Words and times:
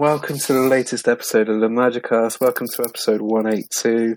Welcome 0.00 0.38
to 0.38 0.54
the 0.54 0.60
latest 0.60 1.08
episode 1.08 1.50
of 1.50 1.60
the 1.60 1.68
Magicast. 1.68 2.40
Welcome 2.40 2.68
to 2.74 2.84
episode 2.84 3.20
182. 3.20 4.16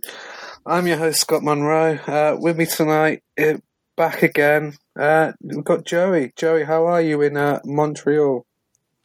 I'm 0.65 0.88
your 0.88 0.95
host, 0.95 1.20
Scott 1.20 1.43
Monroe. 1.43 1.95
Uh, 2.07 2.38
with 2.39 2.57
me 2.57 2.65
tonight, 2.65 3.21
uh, 3.38 3.55
back 3.97 4.23
again, 4.23 4.77
uh, 4.97 5.33
we've 5.41 5.61
got 5.65 5.83
Joey. 5.83 6.32
Joey, 6.38 6.64
how 6.64 6.86
are 6.86 7.01
you 7.01 7.21
in 7.21 7.36
uh, 7.36 7.59
Montreal? 7.65 8.46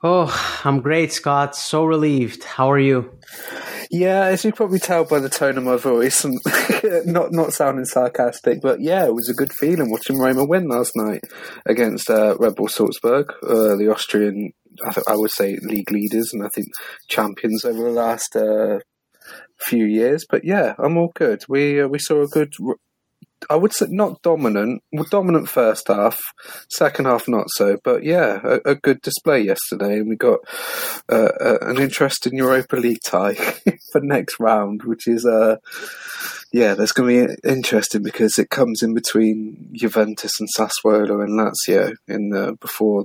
Oh, 0.04 0.60
I'm 0.62 0.80
great, 0.80 1.12
Scott. 1.12 1.56
So 1.56 1.84
relieved. 1.84 2.44
How 2.44 2.70
are 2.70 2.78
you? 2.78 3.10
Yeah, 3.90 4.26
as 4.26 4.44
you 4.44 4.52
probably 4.52 4.78
tell 4.78 5.04
by 5.04 5.18
the 5.18 5.28
tone 5.28 5.58
of 5.58 5.64
my 5.64 5.78
voice, 5.78 6.24
and 6.24 6.38
not 7.06 7.32
not 7.32 7.54
sounding 7.54 7.86
sarcastic, 7.86 8.60
but 8.62 8.80
yeah, 8.80 9.04
it 9.04 9.14
was 9.14 9.28
a 9.28 9.34
good 9.34 9.52
feeling 9.52 9.90
watching 9.90 10.16
Roma 10.16 10.44
win 10.44 10.68
last 10.68 10.92
night 10.94 11.22
against 11.66 12.08
uh, 12.08 12.36
Red 12.38 12.54
Bull 12.54 12.68
Salzburg, 12.68 13.32
uh, 13.42 13.74
the 13.74 13.90
Austrian, 13.90 14.52
I, 14.84 14.92
th- 14.92 15.06
I, 15.08 15.16
would 15.16 15.30
say, 15.30 15.58
league 15.62 15.90
leaders, 15.90 16.32
and 16.32 16.44
I 16.44 16.48
think 16.48 16.68
champions 17.08 17.64
over 17.64 17.82
the 17.82 17.90
last 17.90 18.36
uh, 18.36 18.80
few 19.58 19.84
years. 19.84 20.24
But 20.28 20.44
yeah, 20.44 20.74
I'm 20.78 20.96
all 20.96 21.12
good. 21.14 21.44
We 21.48 21.80
uh, 21.80 21.88
we 21.88 21.98
saw 21.98 22.22
a 22.22 22.28
good 22.28 22.54
I 23.50 23.56
would 23.56 23.72
say 23.72 23.86
not 23.88 24.22
dominant. 24.22 24.82
Well, 24.92 25.06
dominant 25.10 25.48
first 25.48 25.88
half, 25.88 26.20
second 26.68 27.06
half 27.06 27.28
not 27.28 27.46
so. 27.50 27.78
But 27.82 28.04
yeah, 28.04 28.40
a, 28.42 28.70
a 28.70 28.74
good 28.74 29.00
display 29.00 29.40
yesterday, 29.40 29.98
and 29.98 30.08
we 30.08 30.16
got 30.16 30.40
uh, 31.10 31.30
uh, 31.40 31.58
an 31.62 31.78
interesting 31.78 32.36
Europa 32.36 32.76
League 32.76 33.02
tie 33.04 33.34
for 33.92 34.00
next 34.00 34.40
round, 34.40 34.82
which 34.84 35.06
is 35.06 35.24
uh, 35.24 35.56
yeah, 36.52 36.74
that's 36.74 36.92
going 36.92 37.28
to 37.28 37.34
be 37.34 37.48
interesting 37.48 38.02
because 38.02 38.38
it 38.38 38.50
comes 38.50 38.82
in 38.82 38.94
between 38.94 39.70
Juventus 39.72 40.40
and 40.40 40.48
Sassuolo 40.56 41.22
and 41.22 41.38
Lazio 41.38 41.94
in 42.06 42.30
the, 42.30 42.56
before 42.60 43.04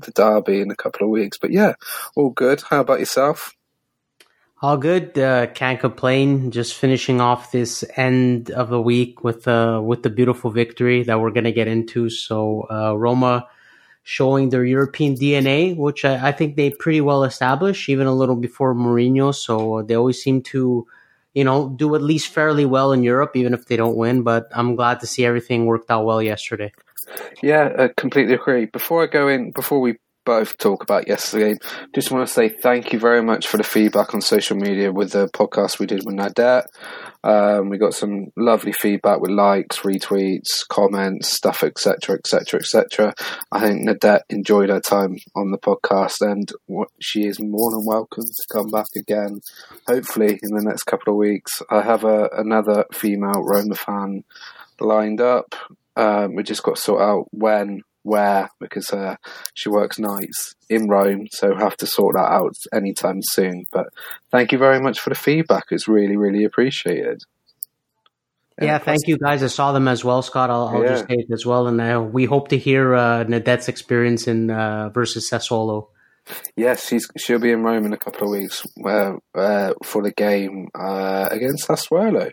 the 0.00 0.12
derby 0.12 0.60
in 0.60 0.70
a 0.70 0.76
couple 0.76 1.06
of 1.06 1.10
weeks. 1.10 1.38
But 1.38 1.50
yeah, 1.50 1.74
all 2.16 2.30
good. 2.30 2.62
How 2.68 2.80
about 2.80 3.00
yourself? 3.00 3.56
All 4.62 4.76
good. 4.76 5.18
Uh, 5.18 5.46
can't 5.46 5.80
complain. 5.80 6.50
Just 6.50 6.74
finishing 6.74 7.20
off 7.20 7.50
this 7.50 7.82
end 7.96 8.50
of 8.50 8.68
the 8.68 8.80
week 8.80 9.24
with 9.24 9.48
uh, 9.48 9.80
with 9.82 10.02
the 10.02 10.10
beautiful 10.10 10.50
victory 10.50 11.02
that 11.04 11.18
we're 11.18 11.30
gonna 11.30 11.52
get 11.52 11.66
into. 11.66 12.10
So 12.10 12.66
uh, 12.70 12.94
Roma 12.94 13.48
showing 14.02 14.48
their 14.48 14.64
European 14.64 15.14
DNA, 15.14 15.76
which 15.76 16.04
I, 16.04 16.28
I, 16.28 16.32
think 16.32 16.56
they 16.56 16.70
pretty 16.70 17.00
well 17.00 17.24
established, 17.24 17.88
even 17.88 18.06
a 18.06 18.14
little 18.14 18.36
before 18.36 18.74
Mourinho. 18.74 19.34
So 19.34 19.82
they 19.82 19.94
always 19.94 20.22
seem 20.22 20.42
to, 20.44 20.86
you 21.34 21.44
know, 21.44 21.68
do 21.68 21.94
at 21.94 22.02
least 22.02 22.28
fairly 22.28 22.64
well 22.64 22.92
in 22.92 23.02
Europe, 23.02 23.36
even 23.36 23.54
if 23.54 23.66
they 23.66 23.76
don't 23.76 23.96
win. 23.96 24.22
But 24.22 24.48
I'm 24.52 24.74
glad 24.74 25.00
to 25.00 25.06
see 25.06 25.24
everything 25.24 25.66
worked 25.66 25.90
out 25.90 26.04
well 26.04 26.22
yesterday. 26.22 26.72
Yeah, 27.42 27.70
I 27.78 27.90
completely 27.96 28.34
agree. 28.34 28.66
Before 28.66 29.02
I 29.02 29.06
go 29.06 29.28
in, 29.28 29.52
before 29.52 29.80
we 29.80 29.96
both 30.24 30.58
talk 30.58 30.82
about 30.82 31.08
yesterday. 31.08 31.56
Just 31.94 32.10
want 32.10 32.26
to 32.26 32.32
say 32.32 32.48
thank 32.48 32.92
you 32.92 32.98
very 32.98 33.22
much 33.22 33.46
for 33.46 33.56
the 33.56 33.64
feedback 33.64 34.14
on 34.14 34.20
social 34.20 34.56
media 34.56 34.92
with 34.92 35.12
the 35.12 35.28
podcast 35.28 35.78
we 35.78 35.86
did 35.86 36.04
with 36.04 36.14
Nadette. 36.14 36.66
Um, 37.22 37.68
we 37.68 37.78
got 37.78 37.94
some 37.94 38.28
lovely 38.36 38.72
feedback 38.72 39.20
with 39.20 39.30
likes, 39.30 39.80
retweets, 39.80 40.66
comments, 40.68 41.28
stuff, 41.28 41.62
etc., 41.62 42.16
etc., 42.16 42.60
etc. 42.60 43.14
I 43.52 43.60
think 43.60 43.88
Nadette 43.88 44.22
enjoyed 44.30 44.70
her 44.70 44.80
time 44.80 45.16
on 45.34 45.50
the 45.50 45.58
podcast, 45.58 46.20
and 46.20 46.50
she 47.00 47.26
is 47.26 47.40
more 47.40 47.70
than 47.70 47.84
welcome 47.84 48.24
to 48.24 48.46
come 48.52 48.70
back 48.70 48.86
again. 48.96 49.40
Hopefully, 49.86 50.38
in 50.42 50.54
the 50.54 50.62
next 50.62 50.84
couple 50.84 51.12
of 51.12 51.18
weeks, 51.18 51.62
I 51.70 51.82
have 51.82 52.04
a, 52.04 52.28
another 52.36 52.84
female 52.92 53.42
Roma 53.42 53.74
fan 53.74 54.24
lined 54.80 55.20
up. 55.20 55.54
Um, 55.96 56.34
we 56.34 56.42
just 56.42 56.62
got 56.62 56.76
to 56.76 56.80
sort 56.80 57.02
out 57.02 57.26
when 57.30 57.82
where 58.02 58.48
because 58.60 58.90
uh, 58.90 59.16
she 59.54 59.68
works 59.68 59.98
nights 59.98 60.54
in 60.68 60.88
Rome, 60.88 61.26
so 61.30 61.54
have 61.54 61.76
to 61.78 61.86
sort 61.86 62.16
that 62.16 62.30
out 62.30 62.54
anytime 62.72 63.22
soon. 63.22 63.66
But 63.72 63.88
thank 64.30 64.52
you 64.52 64.58
very 64.58 64.80
much 64.80 65.00
for 65.00 65.10
the 65.10 65.16
feedback; 65.16 65.64
it's 65.70 65.88
really, 65.88 66.16
really 66.16 66.44
appreciated. 66.44 67.22
Yeah, 68.60 68.76
thank 68.78 69.06
you 69.06 69.16
guys. 69.16 69.42
I 69.42 69.46
saw 69.46 69.72
them 69.72 69.88
as 69.88 70.04
well, 70.04 70.20
Scott. 70.20 70.50
I'll, 70.50 70.68
I'll 70.68 70.82
yeah. 70.82 70.88
just 70.90 71.08
say 71.08 71.14
it 71.14 71.32
as 71.32 71.46
well, 71.46 71.66
and 71.66 71.80
uh, 71.80 72.00
we 72.00 72.26
hope 72.26 72.48
to 72.48 72.58
hear 72.58 72.94
uh, 72.94 73.24
Nadette's 73.24 73.68
experience 73.68 74.28
in 74.28 74.50
uh, 74.50 74.90
versus 74.90 75.30
Sassuolo. 75.30 75.88
Yes, 76.56 76.86
she's 76.86 77.08
she'll 77.16 77.38
be 77.38 77.52
in 77.52 77.62
Rome 77.62 77.86
in 77.86 77.92
a 77.92 77.98
couple 77.98 78.24
of 78.24 78.30
weeks 78.30 78.62
uh, 78.84 79.14
uh, 79.34 79.74
for 79.84 80.02
the 80.02 80.12
game 80.12 80.68
uh, 80.74 81.28
against 81.30 81.68
Sassuolo 81.68 82.30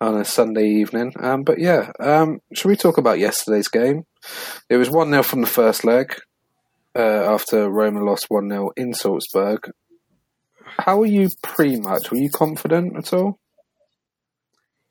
on 0.00 0.18
a 0.18 0.24
Sunday 0.24 0.66
evening. 0.66 1.12
Um, 1.18 1.42
but 1.42 1.58
yeah, 1.58 1.92
um, 2.00 2.40
should 2.54 2.68
we 2.68 2.76
talk 2.76 2.98
about 2.98 3.18
yesterday's 3.18 3.68
game? 3.68 4.04
It 4.68 4.76
was 4.76 4.90
one 4.90 5.10
0 5.10 5.22
from 5.22 5.40
the 5.40 5.46
first 5.46 5.84
leg 5.84 6.14
uh, 6.94 7.00
after 7.00 7.70
Roma 7.70 8.04
lost 8.04 8.26
one 8.28 8.48
0 8.48 8.70
in 8.76 8.94
Salzburg. 8.94 9.70
How 10.78 10.98
were 10.98 11.06
you 11.06 11.28
pre-match? 11.42 12.10
Were 12.10 12.18
you 12.18 12.30
confident 12.30 12.96
at 12.96 13.12
all? 13.12 13.38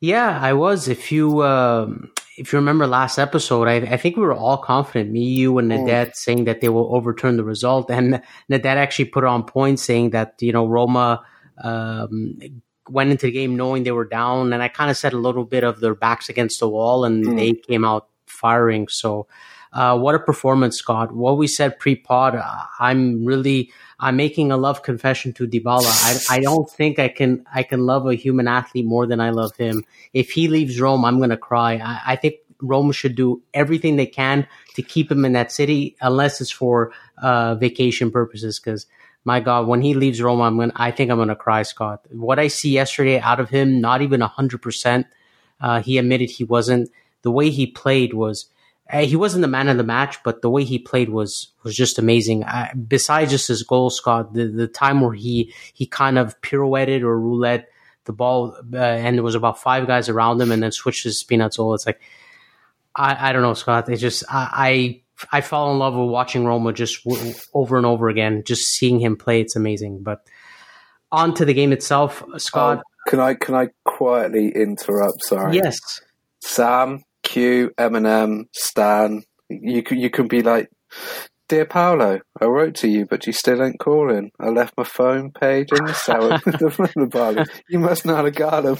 Yeah, 0.02 0.40
I 0.40 0.54
was. 0.54 0.88
If 0.88 1.12
you 1.12 1.44
um, 1.44 2.12
if 2.40 2.54
you 2.54 2.60
remember 2.60 2.88
last 2.88 3.20
episode, 3.20 3.68
I, 3.68 3.76
I, 3.76 3.98
think 3.98 4.16
we 4.16 4.24
were 4.24 4.34
all 4.34 4.58
confident, 4.58 5.12
me, 5.12 5.26
you, 5.26 5.58
and. 5.58 5.70
Nadette, 5.70 6.10
mm. 6.10 6.16
saying 6.16 6.46
that 6.46 6.62
they 6.62 6.70
will 6.70 6.96
overturn 6.96 7.38
the 7.38 7.44
result. 7.44 7.92
And 7.92 8.22
Nadette 8.50 8.78
actually 8.78 9.06
put 9.06 9.26
on 9.26 9.44
point 9.44 9.80
saying 9.80 10.12
that, 10.12 10.36
you 10.40 10.54
know, 10.54 10.66
Roma 10.66 11.22
um, 11.62 12.40
went 12.88 13.12
into 13.12 13.26
the 13.26 13.32
game 13.32 13.58
knowing 13.58 13.84
they 13.84 13.92
were 13.92 14.06
down. 14.06 14.54
And 14.54 14.64
I 14.64 14.70
kind 14.70 14.90
of 14.90 14.98
said 14.98 15.14
a 15.14 15.18
little 15.18 15.44
bit 15.44 15.66
of 15.66 15.82
their 15.82 15.96
backs 15.96 16.30
against 16.30 16.60
the 16.62 16.70
wall, 16.70 17.04
and 17.04 17.26
mm. 17.26 17.36
they 17.36 17.54
came 17.54 17.84
out 17.84 18.08
firing. 18.26 18.88
So, 18.88 19.28
uh, 19.72 19.98
what 19.98 20.16
a 20.16 20.20
performance, 20.20 20.78
Scott. 20.78 21.14
What 21.14 21.38
we 21.38 21.48
said 21.48 21.78
pre 21.78 21.96
pod, 21.96 22.36
uh, 22.36 22.64
I'm 22.80 23.26
really. 23.26 23.72
I'm 24.02 24.16
making 24.16 24.50
a 24.50 24.56
love 24.56 24.82
confession 24.82 25.34
to 25.34 25.46
Dybala. 25.46 26.30
I, 26.30 26.38
I 26.38 26.40
don't 26.40 26.70
think 26.70 27.00
I 27.00 27.10
can 27.10 27.46
I 27.54 27.64
can 27.64 27.86
love 27.86 28.08
a 28.08 28.16
human 28.16 28.48
athlete 28.48 28.86
more 28.86 29.06
than 29.06 29.20
I 29.20 29.32
love 29.32 29.56
him. 29.58 29.84
If 30.14 30.32
he 30.32 30.48
leaves 30.48 30.80
Rome, 30.80 31.04
I'm 31.04 31.20
gonna 31.20 31.38
cry. 31.38 31.74
I, 31.74 32.14
I 32.14 32.16
think 32.16 32.36
Rome 32.62 32.94
should 32.94 33.16
do 33.16 33.42
everything 33.54 33.98
they 33.98 34.06
can 34.06 34.48
to 34.76 34.82
keep 34.82 35.12
him 35.12 35.26
in 35.26 35.34
that 35.34 35.52
city, 35.52 35.98
unless 36.02 36.40
it's 36.40 36.50
for 36.50 36.94
uh, 37.22 37.56
vacation 37.56 38.10
purposes. 38.10 38.58
Because 38.58 38.86
my 39.26 39.42
God, 39.42 39.68
when 39.68 39.82
he 39.82 39.94
leaves 39.94 40.22
Rome, 40.22 40.42
I'm 40.42 40.58
gonna 40.58 40.72
I 40.78 40.92
think 40.92 41.12
I'm 41.12 41.18
gonna 41.18 41.36
cry, 41.36 41.64
Scott. 41.64 42.06
What 42.10 42.40
I 42.40 42.48
see 42.48 42.72
yesterday 42.72 43.20
out 43.20 43.42
of 43.42 43.50
him, 43.50 43.82
not 43.82 44.02
even 44.02 44.22
hundred 44.22 44.62
uh, 44.62 44.64
percent. 44.64 45.08
He 45.84 45.98
admitted 45.98 46.30
he 46.32 46.46
wasn't. 46.46 46.90
The 47.22 47.32
way 47.32 47.50
he 47.50 47.68
played 47.68 48.14
was 48.14 48.46
he 48.92 49.16
wasn't 49.16 49.42
the 49.42 49.48
man 49.48 49.70
of 49.70 49.78
the 49.78 49.84
match, 49.84 50.22
but 50.24 50.42
the 50.42 50.50
way 50.50 50.64
he 50.64 50.80
played 50.80 51.10
was 51.10 51.52
was 51.64 51.76
just 51.76 52.00
amazing. 52.00 52.44
Uh, 52.44 52.70
besides 52.88 53.32
just 53.32 53.48
his 53.48 53.64
goal, 53.64 53.90
Scott, 53.90 54.34
the, 54.34 54.48
the 54.48 54.68
time 54.68 55.02
where 55.02 55.14
he 55.14 55.54
he 55.74 55.86
kind 55.86 56.18
of 56.18 56.40
pirouetted 56.42 57.02
or 57.02 57.20
roulette 57.20 57.70
the 58.06 58.14
ball, 58.14 58.56
uh, 58.74 58.78
and 58.78 59.16
there 59.18 59.24
was 59.24 59.36
about 59.36 59.62
five 59.62 59.86
guys 59.86 60.10
around 60.10 60.42
him, 60.42 60.52
and 60.52 60.64
then 60.64 60.72
switched 60.72 61.04
to 61.04 61.10
Spinazzola. 61.10 61.76
It's 61.76 61.86
like 61.86 62.02
I, 62.96 63.30
I 63.30 63.34
don't 63.34 63.44
know, 63.44 63.54
Scott. 63.54 63.90
It 63.90 63.98
just 63.98 64.24
I, 64.30 65.02
I 65.22 65.38
I 65.38 65.42
fall 65.42 65.72
in 65.72 65.80
love 65.80 65.96
with 65.96 66.10
watching 66.10 66.46
Roma 66.46 66.74
just 66.74 67.04
w- 67.04 67.34
over 67.54 67.78
and 67.78 67.86
over 67.86 68.10
again. 68.10 68.44
Just 68.46 68.70
seeing 68.70 69.00
him 69.00 69.18
play, 69.18 69.42
it's 69.42 69.56
amazing. 69.56 70.02
But 70.02 70.26
on 71.12 71.34
to 71.36 71.46
the 71.46 71.54
game 71.54 71.72
itself, 71.72 72.24
Scott. 72.38 72.80
Oh, 72.80 73.10
can 73.10 73.20
I 73.20 73.34
can 73.36 73.56
I 73.56 73.70
quietly 73.86 74.52
interrupt? 74.56 75.24
Sorry. 75.24 75.58
Yes. 75.58 75.80
Sam, 76.42 77.04
Q, 77.30 77.72
Eminem, 77.78 78.46
Stan. 78.54 79.22
You 79.50 79.84
can 79.84 80.00
you 80.00 80.10
can 80.10 80.28
be 80.28 80.42
like, 80.42 80.70
dear 81.48 81.66
Paulo, 81.66 82.22
I 82.42 82.46
wrote 82.46 82.74
to 82.78 82.88
you, 82.88 83.06
but 83.06 83.28
you 83.28 83.34
still 83.34 83.64
ain't 83.64 83.78
calling. 83.78 84.32
I 84.40 84.50
left 84.50 84.74
my 84.76 84.84
phone 84.84 85.32
page 85.32 85.70
in 85.72 85.86
the 85.86 85.94
cell. 85.94 86.40
you 87.70 87.78
must 87.78 88.04
know 88.04 88.16
how 88.16 88.24
to 88.24 88.32
guard 88.32 88.66
them. 88.66 88.78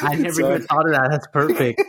I 0.00 0.14
never 0.14 0.32
so, 0.32 0.48
even 0.48 0.62
thought 0.62 0.86
of 0.86 0.92
that. 0.92 1.08
That's 1.10 1.26
perfect. 1.30 1.82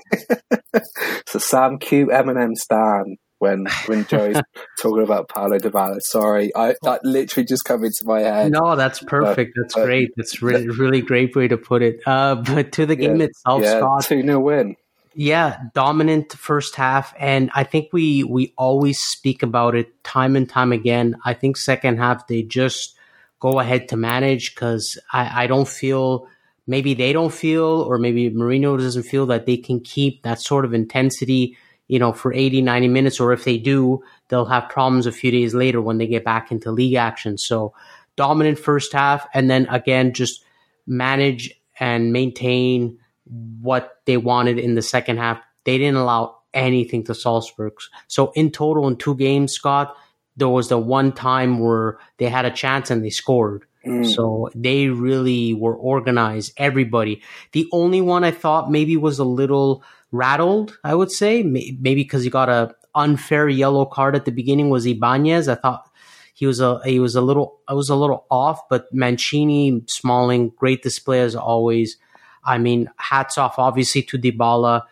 so 1.28 1.40
Sam 1.40 1.80
Q, 1.80 2.08
Eminem, 2.08 2.56
Stan. 2.56 3.16
When 3.42 3.68
when 3.86 4.06
Joey's 4.06 4.36
talking 4.82 5.02
about 5.02 5.30
Paulo 5.30 5.58
Dybala, 5.58 6.02
sorry, 6.02 6.52
I 6.58 6.76
that 6.82 7.06
literally 7.06 7.46
just 7.46 7.64
come 7.64 7.86
into 7.86 8.04
my 8.04 8.20
head. 8.20 8.52
No, 8.52 8.76
that's 8.76 9.00
perfect. 9.02 9.54
But, 9.56 9.62
that's 9.62 9.76
but, 9.76 9.86
great. 9.86 10.10
That's 10.18 10.42
really 10.42 10.68
really 10.68 11.00
great 11.00 11.34
way 11.38 11.48
to 11.48 11.56
put 11.56 11.82
it. 11.82 12.02
Uh, 12.06 12.36
but 12.36 12.74
to 12.74 12.86
the 12.86 12.98
game 12.98 13.22
yeah, 13.22 13.28
itself, 13.28 13.62
yeah, 13.64 13.78
Scott, 13.78 14.04
two 14.04 14.22
0 14.24 14.42
win. 14.42 14.76
Yeah, 15.22 15.64
dominant 15.74 16.32
first 16.32 16.78
half, 16.78 17.14
and 17.20 17.52
I 17.54 17.66
think 17.66 17.90
we 17.92 18.24
we 18.24 18.54
always 18.58 19.02
speak 19.02 19.44
about 19.44 19.76
it 19.76 20.02
time 20.02 20.38
and 20.38 20.48
time 20.48 20.72
again. 20.72 21.18
I 21.26 21.34
think 21.34 21.58
second 21.58 21.98
half 21.98 22.28
they 22.28 22.42
just 22.42 22.96
go 23.42 23.60
ahead 23.60 23.90
to 23.90 23.98
manage 23.98 24.56
because 24.56 24.98
I, 25.12 25.44
I 25.44 25.48
don't 25.48 25.68
feel 25.68 26.30
maybe 26.68 26.94
they 26.94 27.12
don't 27.12 27.34
feel 27.34 27.66
or 27.66 27.98
maybe 27.98 28.32
Mourinho 28.32 28.78
doesn't 28.78 29.04
feel 29.04 29.26
that 29.26 29.46
they 29.46 29.58
can 29.58 29.82
keep 29.82 30.24
that 30.24 30.40
sort 30.40 30.64
of 30.64 30.74
intensity, 30.74 31.58
you 31.90 32.00
know, 32.00 32.14
for 32.14 32.32
80, 32.32 32.62
90 32.62 32.88
minutes, 32.88 33.20
or 33.20 33.34
if 33.34 33.44
they 33.44 33.58
do, 33.58 34.02
they'll 34.30 34.46
have 34.46 34.70
problems 34.70 35.06
a 35.06 35.12
few 35.12 35.32
days 35.32 35.54
later 35.54 35.82
when 35.82 35.98
they 35.98 36.08
get 36.08 36.24
back 36.24 36.50
into 36.50 36.72
league 36.72 36.96
action. 36.96 37.38
So 37.38 37.74
dominant 38.16 38.58
first 38.58 38.94
half, 38.94 39.28
and 39.34 39.50
then 39.50 39.66
again 39.66 40.14
just 40.14 40.46
manage 40.88 41.60
and 41.78 42.14
maintain 42.14 43.00
what 43.30 43.98
they 44.06 44.18
wanted 44.18 44.60
in 44.60 44.76
the 44.76 44.82
second 44.82 45.18
half. 45.18 45.40
They 45.66 45.78
didn't 45.78 45.98
allow 45.98 46.38
anything 46.54 47.04
to 47.06 47.16
Salzburg. 47.16 47.74
So 48.08 48.32
in 48.36 48.52
total, 48.52 48.88
in 48.88 48.98
two 48.98 49.16
games, 49.16 49.54
Scott, 49.54 49.96
there 50.36 50.50
was 50.50 50.70
the 50.70 50.78
one 50.78 51.12
time 51.12 51.60
where 51.60 52.00
they 52.18 52.30
had 52.30 52.46
a 52.46 52.52
chance 52.52 52.90
and 52.90 53.04
they 53.04 53.10
scored. 53.10 53.66
Mm. 53.86 54.10
So 54.10 54.50
they 54.56 54.88
really 54.88 55.54
were 55.54 55.76
organized, 55.76 56.54
everybody. 56.58 57.22
The 57.52 57.68
only 57.72 58.02
one 58.02 58.24
I 58.24 58.32
thought 58.32 58.72
maybe 58.72 58.98
was 58.98 59.20
a 59.20 59.24
little 59.24 59.84
rattled, 60.12 60.78
I 60.84 60.96
would 60.96 61.12
say, 61.12 61.44
maybe 61.44 61.96
because 61.96 62.24
he 62.24 62.30
got 62.30 62.50
a 62.50 62.76
unfair 62.96 63.48
yellow 63.48 63.86
card 63.86 64.16
at 64.16 64.26
the 64.26 64.32
beginning 64.32 64.70
was 64.70 64.86
Ibanez. 64.86 65.48
I 65.48 65.56
thought 65.56 65.90
he 66.34 66.46
was 66.46 66.60
a 66.60 66.80
he 66.84 67.00
was 67.00 67.16
a 67.16 67.22
little 67.22 67.60
I 67.68 67.74
was 67.74 67.90
a 67.90 67.96
little 67.96 68.26
off, 68.32 68.68
but 68.70 68.86
Mancini, 68.94 69.84
Smalling, 69.88 70.52
great 70.56 70.82
display 70.82 71.22
as 71.22 71.36
always. 71.36 71.98
I 72.44 72.58
mean, 72.58 72.90
hats 72.98 73.38
off 73.38 73.60
obviously 73.60 74.02
to 74.04 74.18
Dybala, 74.18 74.84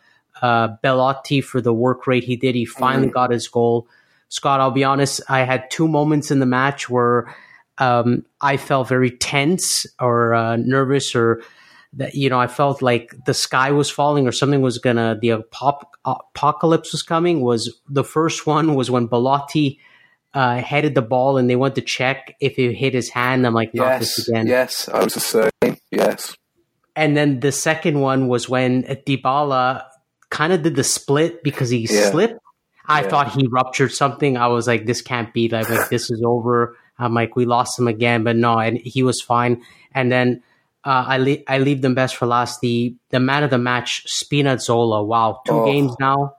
uh, 0.41 0.69
Belotti 0.81 1.41
for 1.41 1.61
the 1.61 1.73
work 1.73 2.07
rate 2.07 2.23
he 2.23 2.35
did. 2.35 2.55
He 2.55 2.65
finally 2.65 3.09
mm. 3.09 3.13
got 3.13 3.31
his 3.31 3.47
goal. 3.47 3.88
Scott, 4.29 4.59
I'll 4.59 4.71
be 4.71 4.83
honest, 4.83 5.21
I 5.29 5.39
had 5.39 5.69
two 5.71 5.88
moments 5.88 6.31
in 6.31 6.39
the 6.39 6.45
match 6.45 6.89
where 6.89 7.33
um, 7.77 8.25
I 8.41 8.57
felt 8.57 8.88
very 8.88 9.11
tense 9.11 9.85
or 9.99 10.33
uh, 10.33 10.57
nervous 10.57 11.15
or 11.15 11.41
that 11.94 12.15
you 12.15 12.29
know 12.29 12.39
I 12.39 12.47
felt 12.47 12.81
like 12.81 13.15
the 13.25 13.33
sky 13.33 13.71
was 13.71 13.89
falling 13.89 14.27
or 14.27 14.31
something 14.31 14.61
was 14.61 14.77
gonna 14.77 15.17
the 15.19 15.29
apocalypse 15.29 16.91
was 16.91 17.03
coming. 17.03 17.41
Was 17.41 17.79
the 17.88 18.03
first 18.03 18.45
one 18.45 18.75
was 18.75 18.91
when 18.91 19.07
Belotti 19.07 19.79
uh, 20.33 20.57
headed 20.57 20.95
the 20.95 21.01
ball 21.01 21.38
and 21.38 21.49
they 21.49 21.55
went 21.55 21.75
to 21.75 21.81
check 21.81 22.35
if 22.39 22.59
it 22.59 22.73
hit 22.73 22.94
his 22.94 23.09
hand. 23.09 23.45
I'm 23.47 23.53
like, 23.53 23.71
yes, 23.73 24.15
this 24.15 24.27
again. 24.27 24.47
Yes, 24.47 24.89
I 24.89 25.03
was 25.03 25.13
the 25.13 25.19
same. 25.19 25.77
Yes. 25.91 26.35
And 26.97 27.15
then 27.15 27.41
the 27.41 27.51
second 27.51 27.99
one 27.99 28.27
was 28.27 28.49
when 28.49 28.81
Dybala 28.81 29.85
kind 30.31 30.51
of 30.51 30.63
did 30.63 30.75
the 30.75 30.83
split 30.83 31.44
because 31.44 31.69
he 31.69 31.88
yeah. 31.88 32.09
slipped. 32.09 32.39
I 32.88 33.03
yeah. 33.03 33.07
thought 33.07 33.31
he 33.33 33.45
ruptured 33.45 33.91
something. 33.91 34.35
I 34.35 34.47
was 34.47 34.65
like, 34.65 34.88
this 34.88 35.03
can't 35.03 35.31
be 35.31 35.47
like, 35.47 35.69
like 35.69 35.89
this 35.89 36.09
is 36.09 36.23
over. 36.25 36.75
I'm 36.97 37.13
like, 37.13 37.35
we 37.35 37.45
lost 37.45 37.77
him 37.77 37.88
again, 37.88 38.23
but 38.23 38.35
no, 38.35 38.57
and 38.57 38.79
he 38.79 39.03
was 39.03 39.21
fine. 39.21 39.61
And 39.94 40.11
then 40.11 40.41
uh, 40.83 41.05
I 41.07 41.17
leave 41.19 41.44
I 41.47 41.59
leave 41.59 41.83
them 41.83 41.94
best 41.94 42.15
for 42.15 42.25
last. 42.25 42.61
The 42.61 42.95
the 43.09 43.19
man 43.19 43.44
of 43.44 43.51
the 43.51 43.59
match, 43.59 44.03
Spinazzola. 44.07 45.05
Wow, 45.05 45.41
two 45.45 45.53
oh. 45.53 45.65
games 45.65 45.94
now. 45.99 46.38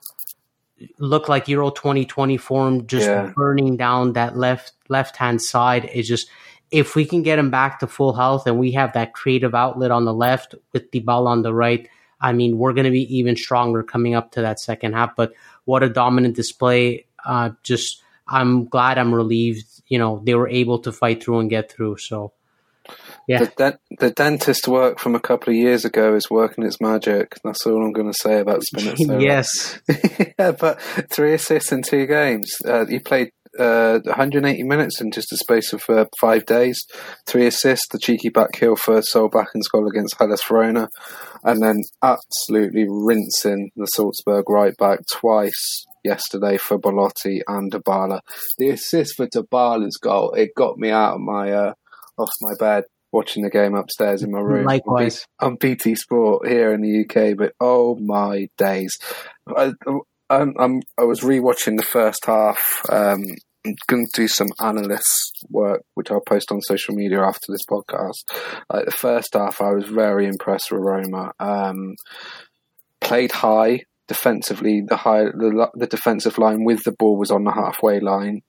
Look 0.99 1.29
like 1.29 1.47
Euro 1.47 1.71
2020 1.71 2.37
form, 2.37 2.87
just 2.89 3.07
yeah. 3.07 3.33
burning 3.37 3.77
down 3.77 4.15
that 4.15 4.37
left 4.37 4.73
left 4.89 5.17
hand 5.17 5.41
side. 5.41 5.85
Is 5.95 6.09
just 6.09 6.29
if 6.71 6.95
we 6.95 7.05
can 7.05 7.23
get 7.23 7.39
him 7.39 7.51
back 7.51 7.81
to 7.81 7.87
full 7.87 8.13
health 8.13 8.47
and 8.47 8.59
we 8.59 8.73
have 8.73 8.93
that 8.93 9.15
creative 9.15 9.55
outlet 9.55 9.91
on 9.91 10.05
the 10.05 10.15
left 10.15 10.55
with 10.73 10.91
the 10.91 11.01
ball 11.01 11.27
on 11.27 11.43
the 11.43 11.55
right, 11.55 11.89
I 12.21 12.33
mean, 12.33 12.59
we're 12.59 12.73
going 12.73 12.85
to 12.85 12.91
be 12.91 13.17
even 13.17 13.37
stronger 13.37 13.83
coming 13.83 14.15
up 14.15 14.33
to 14.33 14.43
that 14.43 14.61
second 14.61 14.95
half. 14.95 15.17
But 15.17 15.33
what 15.65 15.83
a 15.83 15.89
dominant 15.89 16.37
display! 16.37 17.07
Uh, 17.25 17.51
just 17.63 18.03
I'm 18.29 18.67
glad 18.67 18.99
I'm 18.99 19.15
relieved. 19.15 19.67
You 19.87 19.99
know, 19.99 20.21
they 20.25 20.35
were 20.35 20.49
able 20.49 20.81
to 20.81 20.93
fight 20.93 21.23
through 21.23 21.41
and 21.41 21.51
get 21.51 21.73
through. 21.73 21.99
So, 21.99 22.33
yeah. 23.27 23.45
The, 23.57 23.79
the 23.99 24.11
dentist 24.11 24.69
work 24.69 24.99
from 24.99 25.15
a 25.15 25.21
couple 25.21 25.53
of 25.53 25.57
years 25.57 25.85
ago 25.85 26.15
is 26.15 26.31
working 26.31 26.65
its 26.65 26.81
magic. 26.81 27.37
That's 27.45 27.67
all 27.67 27.83
I'm 27.83 27.93
going 27.93 28.11
to 28.11 28.19
say 28.19 28.41
about 28.41 28.63
Spinazzola. 28.63 29.23
yes. 29.23 29.81
yeah, 30.39 30.53
but 30.53 30.81
three 31.11 31.35
assists 31.35 31.73
in 31.73 31.83
two 31.83 32.07
games. 32.07 32.51
Uh, 32.67 32.87
he 32.87 32.99
played 32.99 33.33
uh, 33.59 34.01
180 34.05 34.63
minutes 34.63 35.01
in 35.01 35.11
just 35.11 35.33
a 35.33 35.37
space 35.37 35.73
of 35.73 35.83
uh, 35.89 36.07
five 36.21 36.47
days. 36.47 36.85
Three 37.27 37.47
assists, 37.47 37.89
the 37.91 37.99
cheeky 37.99 38.29
back 38.29 38.57
heel 38.57 38.77
for 38.77 39.01
Solbakken 39.01 39.61
goal 39.73 39.89
against 39.89 40.17
Hellas 40.19 40.43
Verona, 40.45 40.89
and 41.45 41.63
then 41.63 41.83
absolutely 42.03 42.87
rinsing 42.89 43.71
the 43.77 43.87
Salzburg 43.87 44.49
right 44.49 44.77
back 44.77 45.01
twice 45.13 45.87
yesterday 46.05 46.57
for 46.57 46.79
Belotti 46.79 47.43
and 47.47 47.73
Dybala. 47.73 48.21
The 48.59 48.71
assist 48.71 49.17
for 49.17 49.27
Dybala's 49.27 49.97
goal, 49.97 50.33
it 50.33 50.51
got 50.57 50.79
me 50.79 50.91
out 50.91 51.15
of 51.15 51.21
my 51.21 51.53
uh, 51.53 51.73
off 52.17 52.31
my 52.41 52.55
bed 52.59 52.85
watching 53.13 53.43
the 53.43 53.51
game 53.51 53.75
upstairs 53.75 54.23
in 54.23 54.31
my 54.31 54.41
room. 54.41 54.67
Likewise. 54.67 55.27
On, 55.41 55.57
BT 55.57 55.95
Sport 55.95 56.47
here 56.47 56.73
in 56.73 56.83
the 56.83 57.05
UK, 57.05 57.37
but 57.37 57.53
oh 57.61 57.97
my 57.97 58.49
days. 58.59 58.99
I, 59.47 59.73
I'm, 60.31 60.55
I'm, 60.59 60.83
i 60.99 61.05
was 61.05 61.21
rewatching 61.21 61.77
the 61.77 61.83
first 61.83 62.27
half. 62.27 62.83
Um, 62.91 63.23
I'm 63.69 63.77
going 63.87 64.07
to 64.07 64.21
do 64.21 64.29
some 64.29 64.49
analyst 64.61 65.45
work, 65.51 65.83
which 65.95 66.11
I'll 66.11 66.21
post 66.21 66.51
on 66.51 66.61
social 66.63 66.95
media 66.95 67.23
after 67.23 67.47
this 67.53 67.67
podcast. 67.71 68.25
Like 68.73 68.87
the 68.87 68.91
first 68.91 69.35
half, 69.35 69.61
I 69.61 69.73
was 69.73 69.87
very 69.87 70.27
impressed 70.27 70.73
with 70.73 70.81
Roma. 70.81 71.33
Um, 71.39 71.97
played 73.01 73.33
high 73.33 73.83
defensively. 74.07 74.83
The 74.87 74.97
high, 74.97 75.25
the, 75.25 75.69
the 75.75 75.87
defensive 75.87 76.39
line 76.39 76.65
with 76.65 76.85
the 76.85 76.93
ball 76.93 77.19
was 77.19 77.31
on 77.31 77.45
the 77.45 77.53
halfway 77.53 78.01
line. 78.01 78.43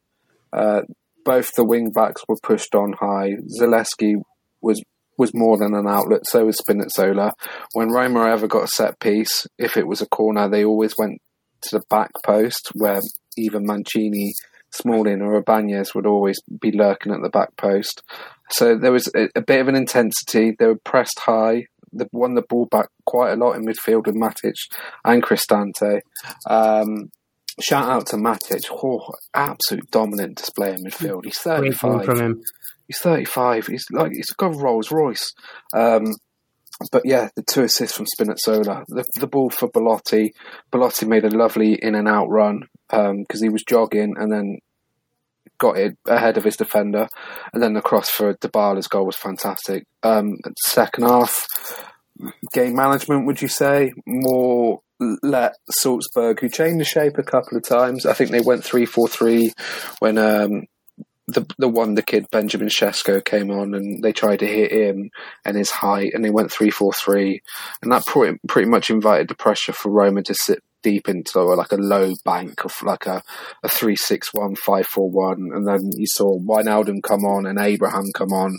Uh, 0.52 0.82
both 1.26 1.54
the 1.56 1.66
wing 1.66 1.92
backs 1.92 2.24
were 2.28 2.38
pushed 2.42 2.74
on 2.74 2.94
high. 2.94 3.36
Zalewski 3.60 4.16
was 4.62 4.82
was 5.18 5.34
more 5.34 5.58
than 5.58 5.76
an 5.76 5.86
outlet. 5.86 6.26
So 6.26 6.46
was 6.46 6.58
Spinazzola. 6.58 7.34
When 7.74 7.90
Roma 7.90 8.30
ever 8.30 8.48
got 8.48 8.64
a 8.64 8.68
set 8.68 9.02
piece, 9.02 9.46
if 9.58 9.76
it 9.76 9.86
was 9.86 10.02
a 10.02 10.08
corner, 10.08 10.48
they 10.48 10.64
always 10.64 10.96
went 10.98 11.22
to 11.64 11.78
the 11.78 11.84
back 11.90 12.12
post 12.26 12.72
where 12.74 13.02
even 13.38 13.66
Mancini, 13.66 14.34
Smalling, 14.72 15.22
or 15.22 15.36
Ibanez 15.36 15.94
would 15.96 16.06
always 16.06 16.40
be 16.62 16.72
lurking 16.72 17.14
at 17.14 17.22
the 17.22 17.30
back 17.30 17.56
post. 17.58 18.04
So 18.52 18.78
there 18.78 18.92
was 18.92 19.10
a, 19.16 19.30
a 19.36 19.42
bit 19.42 19.62
of 19.62 19.68
an 19.68 19.76
intensity. 19.76 20.56
They 20.58 20.66
were 20.66 20.80
pressed 20.84 21.20
high. 21.20 21.66
They 21.92 22.06
won 22.12 22.36
the 22.36 22.44
ball 22.48 22.66
back 22.66 22.88
quite 23.06 23.32
a 23.32 23.36
lot 23.36 23.54
in 23.54 23.66
midfield 23.66 24.06
with 24.06 24.16
Matic 24.16 24.54
and 25.04 25.24
Cristante. 25.24 26.02
Um, 26.48 27.12
shout 27.62 27.90
out 27.90 28.08
to 28.08 28.16
Matic. 28.16 28.62
Oh, 28.72 29.12
absolute 29.34 29.90
dominant 29.92 30.38
display 30.38 30.74
in 30.74 30.84
midfield. 30.84 31.26
He's 31.26 31.40
35. 31.40 32.06
From 32.06 32.20
him. 32.20 32.42
He's 32.88 33.00
35. 33.00 33.68
He's 33.68 33.86
like 33.92 34.12
he's 34.12 34.32
got 34.32 34.56
Rolls 34.56 34.92
Royce. 34.92 35.34
Um, 35.74 36.06
but 36.92 37.06
yeah, 37.06 37.30
the 37.36 37.44
two 37.44 37.64
assists 37.64 37.96
from 37.96 38.06
Spinazzola, 38.06 38.86
the, 38.88 39.06
the 39.20 39.28
ball 39.28 39.50
for 39.50 39.70
Belotti. 39.70 40.34
Belotti 40.72 41.06
made 41.06 41.26
a 41.26 41.30
lovely 41.30 41.74
in 41.74 41.96
and 41.96 42.08
out 42.08 42.30
run 42.30 42.64
because 42.90 43.42
um, 43.42 43.42
he 43.42 43.50
was 43.50 43.64
jogging 43.64 44.16
and 44.18 44.32
then 44.32 44.60
got 45.58 45.78
it 45.78 45.98
ahead 46.08 46.38
of 46.38 46.46
his 46.46 46.56
defender, 46.56 47.08
and 47.54 47.62
then 47.62 47.74
the 47.74 47.82
cross 47.82 48.10
for 48.10 48.34
Dybala's 48.36 48.88
goal 48.88 49.06
was 49.06 49.18
fantastic. 49.18 49.86
Um, 50.04 50.38
second 50.66 51.04
half, 51.04 51.46
game 52.54 52.76
management, 52.76 53.26
would 53.26 53.42
you 53.42 53.50
say 53.50 53.92
more 54.08 54.82
let 55.22 55.56
Salzburg, 55.70 56.40
who 56.40 56.50
changed 56.50 56.80
the 56.80 56.86
shape 56.86 57.18
a 57.18 57.24
couple 57.24 57.58
of 57.58 57.64
times. 57.64 58.06
I 58.06 58.14
think 58.14 58.32
they 58.32 58.42
went 58.42 58.64
three 58.64 58.86
four 58.86 59.08
three 59.08 59.54
when 60.00 60.18
um, 60.18 60.64
the 61.32 61.46
the 61.58 61.68
wonder 61.68 62.02
kid 62.02 62.26
Benjamin 62.32 62.68
Sesko 62.70 63.24
came 63.24 63.52
on 63.52 63.74
and 63.74 64.04
they 64.04 64.12
tried 64.12 64.40
to 64.40 64.48
hit 64.48 64.72
him 64.72 65.10
and 65.46 65.58
his 65.58 65.72
height 65.72 66.14
and 66.14 66.24
they 66.24 66.30
went 66.30 66.52
three 66.52 66.70
four 66.70 66.94
three. 66.94 67.42
And 67.82 67.92
that 67.92 68.06
pretty, 68.06 68.38
pretty 68.48 68.70
much 68.70 68.90
invited 68.90 69.28
the 69.28 69.36
pressure 69.36 69.74
for 69.74 69.92
Roma 69.92 70.24
to 70.24 70.34
sit 70.34 70.60
deep 70.82 71.10
into 71.10 71.42
like 71.42 71.72
a 71.72 71.78
low 71.78 72.14
bank 72.24 72.64
of 72.64 72.74
like 72.84 73.06
a, 73.06 73.22
a 73.64 73.70
three 73.70 73.96
six 73.96 74.34
one 74.34 74.56
five 74.56 74.88
four 74.88 75.10
one. 75.10 75.50
And 75.54 75.68
then 75.68 75.92
you 75.96 76.08
saw 76.08 76.40
Wijnaldum 76.40 77.04
come 77.04 77.26
on 77.26 77.46
and 77.46 77.60
Abraham 77.60 78.06
come 78.16 78.32
on 78.32 78.58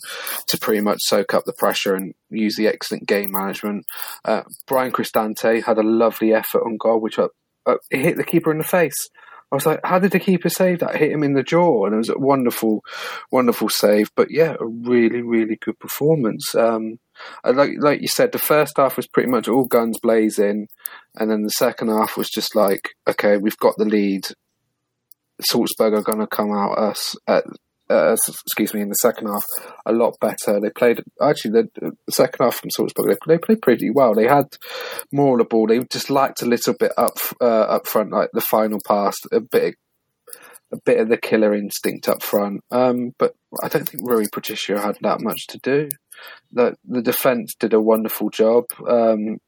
to 0.48 0.58
pretty 0.58 0.80
much 0.80 1.00
soak 1.02 1.34
up 1.34 1.44
the 1.44 1.52
pressure 1.52 1.94
and 1.94 2.14
use 2.30 2.56
the 2.56 2.68
excellent 2.68 3.06
game 3.06 3.30
management. 3.32 3.86
Uh, 4.24 4.42
Bryan 4.66 4.92
Cristante 4.92 5.62
had 5.62 5.78
a 5.78 5.82
lovely 5.82 6.32
effort 6.32 6.62
on 6.62 6.76
goal 6.76 7.00
which 7.00 7.18
uh, 7.18 7.28
uh, 7.66 7.76
hit 7.90 8.16
the 8.16 8.24
keeper 8.24 8.50
in 8.50 8.58
the 8.58 8.64
face 8.64 9.08
I 9.50 9.56
was 9.56 9.66
like, 9.66 9.80
how 9.82 9.98
did 9.98 10.12
the 10.12 10.20
keeper 10.20 10.48
save 10.48 10.78
that? 10.78 10.96
Hit 10.96 11.10
him 11.10 11.24
in 11.24 11.34
the 11.34 11.42
jaw, 11.42 11.84
and 11.84 11.94
it 11.94 11.98
was 11.98 12.08
a 12.08 12.18
wonderful, 12.18 12.84
wonderful 13.32 13.68
save. 13.68 14.10
But 14.14 14.30
yeah, 14.30 14.54
a 14.60 14.64
really, 14.64 15.22
really 15.22 15.56
good 15.56 15.78
performance. 15.78 16.54
Um, 16.54 17.00
like 17.44 17.72
like 17.78 18.00
you 18.00 18.08
said, 18.08 18.32
the 18.32 18.38
first 18.38 18.74
half 18.76 18.96
was 18.96 19.08
pretty 19.08 19.28
much 19.28 19.48
all 19.48 19.64
guns 19.64 19.98
blazing, 20.00 20.68
and 21.16 21.30
then 21.30 21.42
the 21.42 21.50
second 21.50 21.88
half 21.88 22.16
was 22.16 22.30
just 22.30 22.54
like, 22.54 22.90
okay, 23.08 23.36
we've 23.38 23.58
got 23.58 23.76
the 23.76 23.84
lead. 23.84 24.26
Salzburg 25.40 25.94
are 25.94 26.02
going 26.02 26.18
to 26.18 26.26
come 26.26 26.52
out 26.52 26.78
us 26.78 27.16
at 27.26 27.44
uh, 27.90 28.12
excuse 28.12 28.72
me, 28.72 28.80
in 28.80 28.88
the 28.88 28.94
second 28.94 29.26
half 29.28 29.44
a 29.86 29.92
lot 29.92 30.14
better. 30.20 30.60
They 30.60 30.70
played 30.70 31.02
actually 31.20 31.62
the, 31.74 31.92
second 32.08 32.44
half 32.44 32.56
from 32.56 32.70
Salzburg. 32.70 33.06
They, 33.08 33.34
they, 33.34 33.38
played 33.38 33.62
pretty 33.62 33.90
well. 33.90 34.14
They 34.14 34.26
had 34.26 34.56
more 35.12 35.34
of 35.34 35.38
the 35.38 35.48
ball. 35.48 35.66
They 35.66 35.80
just 35.90 36.10
lacked 36.10 36.42
a 36.42 36.46
little 36.46 36.74
bit 36.74 36.92
up 36.96 37.18
uh, 37.40 37.44
up 37.44 37.86
front, 37.86 38.12
like 38.12 38.30
the 38.32 38.40
final 38.40 38.78
pass, 38.86 39.16
a 39.32 39.40
bit 39.40 39.74
a 40.72 40.78
bit 40.84 41.00
of 41.00 41.08
the 41.08 41.16
killer 41.16 41.54
instinct 41.54 42.08
up 42.08 42.22
front. 42.22 42.62
Um, 42.70 43.12
but 43.18 43.34
I 43.62 43.68
don't 43.68 43.88
think 43.88 44.08
Rui 44.08 44.26
Patricio 44.32 44.78
had 44.78 44.96
that 45.02 45.20
much 45.20 45.48
to 45.48 45.58
do. 45.58 45.88
The 46.52 46.76
the 46.84 47.02
defense 47.02 47.54
did 47.58 47.74
a 47.74 47.80
wonderful 47.80 48.30
job. 48.30 48.64
Um, 48.88 49.38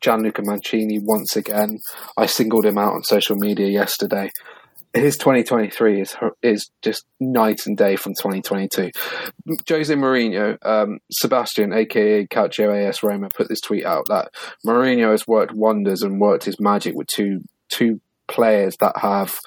Gianluca 0.00 0.42
Mancini 0.44 0.98
once 1.00 1.36
again. 1.36 1.78
I 2.16 2.26
singled 2.26 2.66
him 2.66 2.76
out 2.76 2.94
on 2.94 3.04
social 3.04 3.36
media 3.36 3.68
yesterday 3.68 4.30
his 4.94 5.16
2023 5.16 6.00
is 6.02 6.16
is 6.42 6.70
just 6.82 7.06
night 7.18 7.66
and 7.66 7.76
day 7.76 7.96
from 7.96 8.12
2022. 8.14 8.90
Jose 9.68 9.94
Mourinho, 9.94 10.58
um, 10.66 10.98
Sebastian, 11.10 11.72
aka 11.72 12.26
Calcio 12.26 12.74
AS 12.74 13.02
Roma, 13.02 13.30
put 13.30 13.48
this 13.48 13.60
tweet 13.60 13.86
out 13.86 14.04
that 14.08 14.30
Mourinho 14.66 15.10
has 15.10 15.26
worked 15.26 15.52
wonders 15.52 16.02
and 16.02 16.20
worked 16.20 16.44
his 16.44 16.60
magic 16.60 16.94
with 16.94 17.06
two 17.06 17.40
two 17.68 18.00
players 18.28 18.76
that 18.80 18.98
have. 18.98 19.38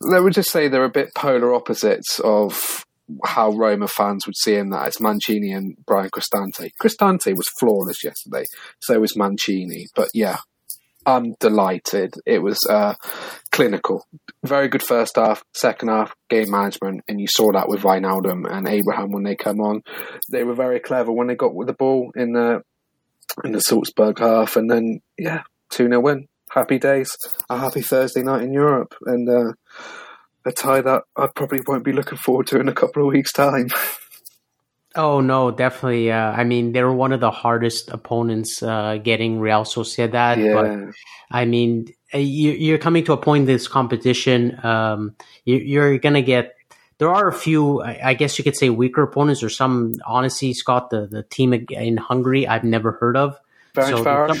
Let 0.00 0.24
me 0.24 0.32
just 0.32 0.50
say 0.50 0.66
they're 0.66 0.84
a 0.84 0.90
bit 0.90 1.14
polar 1.14 1.54
opposites 1.54 2.20
of 2.20 2.84
how 3.24 3.52
Roma 3.52 3.86
fans 3.86 4.26
would 4.26 4.36
see 4.36 4.56
him. 4.56 4.70
That 4.70 4.88
it's 4.88 5.00
Mancini 5.00 5.52
and 5.52 5.76
Bryan 5.86 6.10
Cristante. 6.10 6.70
Cristante 6.82 7.36
was 7.36 7.48
flawless 7.60 8.02
yesterday. 8.02 8.44
So 8.80 8.98
was 8.98 9.16
Mancini. 9.16 9.86
But 9.94 10.08
yeah, 10.14 10.38
I'm 11.06 11.34
delighted. 11.40 12.14
It 12.26 12.42
was 12.42 12.58
uh, 12.68 12.94
clinical. 13.50 14.06
Very 14.44 14.68
good 14.68 14.82
first 14.82 15.16
half, 15.16 15.44
second 15.52 15.88
half, 15.88 16.14
game 16.28 16.50
management, 16.50 17.02
and 17.08 17.20
you 17.20 17.26
saw 17.28 17.52
that 17.52 17.68
with 17.68 17.80
Wijnaldum 17.80 18.50
and 18.50 18.68
Abraham 18.68 19.10
when 19.10 19.22
they 19.22 19.36
come 19.36 19.60
on. 19.60 19.82
They 20.30 20.44
were 20.44 20.54
very 20.54 20.80
clever 20.80 21.12
when 21.12 21.28
they 21.28 21.34
got 21.34 21.54
with 21.54 21.68
the 21.68 21.74
ball 21.74 22.12
in 22.14 22.32
the 22.32 22.62
in 23.42 23.52
the 23.52 23.60
Salzburg 23.60 24.18
half, 24.18 24.56
and 24.56 24.70
then 24.70 25.00
yeah, 25.18 25.42
two 25.70 25.88
0 25.88 26.00
win. 26.00 26.28
Happy 26.50 26.78
days. 26.78 27.16
A 27.50 27.58
happy 27.58 27.80
Thursday 27.80 28.22
night 28.22 28.42
in 28.42 28.52
Europe, 28.52 28.94
and 29.06 29.28
uh, 29.28 29.52
a 30.44 30.52
tie 30.52 30.82
that 30.82 31.02
I 31.16 31.28
probably 31.34 31.60
won't 31.66 31.84
be 31.84 31.92
looking 31.92 32.18
forward 32.18 32.46
to 32.48 32.60
in 32.60 32.68
a 32.68 32.74
couple 32.74 33.02
of 33.02 33.12
weeks' 33.12 33.32
time. 33.32 33.68
Oh 34.96 35.20
no, 35.20 35.50
definitely. 35.50 36.12
Uh, 36.12 36.30
I 36.30 36.44
mean, 36.44 36.72
they 36.72 36.82
were 36.82 36.94
one 36.94 37.12
of 37.12 37.20
the 37.20 37.30
hardest 37.30 37.90
opponents 37.90 38.62
uh, 38.62 38.98
getting 39.02 39.40
Real 39.40 39.64
Sociedad. 39.64 40.44
Yeah. 40.44 40.54
But 40.54 40.94
I 41.30 41.44
mean, 41.46 41.88
uh, 42.12 42.18
you, 42.18 42.74
are 42.74 42.78
coming 42.78 43.04
to 43.04 43.12
a 43.12 43.16
point 43.16 43.42
in 43.42 43.46
this 43.46 43.66
competition. 43.66 44.64
Um, 44.64 45.16
you, 45.44 45.80
are 45.80 45.98
going 45.98 46.14
to 46.14 46.22
get. 46.22 46.54
There 46.98 47.12
are 47.12 47.26
a 47.26 47.32
few, 47.32 47.82
I 47.82 48.14
guess 48.14 48.38
you 48.38 48.44
could 48.44 48.56
say, 48.56 48.70
weaker 48.70 49.02
opponents, 49.02 49.42
or 49.42 49.48
some. 49.48 49.94
Honestly, 50.06 50.54
Scott, 50.54 50.90
the 50.90 51.06
the 51.06 51.24
team 51.24 51.52
in 51.52 51.96
Hungary, 51.96 52.46
I've 52.46 52.62
never 52.62 52.92
heard 52.92 53.16
of. 53.16 53.36
so 53.74 54.04
some, 54.04 54.40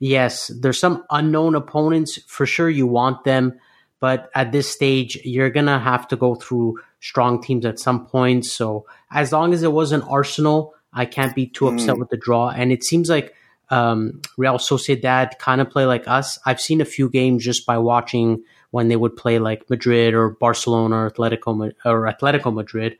yes, 0.00 0.48
there's 0.60 0.78
some 0.78 1.04
unknown 1.10 1.54
opponents 1.54 2.18
for 2.26 2.46
sure. 2.46 2.68
You 2.68 2.88
want 2.88 3.22
them, 3.22 3.60
but 4.00 4.30
at 4.34 4.52
this 4.52 4.70
stage, 4.70 5.18
you're 5.24 5.50
gonna 5.50 5.78
have 5.78 6.08
to 6.08 6.16
go 6.16 6.34
through 6.34 6.78
strong 7.00 7.42
teams 7.42 7.66
at 7.66 7.78
some 7.78 8.06
point. 8.06 8.46
So 8.46 8.86
as 9.10 9.32
long 9.32 9.52
as 9.52 9.62
it 9.62 9.72
wasn't 9.72 10.04
Arsenal, 10.08 10.74
I 10.92 11.06
can't 11.06 11.34
be 11.34 11.46
too 11.46 11.68
upset 11.68 11.96
mm. 11.96 11.98
with 11.98 12.08
the 12.08 12.16
draw. 12.16 12.50
And 12.50 12.72
it 12.72 12.84
seems 12.84 13.10
like 13.10 13.34
um, 13.70 14.20
Real 14.36 14.58
Sociedad 14.58 15.38
kind 15.38 15.60
of 15.60 15.70
play 15.70 15.86
like 15.86 16.06
us. 16.06 16.38
I've 16.46 16.60
seen 16.60 16.80
a 16.80 16.84
few 16.84 17.08
games 17.08 17.44
just 17.44 17.66
by 17.66 17.78
watching 17.78 18.44
when 18.70 18.88
they 18.88 18.96
would 18.96 19.16
play 19.16 19.38
like 19.38 19.68
Madrid 19.70 20.14
or 20.14 20.30
Barcelona 20.30 20.96
or 20.96 21.10
Atletico 21.10 21.72
or 21.84 22.12
Atletico 22.12 22.52
Madrid, 22.52 22.98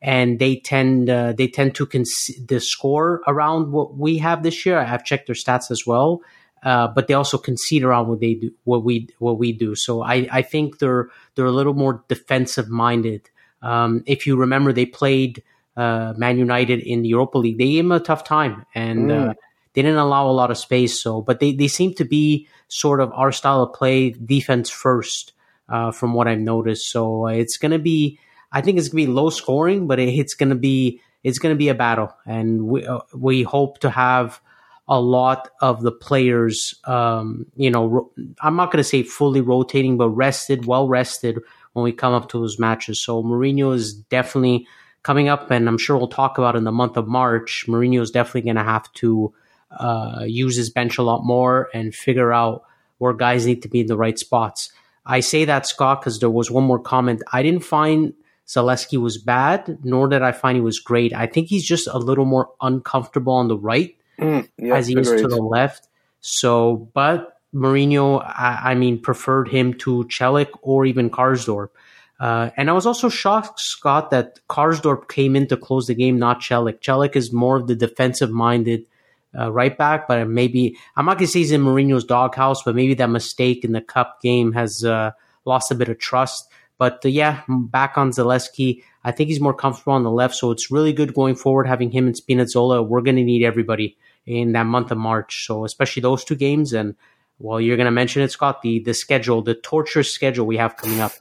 and 0.00 0.38
they 0.38 0.56
tend 0.56 1.10
uh, 1.10 1.32
they 1.32 1.48
tend 1.48 1.74
to 1.76 1.86
cons- 1.86 2.30
the 2.46 2.60
score 2.60 3.22
around 3.26 3.72
what 3.72 3.96
we 3.96 4.18
have 4.18 4.42
this 4.42 4.64
year. 4.64 4.78
I've 4.78 5.04
checked 5.04 5.26
their 5.26 5.34
stats 5.34 5.70
as 5.70 5.86
well. 5.86 6.22
Uh, 6.62 6.88
but 6.88 7.06
they 7.06 7.14
also 7.14 7.38
concede 7.38 7.84
around 7.84 8.08
what 8.08 8.20
they 8.20 8.34
do, 8.34 8.50
what 8.64 8.84
we 8.84 9.08
what 9.18 9.38
we 9.38 9.52
do. 9.52 9.74
So 9.74 10.02
I, 10.02 10.28
I 10.30 10.42
think 10.42 10.78
they're 10.78 11.08
they're 11.34 11.46
a 11.46 11.52
little 11.52 11.74
more 11.74 12.04
defensive 12.08 12.68
minded 12.68 13.30
um, 13.62 14.02
if 14.06 14.26
you 14.26 14.36
remember, 14.36 14.72
they 14.72 14.86
played 14.86 15.42
uh, 15.76 16.14
Man 16.16 16.38
United 16.38 16.80
in 16.80 17.02
the 17.02 17.08
Europa 17.08 17.38
League. 17.38 17.58
They 17.58 17.72
gave 17.72 17.84
them 17.84 17.92
a 17.92 18.00
tough 18.00 18.24
time 18.24 18.64
and 18.74 19.10
mm. 19.10 19.30
uh, 19.30 19.34
they 19.74 19.82
didn't 19.82 19.98
allow 19.98 20.28
a 20.28 20.32
lot 20.32 20.50
of 20.50 20.58
space. 20.58 21.00
So, 21.00 21.20
but 21.20 21.40
they, 21.40 21.52
they 21.52 21.68
seem 21.68 21.94
to 21.94 22.04
be 22.04 22.48
sort 22.68 23.00
of 23.00 23.12
our 23.12 23.32
style 23.32 23.62
of 23.62 23.72
play, 23.72 24.10
defense 24.10 24.70
first, 24.70 25.32
uh, 25.68 25.92
from 25.92 26.14
what 26.14 26.28
I've 26.28 26.38
noticed. 26.38 26.90
So 26.90 27.26
uh, 27.26 27.32
it's 27.32 27.56
going 27.56 27.72
to 27.72 27.78
be, 27.78 28.18
I 28.52 28.60
think 28.60 28.78
it's 28.78 28.88
going 28.88 29.04
to 29.04 29.08
be 29.08 29.12
low 29.12 29.30
scoring, 29.30 29.86
but 29.86 29.98
it, 29.98 30.08
it's 30.08 30.34
going 30.34 30.50
to 30.50 30.56
be 30.56 31.00
it's 31.24 31.40
going 31.40 31.52
to 31.52 31.58
be 31.58 31.68
a 31.68 31.74
battle, 31.74 32.14
and 32.24 32.68
we 32.68 32.86
uh, 32.86 33.00
we 33.12 33.42
hope 33.42 33.80
to 33.80 33.90
have 33.90 34.40
a 34.88 35.00
lot 35.00 35.50
of 35.60 35.82
the 35.82 35.92
players, 35.92 36.74
um, 36.84 37.46
you 37.56 37.70
know, 37.70 37.86
ro- 37.86 38.10
I'm 38.40 38.56
not 38.56 38.72
going 38.72 38.82
to 38.82 38.88
say 38.88 39.02
fully 39.02 39.40
rotating, 39.40 39.96
but 39.98 40.08
rested, 40.10 40.66
well 40.66 40.88
rested 40.88 41.40
when 41.74 41.84
we 41.84 41.92
come 41.92 42.14
up 42.14 42.30
to 42.30 42.40
those 42.40 42.58
matches. 42.58 43.00
So 43.00 43.22
Mourinho 43.22 43.74
is 43.74 43.92
definitely 43.92 44.66
coming 45.02 45.28
up, 45.28 45.50
and 45.50 45.68
I'm 45.68 45.78
sure 45.78 45.96
we'll 45.96 46.08
talk 46.08 46.38
about 46.38 46.56
in 46.56 46.64
the 46.64 46.72
month 46.72 46.96
of 46.96 47.06
March. 47.06 47.66
Mourinho 47.68 48.00
is 48.00 48.10
definitely 48.10 48.42
going 48.42 48.56
to 48.56 48.64
have 48.64 48.90
to 48.94 49.32
uh, 49.70 50.24
use 50.26 50.56
his 50.56 50.70
bench 50.70 50.96
a 50.96 51.02
lot 51.02 51.24
more 51.24 51.68
and 51.74 51.94
figure 51.94 52.32
out 52.32 52.64
where 52.96 53.12
guys 53.12 53.46
need 53.46 53.62
to 53.62 53.68
be 53.68 53.80
in 53.80 53.86
the 53.86 53.96
right 53.96 54.18
spots. 54.18 54.72
I 55.04 55.20
say 55.20 55.44
that, 55.44 55.66
Scott, 55.66 56.00
because 56.00 56.18
there 56.18 56.30
was 56.30 56.50
one 56.50 56.64
more 56.64 56.78
comment. 56.78 57.22
I 57.32 57.42
didn't 57.42 57.64
find 57.64 58.14
Zalewski 58.46 58.98
was 58.98 59.18
bad, 59.18 59.78
nor 59.84 60.08
did 60.08 60.22
I 60.22 60.32
find 60.32 60.56
he 60.56 60.62
was 60.62 60.80
great. 60.80 61.12
I 61.12 61.26
think 61.26 61.48
he's 61.48 61.66
just 61.66 61.86
a 61.86 61.98
little 61.98 62.24
more 62.24 62.50
uncomfortable 62.60 63.34
on 63.34 63.48
the 63.48 63.58
right 63.58 63.94
mm, 64.20 64.48
yeah, 64.58 64.74
as 64.74 64.86
he 64.86 64.98
is 64.98 65.08
to 65.08 65.28
the 65.28 65.36
left. 65.42 65.88
So, 66.20 66.90
but 66.94 67.38
Mourinho, 67.54 68.22
I, 68.22 68.72
I, 68.72 68.74
mean, 68.74 69.00
preferred 69.00 69.48
him 69.48 69.74
to 69.74 70.04
Celik 70.04 70.50
or 70.62 70.84
even 70.84 71.10
Karsdorp. 71.10 71.68
Uh, 72.20 72.50
and 72.56 72.68
I 72.68 72.72
was 72.72 72.84
also 72.84 73.08
shocked, 73.08 73.60
Scott, 73.60 74.10
that 74.10 74.40
Karsdorp 74.48 75.08
came 75.08 75.36
in 75.36 75.46
to 75.48 75.56
close 75.56 75.86
the 75.86 75.94
game, 75.94 76.18
not 76.18 76.40
Celik. 76.40 76.80
Celik 76.80 77.14
is 77.14 77.32
more 77.32 77.56
of 77.56 77.68
the 77.68 77.76
defensive 77.76 78.30
minded 78.30 78.86
uh, 79.38 79.52
right 79.52 79.76
back, 79.76 80.08
but 80.08 80.28
maybe 80.28 80.76
I'm 80.96 81.06
not 81.06 81.18
going 81.18 81.26
to 81.26 81.32
say 81.32 81.40
he's 81.40 81.52
in 81.52 81.62
Mourinho's 81.62 82.04
doghouse, 82.04 82.62
but 82.62 82.74
maybe 82.74 82.94
that 82.94 83.10
mistake 83.10 83.64
in 83.64 83.72
the 83.72 83.80
cup 83.80 84.20
game 84.20 84.52
has 84.52 84.84
uh, 84.84 85.12
lost 85.44 85.70
a 85.70 85.74
bit 85.74 85.88
of 85.88 85.98
trust. 85.98 86.50
But 86.76 87.04
uh, 87.04 87.08
yeah, 87.08 87.42
back 87.48 87.96
on 87.96 88.10
Zalewski, 88.10 88.82
I 89.04 89.12
think 89.12 89.28
he's 89.28 89.40
more 89.40 89.54
comfortable 89.54 89.92
on 89.92 90.02
the 90.02 90.10
left, 90.10 90.34
so 90.34 90.50
it's 90.50 90.70
really 90.70 90.92
good 90.92 91.14
going 91.14 91.36
forward 91.36 91.66
having 91.66 91.90
him 91.90 92.06
and 92.06 92.16
Spinazzola. 92.16 92.86
We're 92.86 93.00
going 93.00 93.16
to 93.16 93.24
need 93.24 93.44
everybody 93.44 93.96
in 94.28 94.52
that 94.52 94.66
month 94.66 94.90
of 94.90 94.98
March, 94.98 95.46
so 95.46 95.64
especially 95.64 96.02
those 96.02 96.24
two 96.24 96.36
games 96.36 96.72
and 96.72 96.94
well, 97.40 97.60
you're 97.60 97.76
going 97.76 97.86
to 97.86 97.92
mention 97.92 98.22
it, 98.22 98.32
Scott. 98.32 98.62
The 98.62 98.80
the 98.80 98.94
schedule, 98.94 99.42
the 99.42 99.54
torture 99.54 100.02
schedule 100.02 100.44
we 100.46 100.56
have 100.56 100.76
coming 100.76 101.00
up. 101.00 101.12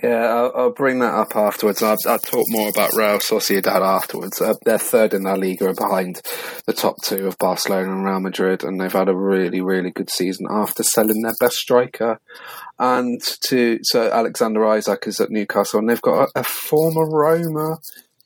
Yeah, 0.00 0.26
I'll, 0.26 0.52
I'll 0.54 0.72
bring 0.72 1.00
that 1.00 1.12
up 1.12 1.34
afterwards. 1.34 1.82
I'll, 1.82 1.96
I'll, 2.06 2.20
talk 2.20 2.46
more 2.50 2.68
about 2.68 2.94
Real 2.94 3.18
Sociedad 3.18 3.82
afterwards. 3.82 4.40
Uh, 4.40 4.54
they're 4.64 4.78
third 4.78 5.12
in 5.12 5.24
La 5.24 5.34
Liga, 5.34 5.74
behind 5.74 6.22
the 6.66 6.72
top 6.72 6.94
two 7.04 7.26
of 7.26 7.36
Barcelona 7.36 7.92
and 7.92 8.04
Real 8.04 8.20
Madrid, 8.20 8.62
and 8.62 8.80
they've 8.80 8.92
had 8.92 9.08
a 9.08 9.16
really, 9.16 9.60
really 9.60 9.90
good 9.90 10.08
season 10.08 10.46
after 10.48 10.84
selling 10.84 11.22
their 11.22 11.34
best 11.40 11.56
striker. 11.56 12.20
And 12.78 13.20
to 13.48 13.80
so 13.82 14.10
Alexander 14.10 14.64
Isak 14.76 15.08
is 15.08 15.20
at 15.20 15.30
Newcastle, 15.30 15.80
and 15.80 15.90
they've 15.90 16.00
got 16.00 16.28
a, 16.34 16.40
a 16.40 16.44
former 16.44 17.10
Roma 17.10 17.78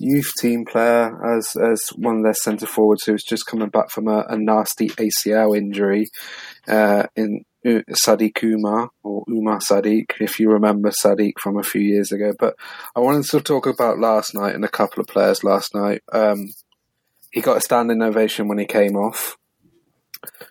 youth 0.04 0.30
team 0.38 0.64
player 0.64 1.18
as 1.24 1.56
as 1.56 1.88
one 1.96 2.18
of 2.18 2.24
their 2.24 2.34
centre 2.34 2.66
forwards 2.66 3.04
who's 3.04 3.24
just 3.24 3.46
coming 3.46 3.70
back 3.70 3.90
from 3.90 4.06
a, 4.06 4.24
a 4.28 4.36
nasty 4.36 4.88
ACL 4.90 5.56
injury 5.56 6.06
uh, 6.68 7.04
in 7.16 7.44
Sadiq 7.64 8.42
Umar 8.42 8.90
or 9.02 9.24
Umar 9.28 9.58
Sadiq, 9.58 10.12
if 10.20 10.38
you 10.38 10.50
remember 10.50 10.90
Sadiq 10.90 11.38
from 11.40 11.58
a 11.58 11.62
few 11.62 11.80
years 11.80 12.12
ago. 12.12 12.32
But 12.38 12.56
I 12.94 13.00
wanted 13.00 13.24
to 13.24 13.40
talk 13.40 13.66
about 13.66 13.98
last 13.98 14.34
night 14.34 14.54
and 14.54 14.64
a 14.64 14.68
couple 14.68 15.00
of 15.00 15.06
players 15.06 15.42
last 15.42 15.74
night. 15.74 16.02
Um, 16.12 16.50
he 17.32 17.40
got 17.40 17.56
a 17.56 17.62
standing 17.62 18.02
ovation 18.02 18.48
when 18.48 18.58
he 18.58 18.66
came 18.66 18.96
off, 18.96 19.38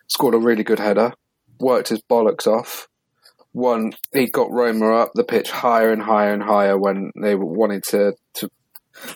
scored 0.07 0.33
a 0.33 0.39
really 0.39 0.63
good 0.63 0.79
header, 0.79 1.13
worked 1.59 1.89
his 1.89 2.01
bollocks 2.01 2.47
off. 2.47 2.87
One, 3.51 3.93
he 4.11 4.25
got 4.25 4.51
Roma 4.51 4.95
up 4.95 5.11
the 5.13 5.23
pitch 5.23 5.51
higher 5.51 5.91
and 5.91 6.01
higher 6.01 6.33
and 6.33 6.41
higher 6.41 6.77
when 6.77 7.11
they 7.15 7.35
wanted 7.35 7.83
to 7.89 8.15
to 8.35 8.49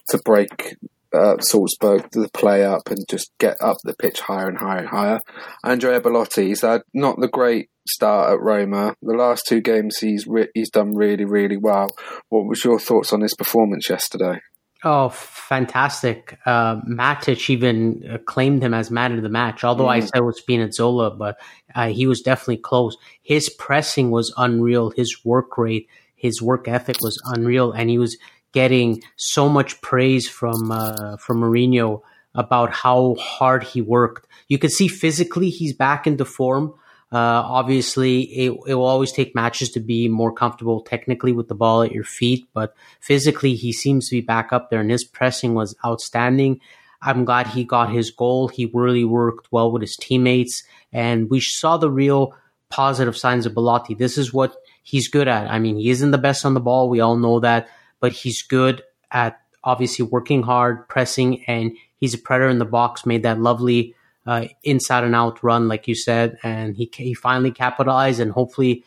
to 0.10 0.20
break 0.24 0.76
uh, 1.14 1.38
Salzburg 1.40 2.10
to 2.12 2.30
play 2.34 2.64
up 2.64 2.90
and 2.90 3.08
just 3.10 3.32
get 3.40 3.58
up 3.62 3.78
the 3.84 3.96
pitch 3.96 4.20
higher 4.20 4.48
and 4.48 4.58
higher 4.58 4.80
and 4.80 4.90
higher. 4.90 5.20
Andrea 5.64 6.02
Belotti, 6.02 6.48
he's 6.48 6.62
had 6.62 6.82
not 6.94 7.20
the 7.20 7.28
great 7.28 7.70
start 7.88 8.34
at 8.34 8.42
Roma. 8.42 8.96
The 9.02 9.14
last 9.14 9.44
two 9.48 9.62
games 9.62 9.98
he's 9.98 10.28
re- 10.28 10.50
he's 10.54 10.70
done 10.70 10.96
really 10.96 11.26
really 11.26 11.58
well. 11.58 11.96
What 12.30 12.46
was 12.46 12.64
your 12.64 12.80
thoughts 12.80 13.14
on 13.14 13.22
his 13.22 13.34
performance 13.34 13.90
yesterday? 13.90 14.42
Oh, 14.84 15.10
fantastic! 15.10 16.38
Uh, 16.46 16.82
Matic 16.82 17.50
even 17.50 18.20
claimed 18.26 18.62
him 18.62 18.76
as 18.76 18.92
man 18.92 19.14
of 19.14 19.24
the 19.24 19.30
match. 19.30 19.64
Although 19.64 19.86
mm. 19.86 19.92
I 19.92 20.00
said 20.02 20.18
it 20.18 20.24
was 20.24 20.42
Spinazzola, 20.42 21.18
but 21.18 21.40
uh, 21.74 21.88
he 21.88 22.06
was 22.06 22.22
definitely 22.22 22.58
close. 22.58 22.96
His 23.24 23.50
pressing 23.50 24.12
was 24.12 24.32
unreal. 24.38 24.92
His 24.92 25.26
work 25.26 25.58
rate, 25.58 25.88
his 26.16 26.44
work 26.44 26.68
ethic 26.68 26.98
was 27.02 27.20
unreal, 27.26 27.72
and 27.72 27.90
he 27.90 27.98
was 27.98 28.18
getting 28.58 29.04
so 29.18 29.48
much 29.48 29.80
praise 29.82 30.28
from 30.28 30.72
uh, 30.72 31.16
from 31.18 31.42
Mourinho 31.42 32.02
about 32.34 32.74
how 32.74 33.14
hard 33.20 33.62
he 33.64 33.82
worked. 33.82 34.28
You 34.48 34.58
can 34.58 34.72
see 34.72 34.88
physically 34.88 35.52
he's 35.52 35.74
back 35.74 36.08
into 36.08 36.26
form. 36.26 36.74
Uh, 37.12 37.42
obviously, 37.60 38.22
it, 38.24 38.52
it, 38.66 38.74
will 38.74 38.84
always 38.94 39.12
take 39.12 39.36
matches 39.36 39.70
to 39.70 39.80
be 39.80 40.10
more 40.10 40.34
comfortable 40.34 40.82
technically 40.82 41.34
with 41.34 41.48
the 41.50 41.56
ball 41.64 41.84
at 41.84 41.92
your 41.92 42.04
feet, 42.04 42.48
but 42.52 42.74
physically 43.00 43.54
he 43.54 43.72
seems 43.72 44.10
to 44.10 44.16
be 44.16 44.22
back 44.22 44.52
up 44.52 44.72
there, 44.72 44.82
and 44.82 44.90
his 44.90 45.04
pressing 45.04 45.54
was 45.54 45.76
outstanding. 45.86 46.60
I'm 47.00 47.26
glad 47.26 47.46
he 47.46 47.64
got 47.64 47.92
his 47.92 48.10
goal. 48.10 48.48
He 48.48 48.72
really 48.74 49.06
worked 49.06 49.50
well 49.52 49.72
with 49.72 49.84
his 49.84 49.96
teammates, 49.96 50.64
and 50.92 51.30
we 51.30 51.42
saw 51.42 51.78
the 51.78 51.92
real 51.92 52.34
positive 52.70 53.16
signs 53.16 53.46
of 53.46 53.54
Belotti. 53.54 53.94
This 53.94 54.18
is 54.18 54.34
what 54.34 54.56
he's 54.82 55.10
good 55.10 55.28
at. 55.28 55.48
I 55.48 55.60
mean, 55.60 55.78
he 55.78 55.92
isn't 55.92 56.12
the 56.12 56.18
best 56.18 56.44
on 56.44 56.56
the 56.56 56.60
ball. 56.60 56.90
We 56.90 57.02
all 57.02 57.18
know 57.18 57.40
that, 57.42 57.70
but 58.00 58.12
he's 58.12 58.42
good 58.42 58.84
at 59.12 59.40
obviously 59.64 60.06
working 60.06 60.44
hard, 60.44 60.88
pressing, 60.88 61.44
and 61.46 61.76
he's 61.98 62.14
a 62.14 62.18
predator 62.18 62.50
in 62.50 62.60
the 62.60 62.66
box. 62.66 63.06
Made 63.06 63.24
that 63.24 63.40
lovely 63.40 63.96
uh, 64.26 64.48
inside 64.64 65.04
and 65.04 65.16
out 65.16 65.44
run, 65.44 65.68
like 65.68 65.88
you 65.88 65.96
said, 65.96 66.38
and 66.44 66.76
he 66.76 66.90
he 66.94 67.14
finally 67.14 67.52
capitalized, 67.52 68.20
and 68.20 68.32
hopefully 68.32 68.84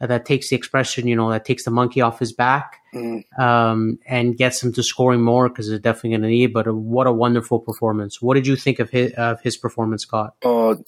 uh, 0.00 0.06
that 0.06 0.26
takes 0.26 0.50
the 0.50 0.56
expression, 0.56 1.06
you 1.06 1.16
know, 1.16 1.30
that 1.30 1.44
takes 1.44 1.64
the 1.64 1.70
monkey 1.70 2.00
off 2.00 2.18
his 2.18 2.32
back 2.32 2.80
mm. 2.94 3.22
um, 3.38 3.98
and 4.06 4.36
gets 4.36 4.62
him 4.62 4.72
to 4.72 4.82
scoring 4.82 5.22
more 5.22 5.48
because 5.48 5.68
they're 5.68 5.78
definitely 5.78 6.10
going 6.10 6.22
to 6.22 6.28
need. 6.28 6.52
But 6.52 6.68
uh, 6.68 6.74
what 6.74 7.06
a 7.06 7.12
wonderful 7.12 7.60
performance! 7.60 8.20
What 8.20 8.34
did 8.34 8.46
you 8.46 8.56
think 8.56 8.78
of 8.78 8.90
his 8.90 9.12
of 9.12 9.40
his 9.40 9.56
performance, 9.56 10.02
Scott? 10.02 10.34
Oh, 10.44 10.82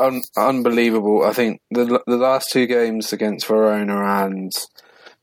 un- 0.00 0.22
unbelievable! 0.36 1.24
I 1.24 1.32
think 1.32 1.60
the 1.70 2.02
the 2.06 2.16
last 2.16 2.50
two 2.50 2.66
games 2.66 3.12
against 3.12 3.46
Verona 3.46 4.24
and 4.26 4.52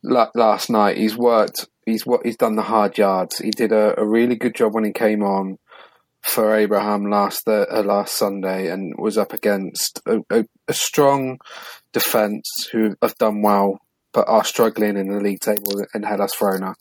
last 0.05 0.69
night, 0.69 0.97
he's 0.97 1.17
worked. 1.17 1.67
He's 1.85 2.05
what 2.05 2.25
he's 2.25 2.37
done 2.37 2.55
the 2.55 2.63
hard 2.63 2.97
yards. 2.97 3.37
He 3.37 3.51
did 3.51 3.71
a, 3.71 3.99
a 3.99 4.05
really 4.05 4.35
good 4.35 4.55
job 4.55 4.73
when 4.73 4.83
he 4.83 4.91
came 4.91 5.21
on 5.21 5.57
for 6.21 6.55
Abraham 6.55 7.09
last 7.09 7.47
uh, 7.47 7.65
last 7.85 8.15
Sunday 8.15 8.69
and 8.71 8.95
was 8.97 9.17
up 9.17 9.33
against 9.33 10.01
a, 10.07 10.21
a, 10.31 10.45
a 10.67 10.73
strong 10.73 11.37
defence 11.93 12.49
who 12.71 12.95
have 13.01 13.15
done 13.15 13.41
well 13.41 13.79
but 14.15 14.29
are 14.29 14.45
struggling 14.45 14.95
in 14.97 15.11
the 15.11 15.19
league 15.19 15.41
table 15.41 15.85
and 15.93 16.05
Hellas 16.05 16.33
Verona. 16.39 16.73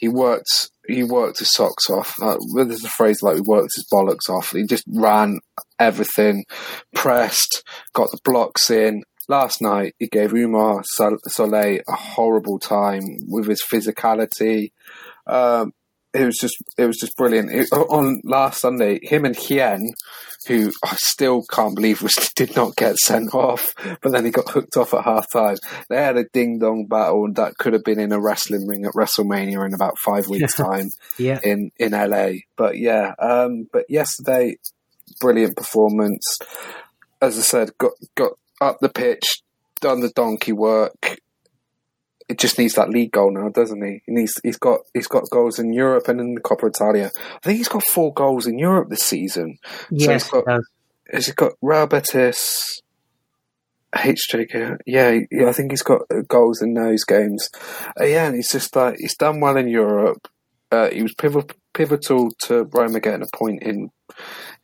He 0.00 0.08
worked 0.08 0.70
he 0.88 1.04
worked 1.04 1.38
his 1.38 1.52
socks 1.52 1.90
off. 1.90 2.14
Uh, 2.20 2.38
there's 2.56 2.82
a 2.82 2.88
phrase 2.88 3.22
like 3.22 3.36
he 3.36 3.42
worked 3.42 3.74
his 3.76 3.86
bollocks 3.92 4.30
off. 4.30 4.52
He 4.52 4.64
just 4.64 4.84
ran 4.88 5.38
everything, 5.78 6.46
pressed, 6.94 7.62
got 7.92 8.10
the 8.10 8.18
blocks 8.24 8.70
in. 8.70 9.02
Last 9.28 9.60
night 9.60 9.94
he 9.98 10.08
gave 10.08 10.30
Oumar 10.30 10.82
Solet 10.98 11.82
a 11.86 11.92
horrible 11.92 12.58
time 12.58 13.04
with 13.28 13.46
his 13.46 13.62
physicality. 13.62 14.72
Um, 15.26 15.72
it 16.14 16.24
was 16.24 16.36
just 16.36 16.56
it 16.76 16.86
was 16.86 16.96
just 16.96 17.16
brilliant. 17.16 17.50
It, 17.50 17.68
on 17.72 18.20
last 18.24 18.60
Sunday, 18.62 18.98
him 19.02 19.24
and 19.24 19.36
Hien, 19.36 19.92
who 20.46 20.72
I 20.82 20.94
still 20.96 21.44
can't 21.50 21.74
believe 21.74 22.02
was 22.02 22.14
did 22.36 22.56
not 22.56 22.76
get 22.76 22.96
sent 22.96 23.34
off, 23.34 23.74
but 24.00 24.12
then 24.12 24.24
he 24.24 24.30
got 24.30 24.50
hooked 24.50 24.76
off 24.76 24.94
at 24.94 25.04
half 25.04 25.30
time. 25.30 25.56
They 25.90 25.96
had 25.96 26.16
a 26.16 26.24
ding 26.32 26.58
dong 26.58 26.86
battle, 26.86 27.26
and 27.26 27.36
that 27.36 27.58
could 27.58 27.74
have 27.74 27.84
been 27.84 28.00
in 28.00 28.12
a 28.12 28.20
wrestling 28.20 28.66
ring 28.66 28.86
at 28.86 28.94
WrestleMania 28.94 29.64
in 29.66 29.74
about 29.74 29.98
five 29.98 30.28
weeks' 30.28 30.54
time, 30.56 30.88
yeah. 31.18 31.40
in 31.44 31.70
in 31.76 31.92
LA. 31.92 32.40
But 32.56 32.78
yeah, 32.78 33.12
um, 33.18 33.68
but 33.72 33.84
yesterday, 33.90 34.56
brilliant 35.20 35.56
performance. 35.56 36.38
As 37.20 37.36
I 37.36 37.42
said, 37.42 37.76
got 37.76 37.92
got 38.14 38.32
up 38.60 38.78
the 38.80 38.88
pitch, 38.88 39.42
done 39.80 40.00
the 40.00 40.10
donkey 40.10 40.52
work, 40.52 41.20
it 42.28 42.38
just 42.38 42.58
needs 42.58 42.74
that 42.74 42.90
league 42.90 43.12
goal 43.12 43.32
now, 43.32 43.48
doesn't 43.48 43.82
he? 43.82 44.02
He 44.04 44.12
needs 44.12 44.38
he's 44.42 44.58
got 44.58 44.80
he's 44.92 45.06
got 45.06 45.30
goals 45.30 45.58
in 45.58 45.72
Europe 45.72 46.08
and 46.08 46.20
in 46.20 46.34
the 46.34 46.40
Coppa 46.40 46.68
Italia. 46.68 47.10
I 47.16 47.38
think 47.40 47.58
he's 47.58 47.68
got 47.68 47.84
four 47.86 48.12
goals 48.12 48.46
in 48.46 48.58
Europe 48.58 48.90
this 48.90 49.00
season. 49.00 49.58
Yes, 49.90 50.28
so 50.28 50.42
got, 50.42 50.60
he 51.10 51.16
has 51.16 51.26
he 51.26 51.32
got 51.32 51.52
Real 51.62 51.86
Betis, 51.86 52.82
HJK? 53.94 54.78
Yeah, 54.86 55.20
yeah, 55.30 55.48
I 55.48 55.52
think 55.52 55.70
he's 55.70 55.82
got 55.82 56.02
goals 56.28 56.60
in 56.60 56.74
those 56.74 57.04
games. 57.04 57.48
Uh, 57.98 58.04
yeah, 58.04 58.26
and 58.26 58.36
he's 58.36 58.52
just 58.52 58.76
like 58.76 58.96
he's 58.98 59.16
done 59.16 59.40
well 59.40 59.56
in 59.56 59.68
Europe. 59.68 60.28
Uh, 60.70 60.90
he 60.90 61.02
was 61.02 61.14
pivotal, 61.14 61.56
pivotal 61.72 62.30
to 62.40 62.64
Roma 62.64 63.00
getting 63.00 63.22
a 63.22 63.36
point 63.36 63.62
in 63.62 63.90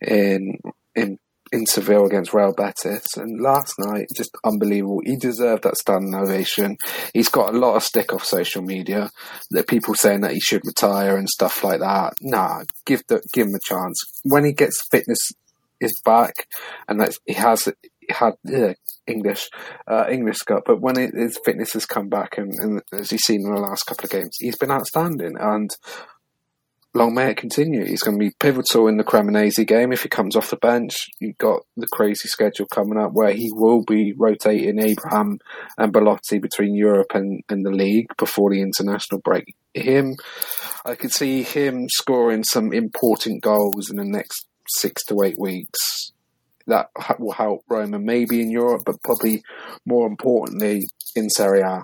in 0.01 0.59
in 0.95 1.17
in 1.55 1.65
Seville 1.65 2.05
against 2.05 2.33
Real 2.33 2.53
Betis, 2.53 3.17
and 3.17 3.41
last 3.41 3.73
night 3.79 4.07
just 4.15 4.35
unbelievable. 4.43 5.01
He 5.03 5.15
deserved 5.15 5.63
that 5.63 5.77
standing 5.77 6.13
ovation. 6.13 6.77
He's 7.13 7.29
got 7.29 7.53
a 7.53 7.57
lot 7.57 7.75
of 7.75 7.83
stick 7.83 8.13
off 8.13 8.25
social 8.25 8.61
media. 8.61 9.09
That 9.51 9.67
people 9.67 9.95
saying 9.95 10.21
that 10.21 10.33
he 10.33 10.39
should 10.39 10.65
retire 10.65 11.17
and 11.17 11.29
stuff 11.29 11.63
like 11.63 11.79
that. 11.79 12.13
Nah, 12.21 12.63
give 12.85 13.01
the 13.07 13.21
give 13.33 13.47
him 13.47 13.55
a 13.55 13.59
chance 13.67 14.03
when 14.23 14.45
he 14.45 14.53
gets 14.53 14.85
fitness 14.91 15.31
is 15.79 15.99
back, 16.03 16.33
and 16.87 16.99
that 16.99 17.13
he 17.25 17.33
has 17.33 17.67
had 18.09 18.33
uh, 18.53 18.73
English 19.07 19.49
uh, 19.87 20.05
English 20.09 20.37
Scott, 20.37 20.63
but 20.65 20.81
when 20.81 20.97
it, 20.97 21.13
his 21.13 21.39
fitness 21.45 21.73
has 21.73 21.85
come 21.85 22.09
back, 22.09 22.37
and, 22.37 22.51
and 22.59 22.81
as 22.93 23.09
he's 23.09 23.23
seen 23.23 23.41
in 23.45 23.53
the 23.53 23.59
last 23.59 23.83
couple 23.83 24.05
of 24.05 24.11
games, 24.11 24.35
he's 24.39 24.57
been 24.57 24.71
outstanding 24.71 25.35
and 25.39 25.71
long 26.95 27.13
may 27.13 27.31
it 27.31 27.37
continue. 27.37 27.85
He's 27.85 28.01
going 28.01 28.17
to 28.17 28.25
be 28.25 28.33
pivotal 28.39 28.87
in 28.87 28.97
the 28.97 29.03
Cremonese 29.03 29.67
game 29.67 29.91
if 29.91 30.03
he 30.03 30.09
comes 30.09 30.35
off 30.35 30.49
the 30.49 30.55
bench. 30.55 30.95
You've 31.19 31.37
got 31.37 31.61
the 31.75 31.87
crazy 31.91 32.27
schedule 32.27 32.67
coming 32.67 32.97
up 32.97 33.11
where 33.13 33.33
he 33.33 33.49
will 33.51 33.83
be 33.83 34.13
rotating 34.17 34.79
Abraham 34.79 35.39
and 35.77 35.91
Belotti 35.91 36.39
between 36.39 36.73
Europe 36.73 37.11
and, 37.13 37.43
and 37.49 37.65
the 37.65 37.71
league 37.71 38.07
before 38.17 38.49
the 38.49 38.61
international 38.61 39.21
break. 39.21 39.55
Him, 39.73 40.15
I 40.85 40.95
could 40.95 41.11
see 41.11 41.43
him 41.43 41.87
scoring 41.89 42.45
some 42.45 42.71
important 42.71 43.43
goals 43.43 43.89
in 43.89 43.97
the 43.97 44.05
next 44.05 44.47
six 44.67 45.03
to 45.05 45.21
eight 45.23 45.37
weeks. 45.37 46.13
That 46.67 46.87
will 47.19 47.33
help 47.33 47.63
Roma 47.69 47.99
maybe 47.99 48.41
in 48.41 48.49
Europe, 48.49 48.83
but 48.85 49.03
probably 49.03 49.43
more 49.85 50.07
importantly 50.07 50.81
in 51.15 51.29
Serie 51.29 51.61
A. 51.61 51.83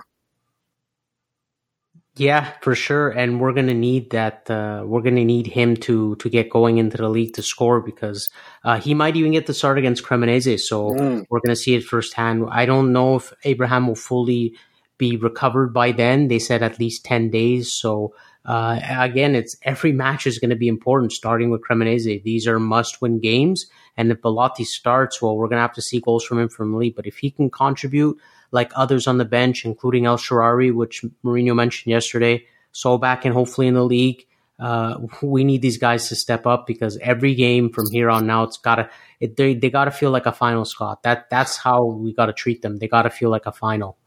Yeah, 2.18 2.52
for 2.62 2.76
sure. 2.76 3.10
And 3.10 3.40
we're 3.40 3.54
gonna 3.54 3.74
need 3.74 4.10
that. 4.12 4.50
Uh, 4.50 4.84
we're 4.86 5.02
gonna 5.02 5.24
need 5.24 5.48
him 5.48 5.78
to 5.78 6.16
to 6.18 6.30
get 6.30 6.50
going 6.50 6.78
into 6.78 6.98
the 6.98 7.08
league 7.08 7.34
to 7.36 7.42
score 7.42 7.80
because 7.80 8.30
uh, 8.66 8.80
he 8.80 8.94
might 8.94 9.16
even 9.16 9.32
get 9.32 9.48
the 9.48 9.54
start 9.54 9.78
against 9.78 10.04
Cremonese. 10.04 10.60
So 10.60 10.90
mm. 10.90 11.26
we're 11.30 11.40
gonna 11.40 11.56
see 11.56 11.76
it 11.76 11.86
firsthand. 11.86 12.46
I 12.52 12.66
don't 12.66 12.92
know 12.92 13.16
if 13.16 13.32
Abraham 13.46 13.88
will 13.88 13.96
fully 13.96 14.56
be 14.98 15.16
recovered 15.16 15.74
by 15.74 15.94
then. 15.94 16.28
They 16.28 16.40
said 16.40 16.62
at 16.62 16.80
least 16.80 17.06
ten 17.06 17.30
days. 17.30 17.72
So 17.72 18.14
uh, 18.44 18.80
again, 18.98 19.36
it's 19.36 19.56
every 19.64 19.92
match 19.92 20.26
is 20.26 20.40
going 20.40 20.50
to 20.50 20.56
be 20.56 20.68
important. 20.68 21.14
Starting 21.14 21.52
with 21.52 21.62
Cremonese, 21.62 22.24
these 22.24 22.48
are 22.48 22.60
must-win 22.60 23.20
games. 23.20 23.68
And 23.98 24.12
if 24.12 24.22
Belotti 24.22 24.64
starts, 24.64 25.22
well, 25.22 25.38
we're 25.38 25.48
going 25.48 25.58
to 25.58 25.62
have 25.62 25.74
to 25.74 25.82
see 25.82 26.02
goals 26.02 26.24
from 26.26 26.40
him 26.40 26.50
from 26.50 26.76
Lee. 26.76 26.90
But 26.90 27.06
if 27.06 27.18
he 27.18 27.30
can 27.30 27.52
contribute 27.52 28.18
like 28.52 28.72
others 28.76 29.08
on 29.08 29.18
the 29.18 29.26
bench, 29.26 29.66
including 29.66 30.06
El 30.06 30.18
Shaarawy, 30.18 30.74
which 30.74 31.04
Mourinho 31.24 31.56
mentioned 31.56 31.92
yesterday. 31.92 32.46
So 32.72 32.98
back 32.98 33.26
and 33.26 33.34
hopefully 33.34 33.68
in 33.68 33.74
the 33.74 33.86
league. 33.86 34.26
Uh, 34.60 35.00
we 35.24 35.44
need 35.44 35.64
these 35.64 35.80
guys 35.80 36.08
to 36.10 36.16
step 36.16 36.46
up 36.46 36.68
because 36.68 36.96
every 37.02 37.34
game 37.34 37.72
from 37.72 37.90
here 37.92 38.12
on 38.12 38.28
now, 38.28 38.44
it's 38.44 38.58
gotta, 38.58 38.92
it, 39.20 39.36
they, 39.36 39.56
they 39.56 39.72
gotta 39.72 39.90
feel 39.90 40.12
like 40.12 40.28
a 40.28 40.32
final, 40.32 40.66
Scott. 40.66 41.02
That, 41.02 41.32
that's 41.32 41.58
how 41.58 41.86
we 41.86 42.14
gotta 42.14 42.34
treat 42.34 42.62
them. 42.62 42.78
They 42.78 42.88
gotta 42.88 43.10
feel 43.10 43.32
like 43.32 43.48
a 43.48 43.52
final. 43.52 43.98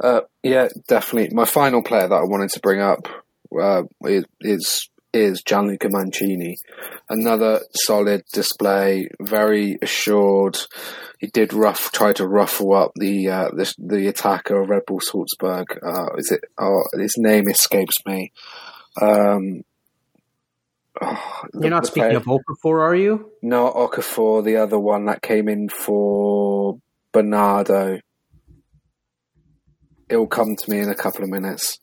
Uh, 0.00 0.20
yeah, 0.42 0.68
definitely. 0.86 1.34
My 1.34 1.44
final 1.44 1.82
player 1.82 2.08
that 2.08 2.14
I 2.14 2.24
wanted 2.24 2.50
to 2.50 2.60
bring 2.60 2.80
up 2.80 3.08
uh, 3.60 3.82
is 4.02 4.24
is 4.40 4.88
Gianluca 5.42 5.88
Mancini. 5.90 6.56
Another 7.08 7.60
solid 7.74 8.22
display, 8.32 9.08
very 9.20 9.78
assured. 9.82 10.58
He 11.18 11.26
did 11.26 11.52
rough, 11.52 11.92
try 11.92 12.12
to 12.14 12.26
ruffle 12.26 12.74
up 12.74 12.92
the 12.96 13.28
uh, 13.28 13.50
the, 13.50 13.74
the 13.78 14.08
attacker 14.08 14.60
of 14.60 14.70
Red 14.70 14.82
Bull 14.86 15.00
Salzburg. 15.00 15.78
Uh, 15.84 16.14
is 16.16 16.30
it? 16.32 16.40
Oh, 16.58 16.82
his 16.98 17.14
name 17.18 17.48
escapes 17.48 17.96
me. 18.06 18.32
Um, 19.00 19.62
oh, 21.00 21.42
You're 21.54 21.70
not 21.70 21.86
speaking 21.86 22.10
player, 22.10 22.16
of 22.16 22.24
Okafor, 22.24 22.80
are 22.80 22.96
you? 22.96 23.30
No, 23.42 23.70
Okafor, 23.70 24.44
the 24.44 24.56
other 24.56 24.78
one 24.78 25.06
that 25.06 25.22
came 25.22 25.48
in 25.48 25.68
for 25.68 26.78
Bernardo. 27.12 27.98
It 30.08 30.16
will 30.16 30.26
come 30.26 30.56
to 30.56 30.70
me 30.70 30.80
in 30.80 30.90
a 30.90 30.94
couple 30.94 31.22
of 31.22 31.30
minutes 31.30 31.78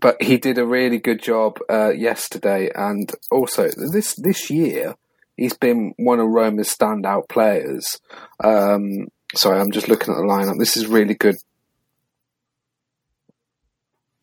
but 0.00 0.22
he 0.22 0.38
did 0.38 0.58
a 0.58 0.66
really 0.66 0.98
good 0.98 1.22
job 1.22 1.58
uh, 1.70 1.90
yesterday, 1.90 2.70
and 2.74 3.12
also 3.30 3.68
this 3.92 4.14
this 4.14 4.50
year 4.50 4.94
he's 5.38 5.56
been 5.56 5.94
one 5.96 6.20
of 6.20 6.26
Roma's 6.28 6.74
standout 6.74 7.28
players. 7.30 7.98
Um, 8.44 9.08
sorry, 9.34 9.60
I'm 9.60 9.70
just 9.70 9.88
looking 9.88 10.12
at 10.12 10.16
the 10.16 10.22
lineup. 10.22 10.58
This 10.58 10.76
is 10.76 10.86
really 10.86 11.14
good. 11.14 11.36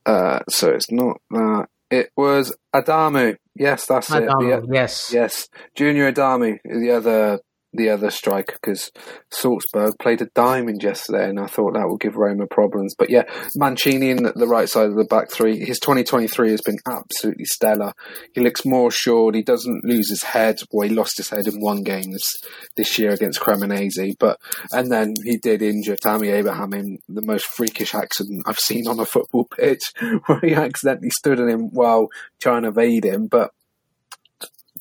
Uh, 0.06 0.40
so 0.48 0.70
it's 0.72 0.92
not 0.92 1.20
that. 1.32 1.68
It 1.90 2.12
was 2.16 2.56
Adamu. 2.76 3.38
Yes, 3.56 3.86
that's 3.88 4.10
Adamu, 4.10 4.58
it. 4.58 4.68
The, 4.68 4.74
yes, 4.74 5.12
yes. 5.14 5.48
Junior 5.76 6.12
Adamu, 6.12 6.60
the 6.64 6.92
other 6.92 7.40
the 7.76 7.90
other 7.90 8.10
striker 8.10 8.56
because 8.62 8.92
Salzburg 9.32 9.94
played 10.00 10.22
a 10.22 10.28
diamond 10.36 10.82
yesterday, 10.84 11.30
and 11.30 11.40
I 11.40 11.48
thought 11.48 11.74
that 11.74 11.88
would 11.88 12.00
give 12.00 12.16
Roma 12.16 12.48
problems. 12.48 12.96
But 12.98 13.10
yeah, 13.10 13.24
Mancini 13.56 14.10
in 14.10 14.24
the 14.24 14.48
right 14.48 14.70
side 14.70 14.88
of 14.88 14.96
the 14.96 15.06
back 15.06 15.32
three. 15.32 15.60
His 15.64 15.80
2023 15.80 16.52
has 16.52 16.62
been 16.62 16.78
absolutely 16.88 17.46
stellar. 17.46 17.94
He 18.34 18.42
looks 18.42 18.66
more 18.66 18.90
assured. 18.90 19.36
He 19.36 19.44
doesn't 19.44 19.84
lose 19.84 20.10
his 20.10 20.24
head. 20.24 20.58
Well, 20.72 20.88
he 20.88 20.96
lost 20.96 21.18
his 21.18 21.30
head 21.30 21.48
in 21.48 21.60
one 21.60 21.84
game 21.84 22.12
this 22.12 22.32
this 22.78 22.98
year 22.98 23.12
against 23.12 23.40
Cremonese, 23.40 24.16
but 24.20 24.40
and 24.72 24.92
then 24.92 25.14
he 25.24 25.38
did 25.38 25.62
injure 25.62 25.96
Tammy 25.96 26.30
Abraham 26.30 26.74
in 26.74 27.00
the 27.08 27.22
most 27.22 27.46
freakish 27.46 27.94
accident 27.94 28.44
I've 28.46 28.60
seen 28.60 28.88
on 28.88 29.00
a 29.00 29.06
football 29.06 29.48
pitch, 29.58 29.94
where 30.26 30.40
he 30.40 30.54
accidentally 30.54 31.12
stood 31.12 31.40
on 31.40 31.50
him 31.50 31.70
while 31.72 32.08
trying 32.42 32.64
to 32.64 32.70
evade 32.70 33.06
him, 33.06 33.28
but 33.28 33.52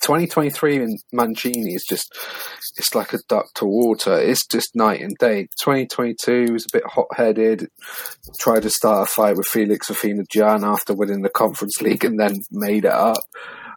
2023 0.05 0.77
in 0.77 0.99
Mancini 1.13 1.73
is 1.73 1.85
just, 1.89 2.15
it's 2.77 2.95
like 2.95 3.15
a 3.15 3.19
duck 3.29 3.47
to 3.55 3.65
water. 3.65 4.19
It's 4.19 4.47
just 4.47 4.77
night 4.77 5.01
and 5.01 5.17
day. 5.19 5.49
2022 5.61 6.53
was 6.53 6.67
a 6.67 6.77
bit 6.77 6.87
hot 6.87 7.07
headed, 7.17 7.69
tried 8.39 8.63
to 8.63 8.71
start 8.71 9.09
a 9.09 9.13
fight 9.13 9.37
with 9.37 9.47
Felix 9.47 9.89
Afena-Gyan 9.89 10.63
after 10.63 10.95
winning 10.95 11.23
the 11.23 11.31
Conference 11.31 11.81
League 11.81 12.05
and 12.05 12.21
then 12.21 12.37
made 12.51 12.85
it 12.85 12.93
up. 12.93 13.17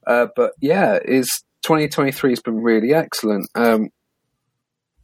Uh, 0.05 0.27
but 0.35 0.51
yeah, 0.59 0.99
is 1.03 1.27
2023 1.63 2.31
has 2.31 2.41
been 2.41 2.61
really 2.61 2.93
excellent. 2.93 3.49
Um, 3.55 3.89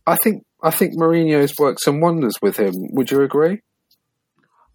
I 0.06 0.18
think 0.18 0.44
I 0.62 0.72
think 0.72 0.96
Mourinho's 0.96 1.58
worked 1.58 1.82
some 1.82 2.02
wonders 2.02 2.36
with 2.42 2.58
him. 2.58 2.74
Would 2.92 3.12
you 3.12 3.22
agree? 3.22 3.62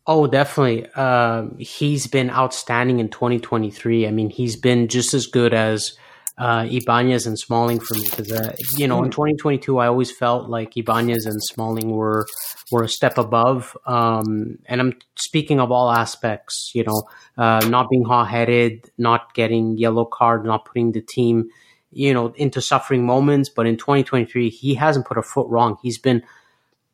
Oh, 0.06 0.26
definitely. 0.26 0.86
Uh, 0.94 1.48
he's 1.58 2.06
been 2.06 2.30
outstanding 2.30 2.98
in 2.98 3.10
2023. 3.10 4.06
I 4.06 4.10
mean, 4.10 4.30
he's 4.30 4.56
been 4.56 4.88
just 4.88 5.12
as 5.12 5.26
good 5.26 5.52
as 5.52 5.98
uh, 6.38 6.66
Ibanez 6.70 7.26
and 7.26 7.38
Smalling 7.38 7.80
for 7.80 7.94
me 7.94 8.04
because 8.08 8.30
uh, 8.30 8.54
you 8.76 8.86
know 8.86 9.02
in 9.02 9.10
2022 9.10 9.78
I 9.78 9.88
always 9.88 10.10
felt 10.10 10.48
like 10.48 10.76
Ibanez 10.76 11.26
and 11.26 11.42
Smalling 11.42 11.90
were 11.90 12.26
were 12.70 12.84
a 12.84 12.88
step 12.88 13.18
above. 13.18 13.76
Um, 13.86 14.58
and 14.66 14.80
I'm 14.80 14.94
speaking 15.16 15.58
of 15.58 15.72
all 15.72 15.90
aspects. 15.90 16.70
You 16.74 16.84
know, 16.84 17.02
uh, 17.36 17.66
not 17.68 17.90
being 17.90 18.04
hot 18.04 18.28
headed, 18.28 18.90
not 18.96 19.34
getting 19.34 19.76
yellow 19.76 20.04
card, 20.04 20.44
not 20.44 20.64
putting 20.64 20.92
the 20.92 21.00
team 21.00 21.48
you 21.90 22.14
know 22.14 22.32
into 22.36 22.60
suffering 22.60 23.04
moments. 23.04 23.48
But 23.48 23.66
in 23.66 23.76
2023, 23.76 24.48
he 24.50 24.74
hasn't 24.74 25.06
put 25.06 25.18
a 25.18 25.22
foot 25.22 25.48
wrong. 25.48 25.76
He's 25.82 25.98
been 25.98 26.22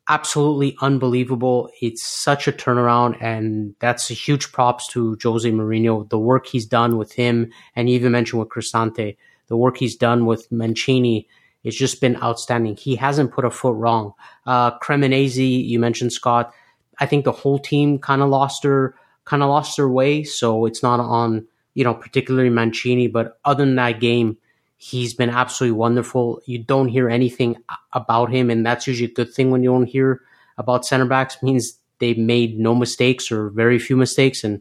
absolutely 0.08 0.76
unbelievable. 0.80 1.70
It's 1.80 2.02
such 2.02 2.48
a 2.48 2.52
turnaround, 2.52 3.22
and 3.22 3.74
that's 3.78 4.10
a 4.10 4.14
huge 4.14 4.52
props 4.52 4.88
to 4.92 5.18
Jose 5.22 5.50
Mourinho. 5.50 6.08
The 6.08 6.18
work 6.18 6.46
he's 6.46 6.66
done 6.66 6.96
with 6.96 7.12
him, 7.12 7.52
and 7.76 7.90
you 7.90 7.96
even 7.96 8.12
mentioned 8.12 8.40
with 8.40 8.48
Cristante, 8.48 9.16
the 9.48 9.56
work 9.56 9.76
he's 9.78 9.96
done 9.96 10.26
with 10.26 10.50
Mancini. 10.50 11.28
It's 11.62 11.76
just 11.76 12.00
been 12.00 12.20
outstanding. 12.22 12.76
He 12.76 12.96
hasn't 12.96 13.32
put 13.32 13.44
a 13.44 13.50
foot 13.50 13.74
wrong. 13.74 14.12
Uh, 14.46 14.78
Cremonese, 14.78 15.66
you 15.66 15.78
mentioned 15.78 16.12
Scott. 16.12 16.52
I 16.98 17.06
think 17.06 17.24
the 17.24 17.32
whole 17.32 17.58
team 17.58 17.98
kind 17.98 18.22
of 18.22 18.28
lost 18.28 18.62
their 18.62 18.94
kind 19.24 19.42
of 19.42 19.48
lost 19.48 19.76
their 19.76 19.88
way. 19.88 20.24
So 20.24 20.66
it's 20.66 20.82
not 20.82 21.00
on 21.00 21.46
you 21.74 21.84
know 21.84 21.94
particularly 21.94 22.50
Mancini, 22.50 23.08
but 23.08 23.38
other 23.44 23.64
than 23.64 23.76
that 23.76 24.00
game, 24.00 24.36
He's 24.84 25.14
been 25.14 25.30
absolutely 25.30 25.78
wonderful. 25.78 26.42
You 26.44 26.58
don't 26.58 26.88
hear 26.88 27.08
anything 27.08 27.56
about 27.94 28.30
him, 28.30 28.50
and 28.50 28.66
that's 28.66 28.86
usually 28.86 29.10
a 29.10 29.14
good 29.14 29.32
thing 29.32 29.50
when 29.50 29.62
you 29.62 29.70
don't 29.70 29.86
hear 29.86 30.20
about 30.58 30.84
center 30.84 31.06
backs. 31.06 31.36
It 31.36 31.42
means 31.42 31.78
they've 32.00 32.18
made 32.18 32.58
no 32.58 32.74
mistakes 32.74 33.32
or 33.32 33.48
very 33.48 33.78
few 33.78 33.96
mistakes, 33.96 34.44
and 34.44 34.60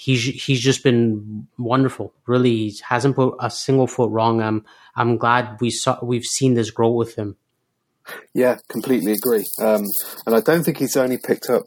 he's 0.00 0.24
he's 0.24 0.60
just 0.60 0.82
been 0.82 1.46
wonderful. 1.58 2.14
Really, 2.26 2.68
he 2.68 2.80
hasn't 2.88 3.16
put 3.16 3.34
a 3.38 3.50
single 3.50 3.86
foot 3.86 4.10
wrong. 4.10 4.40
I'm 4.40 4.64
I'm 4.96 5.18
glad 5.18 5.60
we 5.60 5.70
saw 5.70 5.98
we've 6.02 6.24
seen 6.24 6.54
this 6.54 6.70
grow 6.70 6.90
with 6.90 7.16
him. 7.16 7.36
Yeah, 8.32 8.56
completely 8.68 9.12
agree. 9.12 9.44
Um, 9.60 9.84
and 10.24 10.34
I 10.34 10.40
don't 10.40 10.64
think 10.64 10.78
he's 10.78 10.96
only 10.96 11.18
picked 11.18 11.50
up 11.50 11.64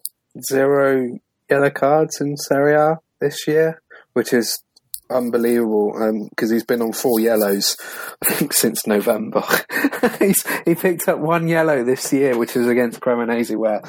zero 0.50 1.20
yellow 1.50 1.70
cards 1.70 2.20
in 2.20 2.36
Serie 2.38 2.74
A 2.74 3.00
this 3.22 3.48
year, 3.48 3.82
which 4.14 4.34
is 4.34 4.64
unbelievable 5.12 5.92
because 6.32 6.50
um, 6.50 6.56
he's 6.56 6.66
been 6.66 6.82
on 6.82 6.92
four 6.92 7.20
yellows, 7.20 7.78
I 8.24 8.34
think, 8.34 8.54
since 8.54 8.88
November. 8.88 9.44
he 10.66 10.74
picked 10.74 11.08
up 11.08 11.20
one 11.20 11.48
yellow 11.48 11.84
this 11.84 12.12
year, 12.12 12.36
which 12.36 12.56
was 12.56 12.68
against 12.68 13.00
Cremonese, 13.00 13.56
where 13.56 13.82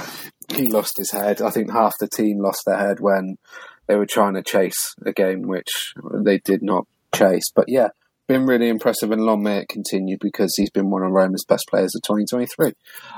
he 0.54 0.70
lost 0.70 0.98
his 0.98 1.11
head. 1.11 1.40
I 1.40 1.50
think 1.50 1.72
half 1.72 1.94
the 1.98 2.09
team 2.09 2.40
lost 2.40 2.64
their 2.66 2.76
head 2.76 3.00
when 3.00 3.38
they 3.86 3.96
were 3.96 4.06
trying 4.06 4.34
to 4.34 4.42
chase 4.42 4.94
a 5.04 5.12
game, 5.12 5.42
which 5.42 5.94
they 6.12 6.38
did 6.38 6.62
not 6.62 6.86
chase. 7.14 7.50
But 7.54 7.66
yeah, 7.68 7.88
been 8.26 8.46
really 8.46 8.68
impressive, 8.68 9.10
and 9.10 9.22
long 9.22 9.42
may 9.42 9.58
it 9.58 9.68
continue 9.68 10.16
because 10.20 10.54
he's 10.56 10.70
been 10.70 10.90
one 10.90 11.02
of 11.02 11.12
Roma's 11.12 11.44
best 11.44 11.66
players 11.68 11.94
of 11.94 12.02
2023. 12.02 12.72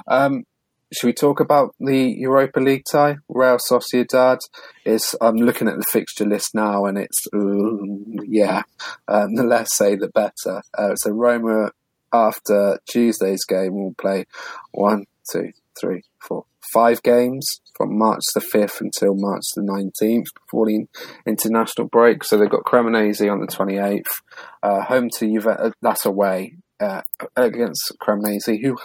Um, 0.07 0.45
should 0.93 1.07
we 1.07 1.13
talk 1.13 1.41
about 1.41 1.75
the 1.81 2.15
Europa 2.17 2.61
League 2.61 2.85
tie? 2.91 3.17
Real 3.29 3.59
Sociedad 3.59 4.39
is. 4.85 5.17
I'm 5.21 5.37
looking 5.37 5.69
at 5.69 5.77
the 5.77 5.85
fixture 5.91 6.25
list 6.25 6.55
now, 6.55 6.85
and 6.87 6.97
it's 6.97 7.27
yeah. 7.33 8.63
Um, 9.09 9.35
the 9.35 9.43
less 9.43 9.75
say, 9.75 9.97
the 9.97 10.09
better. 10.09 10.63
Uh, 10.77 10.95
so 10.97 11.11
Roma, 11.11 11.73
after 12.13 12.79
Tuesday's 12.89 13.45
game, 13.45 13.75
will 13.75 13.95
play 13.95 14.27
one, 14.73 15.07
two, 15.31 15.51
three, 15.79 16.03
four, 16.21 16.45
five 16.73 17.03
games 17.03 17.61
from 17.77 17.99
March 17.99 18.23
the 18.35 18.41
5th 18.41 18.81
until 18.81 19.15
March 19.15 19.45
the 19.55 19.63
19th 19.63 20.27
before 20.35 20.67
the 20.67 20.87
international 21.27 21.89
break. 21.89 22.25
So 22.25 22.37
they've 22.37 22.51
got 22.51 22.65
Cremonese 22.65 23.31
on 23.31 23.41
the 23.41 23.47
28th, 23.47 24.23
uh, 24.63 24.83
home 24.83 25.11
to 25.19 25.27
Juventus, 25.27 25.73
that's 25.83 26.07
away, 26.07 26.57
uh, 26.81 27.03
against 27.37 27.93
Cremonese, 28.03 28.61
who 28.63 28.77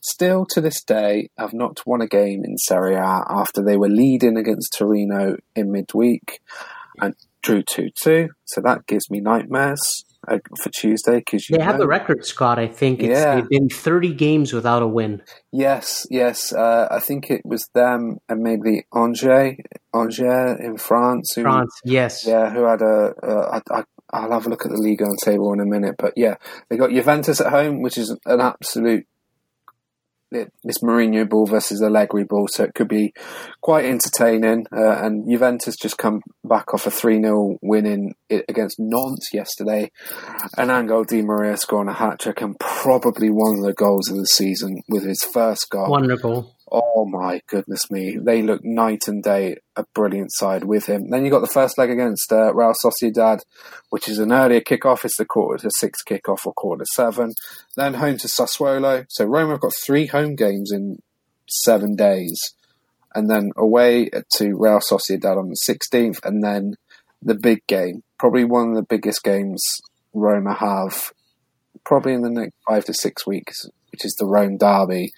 still 0.00 0.46
to 0.50 0.60
this 0.60 0.82
day 0.82 1.28
have 1.38 1.52
not 1.52 1.80
won 1.86 2.00
a 2.00 2.06
game 2.06 2.42
in 2.44 2.56
Serie 2.58 2.94
A 2.94 3.24
after 3.28 3.62
they 3.62 3.76
were 3.76 3.88
leading 3.88 4.36
against 4.36 4.74
Torino 4.76 5.36
in 5.54 5.72
midweek 5.72 6.40
and 7.00 7.14
drew 7.42 7.62
2 7.62 7.90
2. 8.02 8.28
So 8.44 8.60
that 8.60 8.86
gives 8.86 9.10
me 9.10 9.20
nightmares 9.20 10.04
uh, 10.12 10.13
for 10.62 10.70
Tuesday 10.70 11.18
because 11.18 11.46
they 11.48 11.58
know, 11.58 11.64
have 11.64 11.78
the 11.78 11.86
record, 11.86 12.24
Scott. 12.24 12.58
I 12.58 12.66
think 12.66 13.00
it's, 13.00 13.18
yeah. 13.18 13.36
they've 13.36 13.48
been 13.48 13.68
30 13.68 14.14
games 14.14 14.52
without 14.52 14.82
a 14.82 14.86
win. 14.86 15.22
Yes, 15.52 16.06
yes. 16.10 16.52
Uh, 16.52 16.88
I 16.90 17.00
think 17.00 17.30
it 17.30 17.42
was 17.44 17.68
them 17.74 18.18
and 18.28 18.42
maybe 18.42 18.86
Angers, 18.94 19.56
Angers 19.94 20.60
in 20.60 20.78
France. 20.78 21.32
Who, 21.34 21.42
France, 21.42 21.72
yes. 21.84 22.26
Yeah, 22.26 22.50
who 22.50 22.64
had 22.64 22.82
a. 22.82 23.14
Uh, 23.22 23.60
I, 23.70 23.78
I 23.78 23.84
I'll 24.12 24.30
have 24.30 24.46
a 24.46 24.50
look 24.50 24.64
at 24.64 24.70
the 24.70 24.78
league 24.78 25.02
on 25.02 25.16
table 25.16 25.52
in 25.52 25.60
a 25.60 25.64
minute. 25.64 25.96
But 25.98 26.12
yeah, 26.16 26.36
they 26.68 26.76
got 26.76 26.90
Juventus 26.90 27.40
at 27.40 27.50
home, 27.50 27.82
which 27.82 27.98
is 27.98 28.16
an 28.26 28.40
absolute 28.40 29.06
this 30.62 30.78
Mourinho 30.78 31.28
ball 31.28 31.46
versus 31.46 31.82
Allegri 31.82 32.24
ball, 32.24 32.48
so 32.48 32.64
it 32.64 32.74
could 32.74 32.88
be 32.88 33.12
quite 33.60 33.84
entertaining. 33.84 34.66
Uh, 34.72 34.98
and 35.02 35.28
Juventus 35.30 35.76
just 35.76 35.98
come 35.98 36.20
back 36.44 36.74
off 36.74 36.86
a 36.86 36.90
3 36.90 37.20
0 37.20 37.58
win 37.62 37.86
in, 37.86 38.42
against 38.48 38.78
Nantes 38.78 39.32
yesterday. 39.32 39.90
And 40.56 40.70
Angel 40.70 41.04
Di 41.04 41.22
Maria 41.22 41.56
scoring 41.56 41.88
a 41.88 41.94
hat 41.94 42.20
trick 42.20 42.40
and 42.40 42.58
probably 42.58 43.30
one 43.30 43.58
of 43.58 43.64
the 43.64 43.74
goals 43.74 44.10
of 44.10 44.16
the 44.16 44.26
season 44.26 44.82
with 44.88 45.04
his 45.04 45.22
first 45.22 45.70
goal. 45.70 45.90
Wonderful. 45.90 46.53
Oh 46.76 47.04
my 47.04 47.40
goodness 47.46 47.88
me. 47.88 48.18
They 48.20 48.42
look 48.42 48.64
night 48.64 49.06
and 49.06 49.22
day 49.22 49.58
a 49.76 49.84
brilliant 49.94 50.32
side 50.32 50.64
with 50.64 50.86
him. 50.86 51.08
Then 51.08 51.24
you 51.24 51.30
got 51.30 51.38
the 51.38 51.46
first 51.46 51.78
leg 51.78 51.88
against 51.88 52.32
uh, 52.32 52.52
Real 52.52 52.72
Sociedad, 52.84 53.42
which 53.90 54.08
is 54.08 54.18
an 54.18 54.32
earlier 54.32 54.60
kickoff. 54.60 55.04
It's 55.04 55.16
the 55.16 55.24
quarter 55.24 55.62
to 55.62 55.70
six 55.78 56.02
kickoff 56.02 56.44
or 56.44 56.52
quarter 56.52 56.82
to 56.82 56.90
seven. 56.92 57.32
Then 57.76 57.94
home 57.94 58.18
to 58.18 58.26
Sassuolo. 58.26 59.06
So 59.08 59.24
Roma 59.24 59.52
have 59.52 59.60
got 59.60 59.72
three 59.86 60.06
home 60.06 60.34
games 60.34 60.72
in 60.72 60.98
seven 61.48 61.94
days. 61.94 62.54
And 63.14 63.30
then 63.30 63.52
away 63.56 64.10
to 64.38 64.56
Real 64.56 64.80
Sociedad 64.80 65.38
on 65.38 65.50
the 65.50 65.56
16th. 65.68 66.24
And 66.24 66.42
then 66.42 66.74
the 67.22 67.36
big 67.36 67.64
game, 67.68 68.02
probably 68.18 68.44
one 68.44 68.70
of 68.70 68.74
the 68.74 68.82
biggest 68.82 69.22
games 69.22 69.62
Roma 70.12 70.54
have, 70.54 71.12
probably 71.84 72.14
in 72.14 72.22
the 72.22 72.30
next 72.30 72.54
five 72.68 72.84
to 72.86 72.94
six 72.94 73.24
weeks, 73.24 73.64
which 73.92 74.04
is 74.04 74.16
the 74.18 74.26
Rome 74.26 74.56
Derby 74.56 75.12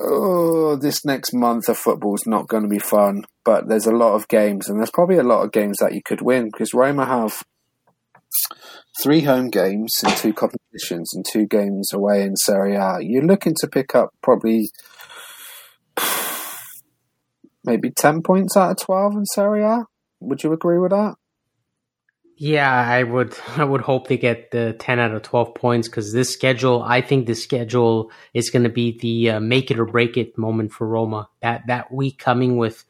oh, 0.00 0.76
this 0.76 1.04
next 1.04 1.32
month 1.32 1.68
of 1.68 1.78
football 1.78 2.14
is 2.14 2.26
not 2.26 2.48
going 2.48 2.62
to 2.62 2.68
be 2.68 2.78
fun, 2.78 3.24
but 3.44 3.68
there's 3.68 3.86
a 3.86 3.92
lot 3.92 4.14
of 4.14 4.28
games, 4.28 4.68
and 4.68 4.78
there's 4.78 4.90
probably 4.90 5.16
a 5.16 5.22
lot 5.22 5.44
of 5.44 5.52
games 5.52 5.78
that 5.78 5.94
you 5.94 6.02
could 6.04 6.20
win 6.20 6.46
because 6.46 6.74
Roma 6.74 7.06
have 7.06 7.42
three 9.00 9.22
home 9.22 9.50
games 9.50 9.92
and 10.02 10.16
two 10.16 10.32
competitions 10.32 11.12
and 11.14 11.24
two 11.24 11.46
games 11.46 11.92
away 11.92 12.22
in 12.22 12.36
Serie 12.36 12.76
A. 12.76 12.98
You're 13.00 13.26
looking 13.26 13.54
to 13.60 13.68
pick 13.68 13.94
up 13.94 14.10
probably 14.22 14.70
maybe 17.64 17.90
10 17.90 18.22
points 18.22 18.56
out 18.56 18.72
of 18.72 18.76
12 18.78 19.14
in 19.14 19.26
Serie 19.26 19.64
A. 19.64 19.84
Would 20.20 20.42
you 20.42 20.52
agree 20.52 20.78
with 20.78 20.90
that? 20.90 21.14
Yeah, 22.36 22.70
I 22.70 23.02
would. 23.02 23.36
I 23.56 23.64
would 23.64 23.80
hope 23.80 24.08
they 24.08 24.16
get 24.16 24.50
the 24.50 24.74
ten 24.78 24.98
out 24.98 25.12
of 25.12 25.22
twelve 25.22 25.54
points 25.54 25.88
because 25.88 26.12
this 26.12 26.32
schedule. 26.32 26.82
I 26.82 27.00
think 27.00 27.26
the 27.26 27.34
schedule 27.34 28.10
is 28.32 28.50
going 28.50 28.64
to 28.64 28.68
be 28.68 28.98
the 28.98 29.36
uh, 29.36 29.40
make 29.40 29.70
it 29.70 29.78
or 29.78 29.84
break 29.84 30.16
it 30.16 30.36
moment 30.36 30.72
for 30.72 30.86
Roma. 30.86 31.28
That 31.42 31.66
that 31.68 31.92
week 31.92 32.18
coming 32.18 32.56
with 32.56 32.84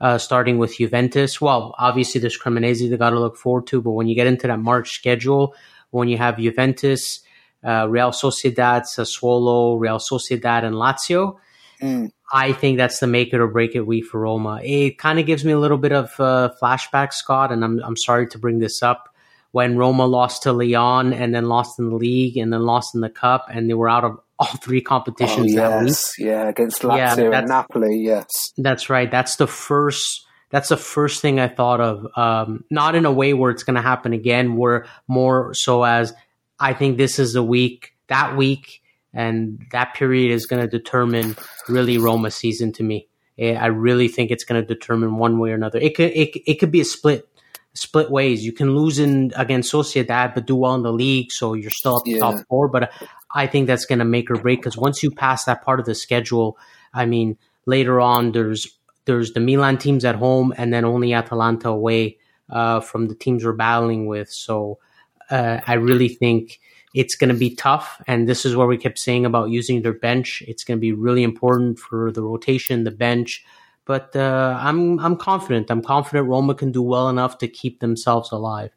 uh, 0.00 0.18
starting 0.18 0.58
with 0.58 0.76
Juventus. 0.76 1.40
Well, 1.40 1.74
obviously 1.78 2.20
there's 2.20 2.38
Cremonese 2.38 2.88
they 2.88 2.96
got 2.96 3.10
to 3.10 3.20
look 3.20 3.36
forward 3.36 3.66
to, 3.68 3.80
but 3.80 3.92
when 3.92 4.08
you 4.08 4.14
get 4.14 4.26
into 4.26 4.46
that 4.46 4.58
March 4.58 4.92
schedule, 4.92 5.54
when 5.90 6.08
you 6.08 6.18
have 6.18 6.38
Juventus, 6.38 7.20
uh, 7.64 7.86
Real 7.88 8.10
Sociedad, 8.10 8.82
Sassuolo, 8.82 9.78
Real 9.80 9.98
Sociedad, 9.98 10.64
and 10.64 10.74
Lazio. 10.74 11.36
Mm. 11.80 12.10
I 12.32 12.52
think 12.52 12.78
that's 12.78 12.98
the 12.98 13.06
make 13.06 13.32
it 13.32 13.40
or 13.40 13.46
break 13.46 13.74
it 13.74 13.86
week 13.86 14.06
for 14.06 14.20
Roma. 14.20 14.60
It 14.62 14.98
kind 14.98 15.18
of 15.18 15.26
gives 15.26 15.44
me 15.44 15.52
a 15.52 15.58
little 15.58 15.78
bit 15.78 15.92
of 15.92 16.12
uh, 16.18 16.52
flashback, 16.60 17.12
Scott, 17.12 17.52
and 17.52 17.64
I'm 17.64 17.80
I'm 17.84 17.96
sorry 17.96 18.26
to 18.28 18.38
bring 18.38 18.58
this 18.58 18.82
up. 18.82 19.14
When 19.52 19.78
Roma 19.78 20.04
lost 20.06 20.42
to 20.42 20.52
Lyon 20.52 21.12
and 21.12 21.34
then 21.34 21.46
lost 21.48 21.78
in 21.78 21.88
the 21.88 21.96
league 21.96 22.36
and 22.36 22.52
then 22.52 22.66
lost 22.66 22.94
in 22.94 23.00
the 23.00 23.08
cup, 23.08 23.46
and 23.50 23.70
they 23.70 23.74
were 23.74 23.88
out 23.88 24.04
of 24.04 24.20
all 24.38 24.48
three 24.60 24.80
competitions 24.80 25.56
oh, 25.56 25.80
yes. 25.80 26.18
Yeah, 26.18 26.48
against 26.48 26.82
Lazio 26.82 27.30
yeah, 27.30 27.38
and 27.38 27.48
Napoli. 27.48 27.98
Yes, 27.98 28.52
that's 28.58 28.90
right. 28.90 29.10
That's 29.10 29.36
the 29.36 29.46
first. 29.46 30.24
That's 30.50 30.68
the 30.68 30.76
first 30.76 31.22
thing 31.22 31.40
I 31.40 31.48
thought 31.48 31.80
of. 31.80 32.06
Um, 32.16 32.64
not 32.70 32.94
in 32.94 33.04
a 33.04 33.12
way 33.12 33.34
where 33.34 33.50
it's 33.50 33.62
going 33.62 33.76
to 33.76 33.82
happen 33.82 34.12
again. 34.12 34.56
Where 34.56 34.86
more 35.08 35.54
so 35.54 35.84
as 35.84 36.12
I 36.58 36.74
think 36.74 36.98
this 36.98 37.18
is 37.18 37.32
the 37.32 37.42
week. 37.42 37.92
That 38.08 38.36
week 38.36 38.82
and 39.12 39.64
that 39.72 39.94
period 39.94 40.32
is 40.32 40.46
going 40.46 40.62
to 40.62 40.68
determine 40.68 41.36
really 41.68 41.98
Roma 41.98 42.30
season 42.30 42.72
to 42.72 42.82
me. 42.82 43.08
Eh, 43.38 43.54
I 43.54 43.66
really 43.66 44.08
think 44.08 44.30
it's 44.30 44.44
going 44.44 44.60
to 44.60 44.66
determine 44.66 45.16
one 45.16 45.38
way 45.38 45.50
or 45.50 45.54
another. 45.54 45.78
It 45.78 45.94
could 45.94 46.12
it, 46.12 46.36
it 46.46 46.54
could 46.54 46.70
be 46.70 46.80
a 46.80 46.84
split 46.84 47.28
split 47.74 48.10
ways. 48.10 48.44
You 48.44 48.52
can 48.52 48.74
lose 48.74 48.98
in 48.98 49.32
against 49.36 49.72
Sociedad, 49.72 50.34
but 50.34 50.46
do 50.46 50.56
well 50.56 50.74
in 50.74 50.82
the 50.82 50.92
league, 50.92 51.30
so 51.30 51.54
you're 51.54 51.70
still 51.70 51.96
up 51.96 52.02
yeah. 52.06 52.18
top 52.18 52.36
four. 52.48 52.68
But 52.68 52.92
I 53.34 53.46
think 53.46 53.66
that's 53.66 53.84
going 53.84 53.98
to 53.98 54.04
make 54.04 54.30
or 54.30 54.36
break 54.36 54.60
because 54.60 54.76
once 54.76 55.02
you 55.02 55.10
pass 55.10 55.44
that 55.44 55.62
part 55.62 55.80
of 55.80 55.86
the 55.86 55.94
schedule, 55.94 56.58
I 56.94 57.06
mean, 57.06 57.36
later 57.66 58.00
on 58.00 58.32
there's 58.32 58.66
there's 59.04 59.32
the 59.32 59.40
Milan 59.40 59.78
teams 59.78 60.04
at 60.04 60.16
home, 60.16 60.52
and 60.56 60.72
then 60.72 60.84
only 60.84 61.12
Atalanta 61.12 61.68
away 61.68 62.18
uh, 62.50 62.80
from 62.80 63.06
the 63.06 63.14
teams 63.14 63.44
we're 63.44 63.52
battling 63.52 64.06
with. 64.06 64.30
So 64.30 64.78
uh, 65.30 65.60
I 65.66 65.74
really 65.74 66.08
think 66.08 66.60
it's 66.96 67.14
going 67.14 67.28
to 67.28 67.38
be 67.38 67.54
tough. 67.54 68.00
And 68.06 68.26
this 68.26 68.46
is 68.46 68.56
what 68.56 68.68
we 68.68 68.78
kept 68.78 68.98
saying 68.98 69.26
about 69.26 69.50
using 69.50 69.82
their 69.82 69.92
bench. 69.92 70.42
It's 70.48 70.64
going 70.64 70.78
to 70.78 70.80
be 70.80 70.92
really 70.92 71.22
important 71.22 71.78
for 71.78 72.10
the 72.10 72.22
rotation, 72.22 72.84
the 72.84 72.90
bench. 72.90 73.44
But 73.84 74.16
uh, 74.16 74.58
I'm 74.58 74.98
I'm 74.98 75.16
confident. 75.16 75.70
I'm 75.70 75.82
confident 75.82 76.26
Roma 76.26 76.54
can 76.54 76.72
do 76.72 76.82
well 76.82 77.10
enough 77.10 77.36
to 77.38 77.48
keep 77.48 77.80
themselves 77.80 78.32
alive. 78.32 78.70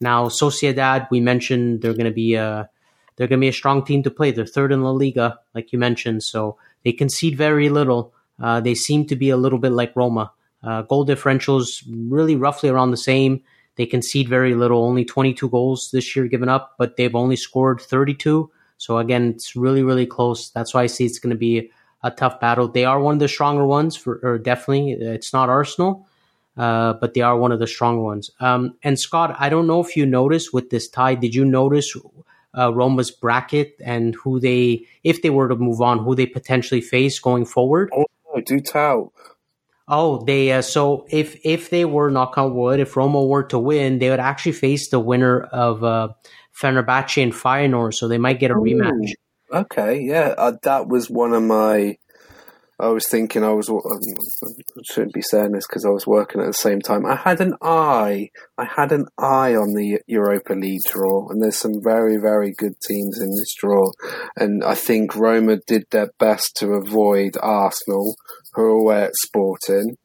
Now, 0.00 0.28
Sociedad, 0.28 1.08
we 1.10 1.20
mentioned 1.20 1.82
they're 1.82 1.92
going 1.92 2.06
to 2.06 2.10
be 2.10 2.34
a 2.34 2.70
they're 3.16 3.28
going 3.28 3.38
to 3.38 3.44
be 3.44 3.48
a 3.48 3.52
strong 3.52 3.84
team 3.84 4.02
to 4.04 4.10
play. 4.10 4.30
They're 4.30 4.46
third 4.46 4.72
in 4.72 4.82
La 4.82 4.90
Liga, 4.90 5.38
like 5.54 5.70
you 5.72 5.78
mentioned, 5.78 6.22
so 6.22 6.56
they 6.84 6.92
concede 6.92 7.36
very 7.36 7.68
little. 7.68 8.14
Uh, 8.40 8.60
they 8.60 8.74
seem 8.74 9.04
to 9.06 9.16
be 9.16 9.28
a 9.28 9.36
little 9.36 9.58
bit 9.58 9.72
like 9.72 9.94
Roma. 9.94 10.32
Uh, 10.62 10.82
goal 10.82 11.04
differentials 11.04 11.84
really 11.86 12.34
roughly 12.34 12.70
around 12.70 12.92
the 12.92 12.96
same. 12.96 13.42
They 13.78 13.86
concede 13.86 14.28
very 14.28 14.56
little, 14.56 14.84
only 14.84 15.04
22 15.04 15.48
goals 15.48 15.90
this 15.92 16.16
year 16.16 16.26
given 16.26 16.48
up, 16.48 16.74
but 16.78 16.96
they've 16.96 17.14
only 17.14 17.36
scored 17.36 17.80
32. 17.80 18.50
So 18.76 18.98
again, 18.98 19.28
it's 19.28 19.54
really, 19.54 19.84
really 19.84 20.04
close. 20.04 20.50
That's 20.50 20.74
why 20.74 20.82
I 20.82 20.86
see 20.86 21.06
it's 21.06 21.20
going 21.20 21.30
to 21.30 21.38
be 21.38 21.70
a 22.02 22.10
tough 22.10 22.40
battle. 22.40 22.66
They 22.66 22.84
are 22.84 23.00
one 23.00 23.14
of 23.14 23.20
the 23.20 23.28
stronger 23.28 23.64
ones 23.64 23.96
for, 23.96 24.18
or 24.24 24.36
definitely. 24.36 24.92
It's 24.92 25.32
not 25.32 25.48
Arsenal, 25.48 26.08
uh, 26.56 26.94
but 26.94 27.14
they 27.14 27.20
are 27.20 27.38
one 27.38 27.52
of 27.52 27.60
the 27.60 27.68
stronger 27.68 28.02
ones. 28.02 28.32
Um, 28.40 28.76
and 28.82 28.98
Scott, 28.98 29.36
I 29.38 29.48
don't 29.48 29.68
know 29.68 29.80
if 29.80 29.96
you 29.96 30.06
noticed 30.06 30.52
with 30.52 30.70
this 30.70 30.88
tie. 30.88 31.14
Did 31.14 31.36
you 31.36 31.44
notice 31.44 31.96
uh, 32.58 32.74
Roma's 32.74 33.12
bracket 33.12 33.76
and 33.84 34.16
who 34.16 34.40
they, 34.40 34.86
if 35.04 35.22
they 35.22 35.30
were 35.30 35.48
to 35.48 35.54
move 35.54 35.80
on, 35.80 36.00
who 36.00 36.16
they 36.16 36.26
potentially 36.26 36.80
face 36.80 37.20
going 37.20 37.44
forward? 37.44 37.90
Oh, 37.94 38.06
do 38.44 38.58
tell. 38.58 39.12
Oh, 39.88 40.22
they 40.24 40.52
uh, 40.52 40.62
so 40.62 41.06
if 41.10 41.38
if 41.44 41.70
they 41.70 41.84
were 41.84 42.10
knock 42.10 42.36
on 42.36 42.54
wood, 42.54 42.78
if 42.78 42.96
Roma 42.96 43.24
were 43.24 43.44
to 43.44 43.58
win, 43.58 43.98
they 43.98 44.10
would 44.10 44.20
actually 44.20 44.52
face 44.52 44.90
the 44.90 45.00
winner 45.00 45.40
of 45.40 45.82
uh, 45.82 46.08
Fenerbahce 46.60 47.22
and 47.22 47.32
Feyenoord, 47.32 47.94
so 47.94 48.06
they 48.06 48.18
might 48.18 48.38
get 48.38 48.50
a 48.50 48.54
Ooh, 48.54 48.62
rematch. 48.62 49.12
Okay, 49.52 50.00
yeah, 50.02 50.34
uh, 50.36 50.52
that 50.62 50.88
was 50.88 51.08
one 51.08 51.32
of 51.32 51.42
my 51.42 51.96
I 52.80 52.88
was 52.88 53.08
thinking 53.08 53.42
I 53.42 53.50
was 53.50 53.68
I 53.68 54.82
shouldn't 54.84 55.12
be 55.12 55.22
saying 55.22 55.50
this 55.50 55.66
because 55.66 55.84
I 55.84 55.88
was 55.88 56.06
working 56.06 56.40
at 56.40 56.46
the 56.46 56.52
same 56.52 56.80
time. 56.80 57.06
I 57.06 57.16
had 57.16 57.40
an 57.40 57.54
eye, 57.60 58.30
I 58.56 58.66
had 58.66 58.92
an 58.92 59.06
eye 59.18 59.56
on 59.56 59.74
the 59.74 60.00
Europa 60.06 60.52
League 60.52 60.82
draw, 60.88 61.28
and 61.28 61.42
there's 61.42 61.58
some 61.58 61.82
very 61.82 62.18
very 62.18 62.52
good 62.52 62.74
teams 62.80 63.20
in 63.20 63.30
this 63.30 63.54
draw, 63.54 63.90
and 64.36 64.62
I 64.62 64.74
think 64.76 65.16
Roma 65.16 65.58
did 65.66 65.86
their 65.90 66.10
best 66.20 66.56
to 66.58 66.74
avoid 66.74 67.36
Arsenal, 67.42 68.14
who 68.58 68.64
are 68.64 68.68
away 68.68 69.02
at 69.04 69.14
Sporting. 69.14 69.96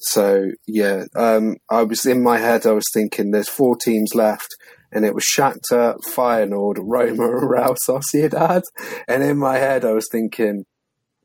So 0.00 0.50
yeah, 0.66 1.04
um, 1.16 1.56
I 1.70 1.82
was 1.82 2.06
in 2.06 2.22
my 2.22 2.38
head. 2.38 2.66
I 2.66 2.72
was 2.72 2.86
thinking 2.92 3.30
there's 3.30 3.48
four 3.48 3.76
teams 3.76 4.14
left 4.14 4.48
and 4.92 5.04
it 5.04 5.14
was 5.14 5.24
Shakhtar, 5.24 5.96
Feyenoord, 6.04 6.76
Roma, 6.78 7.36
and 7.36 7.50
Real 7.50 7.74
Sociedad. 7.88 8.62
And 9.08 9.22
in 9.22 9.38
my 9.38 9.56
head, 9.56 9.84
I 9.84 9.92
was 9.92 10.06
thinking, 10.12 10.66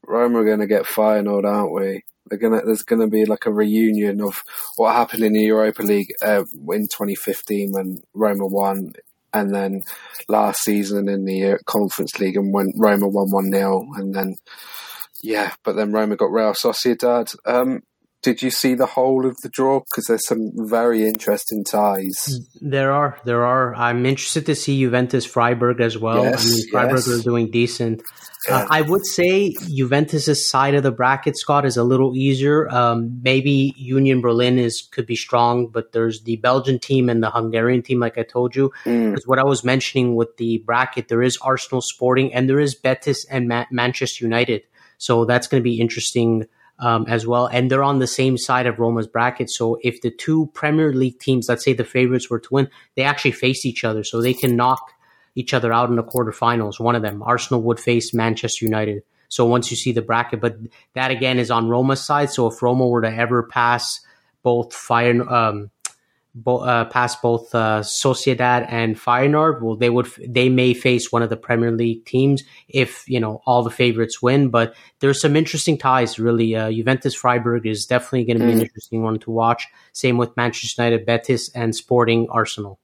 Roma 0.06 0.40
are 0.40 0.46
going 0.46 0.62
to 0.62 0.68
get 0.68 0.86
Feyenoord, 0.86 1.44
aren't 1.44 1.74
we? 1.74 2.04
They're 2.30 2.40
gonna, 2.40 2.62
there's 2.66 2.84
to 2.84 3.08
be 3.08 3.26
like 3.26 3.46
a 3.46 3.54
reunion 3.54 4.22
of 4.22 4.42
what 4.76 4.96
happened 4.96 5.24
in 5.24 5.34
the 5.34 5.44
Europa 5.44 5.82
League 5.82 6.14
uh, 6.22 6.44
in 6.72 6.84
2015 6.84 7.72
when 7.72 8.02
Roma 8.14 8.48
won, 8.48 8.94
and 9.34 9.54
then 9.54 9.84
last 10.28 10.62
season 10.64 11.08
in 11.08 11.26
the 11.26 11.52
uh, 11.52 11.58
Conference 11.66 12.20
League 12.20 12.36
and 12.36 12.54
when 12.54 12.74
Roma 12.76 13.08
won 13.08 13.32
1 13.32 13.52
0, 13.52 13.88
and 13.96 14.14
then, 14.14 14.36
yeah, 15.22 15.54
but 15.64 15.76
then 15.76 15.92
Roma 15.92 16.16
got 16.16 16.32
Real 16.32 16.54
Sociedad. 16.54 17.36
Um, 17.46 17.82
did 18.24 18.42
you 18.42 18.50
see 18.50 18.74
the 18.74 18.88
whole 18.88 19.26
of 19.28 19.38
the 19.44 19.50
draw? 19.50 19.80
Because 19.80 20.06
there's 20.06 20.26
some 20.26 20.52
very 20.56 21.08
interesting 21.08 21.64
ties. 21.64 22.40
There 22.60 22.92
are, 22.92 23.20
there 23.26 23.46
are. 23.46 23.76
I'm 23.76 24.06
interested 24.06 24.46
to 24.48 24.56
see 24.56 24.80
Juventus 24.80 25.26
Freiburg 25.26 25.80
as 25.82 25.98
well. 25.98 26.24
Yes, 26.24 26.46
I 26.46 26.50
mean, 26.50 26.70
Freiburg 26.70 27.04
yes. 27.06 27.08
are 27.08 27.22
doing 27.22 27.52
decent. 27.52 28.02
Uh, 28.50 28.66
I 28.70 28.82
would 28.82 29.06
say 29.06 29.54
Juventus's 29.70 30.50
side 30.50 30.74
of 30.74 30.84
the 30.84 30.92
bracket, 30.92 31.38
Scott, 31.38 31.66
is 31.66 31.78
a 31.78 31.84
little 31.84 32.16
easier. 32.16 32.68
Um, 32.70 33.20
maybe 33.22 33.74
Union 33.78 34.22
Berlin 34.22 34.58
is 34.58 34.88
could 34.92 35.06
be 35.06 35.16
strong, 35.16 35.68
but 35.68 35.92
there's 35.92 36.24
the 36.24 36.38
Belgian 36.38 36.80
team 36.80 37.10
and 37.10 37.22
the 37.22 37.30
Hungarian 37.30 37.84
team, 37.84 38.00
like 38.00 38.18
I 38.18 38.24
told 38.24 38.56
you. 38.56 38.72
Because 38.84 39.26
mm. 39.26 39.28
what 39.28 39.40
I 39.40 39.44
was 39.46 39.64
mentioning 39.64 40.16
with 40.16 40.38
the 40.38 40.58
bracket, 40.66 41.08
there 41.08 41.22
is 41.22 41.38
Arsenal 41.38 41.82
Sporting 41.82 42.34
and 42.34 42.50
there 42.50 42.60
is 42.60 42.74
Betis 42.74 43.26
and 43.26 43.48
Ma- 43.48 43.66
Manchester 43.72 44.26
United. 44.26 44.64
So 44.98 45.26
that's 45.26 45.48
going 45.48 45.62
to 45.62 45.70
be 45.70 45.80
interesting 45.80 46.46
um, 46.80 47.06
as 47.08 47.26
well. 47.26 47.48
And 47.48 47.72
they're 47.72 47.84
on 47.84 48.00
the 48.00 48.08
same 48.08 48.38
side 48.38 48.68
of 48.68 48.80
Roma's 48.80 49.08
bracket. 49.08 49.50
So 49.50 49.80
if 49.84 50.02
the 50.02 50.12
two 50.12 50.50
Premier 50.54 50.94
League 50.94 51.20
teams, 51.20 51.50
let's 51.50 51.64
say 51.64 51.74
the 51.74 51.84
favorites 51.84 52.30
were 52.30 52.40
to 52.40 52.54
win, 52.54 52.70
they 52.96 53.04
actually 53.04 53.32
face 53.32 53.66
each 53.66 53.84
other. 53.84 54.04
So 54.04 54.22
they 54.22 54.34
can 54.34 54.56
knock 54.56 54.92
each 55.36 55.54
other 55.54 55.72
out 55.72 55.90
in 55.90 55.96
the 55.96 56.04
quarterfinals. 56.04 56.80
One 56.80 56.96
of 56.96 57.02
them, 57.02 57.24
Arsenal 57.24 57.62
would 57.64 57.80
face 57.80 58.14
Manchester 58.14 58.66
United. 58.66 59.04
So 59.30 59.46
once 59.46 59.70
you 59.70 59.78
see 59.78 59.92
the 59.92 60.02
bracket, 60.02 60.40
but 60.40 60.58
that 60.94 61.12
again 61.12 61.38
is 61.38 61.52
on 61.52 61.70
Roma's 61.70 62.04
side. 62.04 62.32
So 62.32 62.48
if 62.48 62.62
Roma 62.62 62.88
were 62.88 63.02
to 63.02 63.14
ever 63.14 63.44
pass 63.44 64.00
both 64.42 64.74
Fire, 64.74 65.30
um, 65.30 65.70
bo- 66.44 66.60
uh, 66.60 66.86
pass 66.86 67.16
both 67.16 67.54
uh, 67.54 67.82
Sociedad 67.82 68.66
and 68.70 68.96
Feyenoord, 68.96 69.62
well, 69.62 69.76
they 69.76 69.90
would 69.90 70.08
they 70.28 70.50
may 70.50 70.74
face 70.74 71.12
one 71.12 71.24
of 71.24 71.30
the 71.30 71.38
Premier 71.38 71.72
League 71.72 72.06
teams 72.06 72.44
if 72.68 73.08
you 73.08 73.20
know 73.20 73.42
all 73.46 73.64
the 73.64 73.70
favorites 73.70 74.22
win. 74.22 74.50
But 74.50 74.76
there's 75.00 75.22
some 75.22 75.36
interesting 75.36 75.78
ties. 75.78 76.20
Really, 76.20 76.56
uh, 76.56 76.72
Juventus 76.72 77.16
Freiburg 77.16 77.66
is 77.66 77.86
definitely 77.86 78.26
going 78.26 78.40
to 78.40 78.46
be 78.46 78.52
mm. 78.52 78.56
an 78.56 78.62
interesting 78.62 79.04
one 79.04 79.20
to 79.20 79.32
watch. 79.32 79.68
Same 79.94 80.18
with 80.18 80.36
Manchester 80.38 80.84
United, 80.84 81.06
Betis, 81.06 81.50
and 81.54 81.76
Sporting 81.76 82.28
Arsenal. 82.30 82.80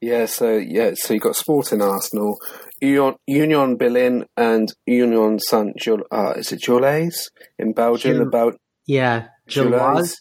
Yeah, 0.00 0.26
so 0.26 0.56
yeah, 0.56 0.92
so 0.94 1.14
you 1.14 1.20
got 1.20 1.36
Sporting 1.36 1.82
Arsenal, 1.82 2.38
Union, 2.80 3.16
Union 3.26 3.76
Berlin, 3.76 4.26
and 4.36 4.72
Union 4.86 5.38
Saint 5.38 5.80
Gilles. 5.80 6.06
Uh, 6.10 6.34
is 6.36 6.52
it 6.52 6.62
Gilles 6.62 7.30
in 7.58 7.72
Belgium? 7.72 8.18
Gil- 8.18 8.26
about 8.26 8.56
yeah, 8.86 9.28
Gilles. 9.48 10.16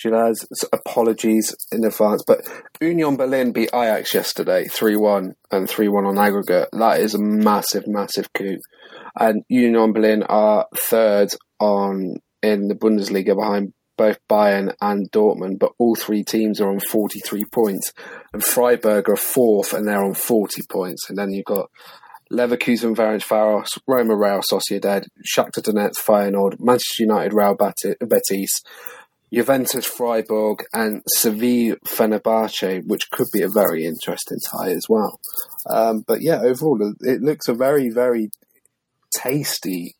Gilles. 0.00 0.46
Apologies 0.72 1.54
in 1.72 1.84
advance, 1.84 2.22
but 2.26 2.40
Union 2.80 3.16
Berlin 3.16 3.52
beat 3.52 3.70
Ajax 3.74 4.14
yesterday, 4.14 4.66
three 4.66 4.96
one 4.96 5.34
and 5.50 5.68
three 5.68 5.88
one 5.88 6.06
on 6.06 6.18
aggregate. 6.18 6.68
That 6.72 7.00
is 7.00 7.14
a 7.14 7.20
massive, 7.20 7.84
massive 7.86 8.32
coup. 8.32 8.58
And 9.18 9.42
Union 9.48 9.92
Berlin 9.92 10.22
are 10.22 10.66
third 10.76 11.30
on 11.58 12.16
in 12.42 12.68
the 12.68 12.74
Bundesliga 12.74 13.36
behind 13.36 13.72
both 14.00 14.18
Bayern 14.30 14.74
and 14.80 15.10
Dortmund, 15.12 15.58
but 15.58 15.72
all 15.78 15.94
three 15.94 16.24
teams 16.24 16.58
are 16.58 16.70
on 16.70 16.80
43 16.80 17.44
points. 17.52 17.92
And 18.32 18.42
Freiburg 18.42 19.10
are 19.10 19.16
fourth 19.16 19.74
and 19.74 19.86
they're 19.86 20.02
on 20.02 20.14
40 20.14 20.62
points. 20.70 21.10
And 21.10 21.18
then 21.18 21.30
you've 21.30 21.44
got 21.44 21.68
Leverkusen, 22.32 22.94
Ferencváros, 22.96 23.78
Roma, 23.86 24.16
Real 24.16 24.40
Sociedad, 24.40 25.04
Shakhtar 25.36 25.62
Donetsk, 25.62 25.98
Feyenoord, 25.98 26.60
Manchester 26.60 27.02
United, 27.02 27.34
Real 27.34 27.54
Betis, 27.54 28.62
Juventus, 29.32 29.86
Freiburg, 29.86 30.64
and 30.72 31.02
Seville, 31.16 31.76
Fenerbahce, 31.86 32.84
which 32.86 33.10
could 33.10 33.28
be 33.32 33.42
a 33.42 33.48
very 33.48 33.84
interesting 33.84 34.38
tie 34.50 34.70
as 34.70 34.86
well. 34.88 35.20
Um, 35.68 36.04
but 36.06 36.20
yeah, 36.20 36.40
overall, 36.40 36.94
it 37.00 37.22
looks 37.22 37.48
a 37.48 37.54
very, 37.54 37.90
very 37.90 38.30
tasty 39.14 39.94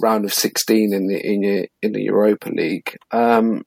round 0.00 0.24
of 0.24 0.32
16 0.32 0.92
in 0.92 1.06
the 1.06 1.18
in, 1.18 1.66
in 1.82 1.92
the 1.92 2.02
Europa 2.02 2.50
League. 2.50 2.96
Um, 3.10 3.64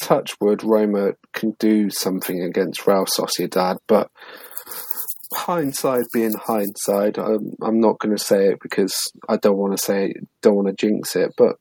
Touchwood, 0.00 0.64
Roma 0.64 1.12
can 1.34 1.54
do 1.58 1.90
something 1.90 2.42
against 2.42 2.86
Real 2.86 3.04
Sociedad, 3.04 3.76
but 3.86 4.10
hindsight 5.34 6.04
being 6.12 6.34
hindsight, 6.34 7.18
I'm, 7.18 7.52
I'm 7.62 7.80
not 7.80 7.98
going 7.98 8.16
to 8.16 8.22
say 8.22 8.48
it 8.48 8.58
because 8.60 9.12
I 9.28 9.36
don't 9.36 9.58
want 9.58 9.76
to 9.76 9.82
say 9.82 10.14
don't 10.42 10.56
want 10.56 10.68
to 10.68 10.74
jinx 10.74 11.16
it. 11.16 11.32
But 11.36 11.56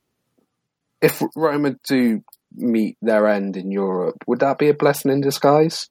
if 1.01 1.21
Roma 1.35 1.75
do 1.87 2.21
meet 2.55 2.97
their 3.01 3.27
end 3.27 3.57
in 3.57 3.71
Europe, 3.71 4.17
would 4.27 4.39
that 4.39 4.57
be 4.57 4.69
a 4.69 4.73
blessing 4.73 5.11
in 5.11 5.21
disguise? 5.21 5.89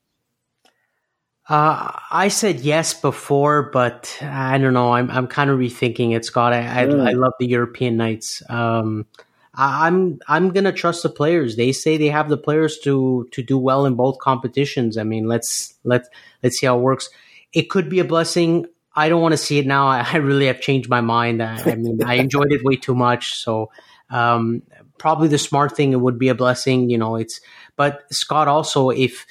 Uh, 1.49 1.91
I 2.11 2.29
said 2.29 2.61
yes 2.61 2.93
before, 2.93 3.71
but 3.71 4.15
I 4.21 4.59
don't 4.59 4.75
know. 4.75 4.93
I'm 4.93 5.11
I'm 5.11 5.27
kind 5.27 5.49
of 5.49 5.59
rethinking 5.59 6.15
it, 6.15 6.27
Scott. 6.27 6.53
I 6.53 6.83
I, 6.83 6.87
mm. 6.87 7.09
I 7.09 7.13
love 7.13 7.33
the 7.39 7.47
European 7.47 7.97
nights. 7.97 8.43
Um, 8.51 9.07
I, 9.55 9.87
I'm 9.87 10.19
I'm 10.29 10.51
gonna 10.51 10.73
trust 10.73 11.03
the 11.03 11.09
players. 11.09 11.57
They 11.57 11.73
say 11.73 11.97
they 11.97 12.11
have 12.11 12.29
the 12.29 12.37
players 12.37 12.79
to 12.81 13.27
to 13.33 13.43
do 13.43 13.57
well 13.57 13.87
in 13.87 13.95
both 13.95 14.19
competitions. 14.19 14.99
I 14.99 15.05
mean, 15.05 15.27
let's 15.27 15.73
let 15.85 16.05
let's 16.43 16.59
see 16.59 16.67
how 16.67 16.77
it 16.77 16.83
works. 16.83 17.09
It 17.55 17.71
could 17.71 17.89
be 17.89 18.01
a 18.01 18.05
blessing. 18.05 18.67
I 18.95 19.09
don't 19.09 19.23
want 19.23 19.33
to 19.33 19.39
see 19.39 19.59
it 19.59 19.67
now. 19.67 19.87
I, 19.87 20.07
I 20.13 20.17
really 20.19 20.49
have 20.49 20.61
changed 20.61 20.91
my 20.91 21.01
mind. 21.01 21.43
I, 21.43 21.57
I 21.65 21.75
mean, 21.77 22.03
I 22.05 22.15
enjoyed 22.17 22.53
it 22.53 22.63
way 22.63 22.77
too 22.77 22.95
much. 22.95 23.37
So 23.37 23.71
um, 24.11 24.63
probably 24.99 25.29
the 25.29 25.39
smart 25.39 25.77
thing. 25.77 25.93
It 25.93 26.01
would 26.01 26.19
be 26.19 26.29
a 26.29 26.35
blessing. 26.35 26.91
You 26.91 26.99
know, 26.99 27.17
it's. 27.17 27.41
But 27.77 28.13
Scott, 28.13 28.49
also 28.49 28.91
if 28.91 29.27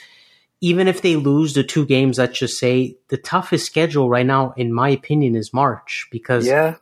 even 0.59 0.87
if 0.87 1.01
they 1.01 1.15
lose 1.15 1.53
the 1.53 1.63
two 1.63 1.85
games, 1.85 2.17
let's 2.17 2.39
just 2.39 2.57
say 2.57 2.97
the 3.09 3.17
toughest 3.17 3.65
schedule 3.65 4.09
right 4.09 4.25
now, 4.25 4.53
in 4.57 4.73
my 4.73 4.89
opinion, 4.89 5.35
is 5.35 5.53
March 5.53 6.07
because 6.11 6.47
yeah. 6.47 6.75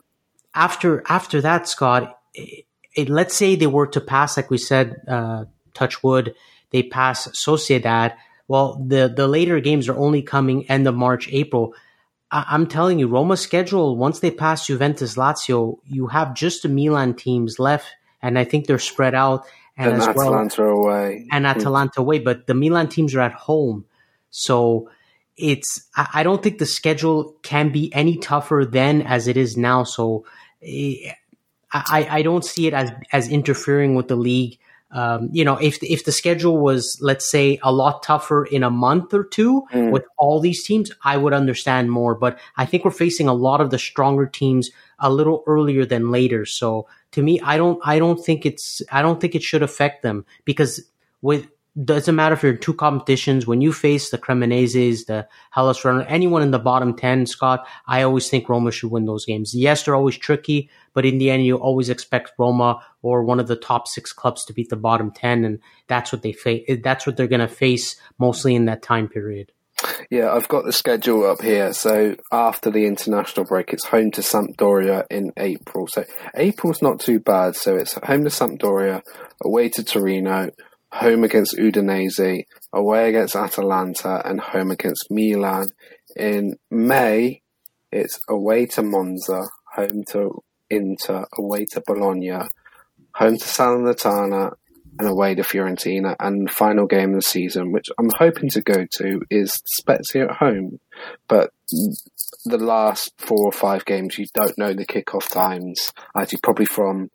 after 0.54 1.02
after 1.08 1.40
that, 1.42 1.68
Scott, 1.68 2.18
it, 2.34 3.08
let's 3.08 3.36
say 3.36 3.56
they 3.56 3.66
were 3.66 3.86
to 3.88 4.00
pass, 4.00 4.36
like 4.36 4.50
we 4.50 4.58
said, 4.58 5.02
uh, 5.06 5.44
touch 5.74 6.02
wood, 6.02 6.34
they 6.70 6.82
pass 6.82 7.28
Sociedad. 7.28 8.14
Well, 8.48 8.82
the 8.86 9.12
the 9.14 9.28
later 9.28 9.60
games 9.60 9.88
are 9.88 9.96
only 9.96 10.22
coming 10.22 10.68
end 10.70 10.86
of 10.86 10.94
March, 10.94 11.28
April. 11.30 11.74
I, 12.30 12.54
am 12.54 12.66
telling 12.66 12.98
you, 12.98 13.08
Roma's 13.08 13.40
schedule 13.40 13.96
once 13.96 14.20
they 14.20 14.30
pass 14.30 14.66
Juventus, 14.66 15.16
Lazio, 15.16 15.78
you 15.84 16.08
have 16.08 16.34
just 16.34 16.62
the 16.62 16.68
Milan 16.68 17.14
teams 17.14 17.58
left, 17.58 17.86
and 18.26 18.38
I 18.38 18.44
think 18.44 18.66
they're 18.66 18.78
spread 18.78 19.14
out. 19.14 19.46
And, 19.78 19.92
and 19.92 20.02
as 20.02 20.08
Atalanta 20.08 20.62
well, 20.62 20.70
away, 20.72 21.26
and 21.30 21.46
Atalanta 21.46 22.00
away, 22.00 22.18
but 22.18 22.46
the 22.46 22.54
Milan 22.54 22.88
teams 22.88 23.14
are 23.14 23.20
at 23.20 23.32
home, 23.32 23.84
so 24.30 24.88
it's 25.36 25.86
I 25.96 26.22
don't 26.22 26.42
think 26.42 26.58
the 26.58 26.66
schedule 26.66 27.36
can 27.42 27.70
be 27.70 27.92
any 27.94 28.16
tougher 28.16 28.64
than 28.64 29.02
as 29.02 29.28
it 29.28 29.36
is 29.36 29.56
now. 29.56 29.84
So 29.84 30.24
eh, 30.62 31.12
I, 31.72 32.08
I 32.10 32.22
don't 32.22 32.44
see 32.44 32.66
it 32.66 32.74
as 32.74 32.90
as 33.12 33.28
interfering 33.28 33.94
with 33.94 34.08
the 34.08 34.16
league. 34.16 34.58
Um, 34.92 35.28
you 35.32 35.44
know, 35.44 35.56
if 35.56 35.82
if 35.82 36.04
the 36.04 36.12
schedule 36.12 36.58
was 36.58 36.98
let's 37.02 37.30
say 37.30 37.58
a 37.62 37.72
lot 37.72 38.02
tougher 38.02 38.44
in 38.46 38.62
a 38.62 38.70
month 38.70 39.12
or 39.12 39.24
two 39.24 39.64
mm. 39.72 39.90
with 39.90 40.04
all 40.16 40.40
these 40.40 40.64
teams, 40.64 40.90
I 41.04 41.18
would 41.18 41.34
understand 41.34 41.90
more. 41.90 42.14
But 42.14 42.38
I 42.56 42.64
think 42.64 42.84
we're 42.84 42.92
facing 42.92 43.28
a 43.28 43.34
lot 43.34 43.60
of 43.60 43.70
the 43.70 43.78
stronger 43.78 44.26
teams 44.26 44.70
a 44.98 45.10
little 45.10 45.44
earlier 45.46 45.84
than 45.84 46.10
later. 46.10 46.46
So 46.46 46.86
to 47.12 47.22
me, 47.22 47.40
I 47.40 47.56
don't 47.56 47.80
I 47.84 47.98
don't 47.98 48.22
think 48.22 48.44
it's 48.46 48.82
I 48.90 49.02
don't 49.02 49.20
think 49.20 49.34
it 49.34 49.42
should 49.42 49.62
affect 49.62 50.02
them 50.02 50.24
because 50.44 50.82
with 51.22 51.48
doesn't 51.84 52.14
matter 52.14 52.34
if 52.34 52.42
you're 52.42 52.54
in 52.54 52.60
two 52.60 52.72
competitions. 52.72 53.46
When 53.46 53.60
you 53.60 53.72
face 53.72 54.08
the 54.08 54.16
Cremoneses, 54.16 55.06
the 55.06 55.28
Hellas 55.50 55.78
Verona, 55.78 56.06
anyone 56.08 56.40
in 56.40 56.50
the 56.50 56.58
bottom 56.58 56.96
10, 56.96 57.26
Scott, 57.26 57.66
I 57.86 58.02
always 58.02 58.30
think 58.30 58.48
Roma 58.48 58.70
should 58.70 58.90
win 58.90 59.04
those 59.04 59.26
games. 59.26 59.54
Yes, 59.54 59.82
they're 59.82 59.94
always 59.94 60.16
tricky, 60.16 60.70
but 60.94 61.04
in 61.04 61.18
the 61.18 61.30
end, 61.30 61.44
you 61.44 61.56
always 61.56 61.90
expect 61.90 62.32
Roma 62.38 62.82
or 63.02 63.24
one 63.24 63.40
of 63.40 63.48
the 63.48 63.56
top 63.56 63.88
six 63.88 64.12
clubs 64.12 64.44
to 64.46 64.54
beat 64.54 64.70
the 64.70 64.76
bottom 64.76 65.10
10. 65.10 65.44
And 65.44 65.58
that's 65.86 66.12
what 66.12 66.22
they 66.22 66.32
face. 66.32 66.66
That's 66.82 67.06
what 67.06 67.18
they're 67.18 67.26
going 67.26 67.40
to 67.40 67.48
face 67.48 67.96
mostly 68.18 68.54
in 68.54 68.64
that 68.66 68.82
time 68.82 69.08
period. 69.08 69.52
Yeah, 70.10 70.32
I've 70.32 70.48
got 70.48 70.64
the 70.64 70.72
schedule 70.72 71.26
up 71.26 71.42
here. 71.42 71.72
So 71.72 72.16
after 72.32 72.70
the 72.70 72.86
international 72.86 73.44
break, 73.46 73.72
it's 73.72 73.86
home 73.86 74.10
to 74.12 74.20
Sampdoria 74.20 75.04
in 75.10 75.32
April. 75.36 75.86
So 75.88 76.04
April's 76.34 76.82
not 76.82 77.00
too 77.00 77.20
bad. 77.20 77.56
So 77.56 77.76
it's 77.76 77.94
home 77.94 78.24
to 78.24 78.30
Sampdoria, 78.30 79.02
away 79.44 79.68
to 79.70 79.84
Torino, 79.84 80.50
home 80.92 81.24
against 81.24 81.56
Udinese, 81.56 82.44
away 82.72 83.08
against 83.10 83.36
Atalanta, 83.36 84.22
and 84.24 84.40
home 84.40 84.70
against 84.70 85.06
Milan. 85.10 85.66
In 86.16 86.56
May, 86.70 87.42
it's 87.92 88.20
away 88.28 88.66
to 88.66 88.82
Monza, 88.82 89.42
home 89.74 90.04
to 90.12 90.42
Inter, 90.70 91.26
away 91.38 91.66
to 91.72 91.82
Bologna, 91.86 92.48
home 93.14 93.36
to 93.36 93.44
Salernitana, 93.44 94.52
and 94.98 95.08
away 95.08 95.34
to 95.34 95.42
Fiorentina. 95.42 96.16
And 96.20 96.50
final 96.50 96.86
game 96.86 97.10
of 97.10 97.16
the 97.16 97.22
season, 97.22 97.72
which 97.72 97.88
I'm 97.98 98.10
hoping 98.18 98.50
to 98.50 98.60
go 98.60 98.86
to, 98.98 99.20
is 99.30 99.60
Spezia 99.66 100.24
at 100.24 100.36
home. 100.36 100.78
But 101.28 101.50
the 102.44 102.58
last 102.58 103.12
four 103.18 103.46
or 103.46 103.52
five 103.52 103.84
games, 103.84 104.18
you 104.18 104.26
don't 104.34 104.56
know 104.58 104.72
the 104.72 104.86
kickoff 104.86 105.30
times, 105.30 105.92
actually, 106.16 106.40
probably 106.42 106.66
from 106.66 107.10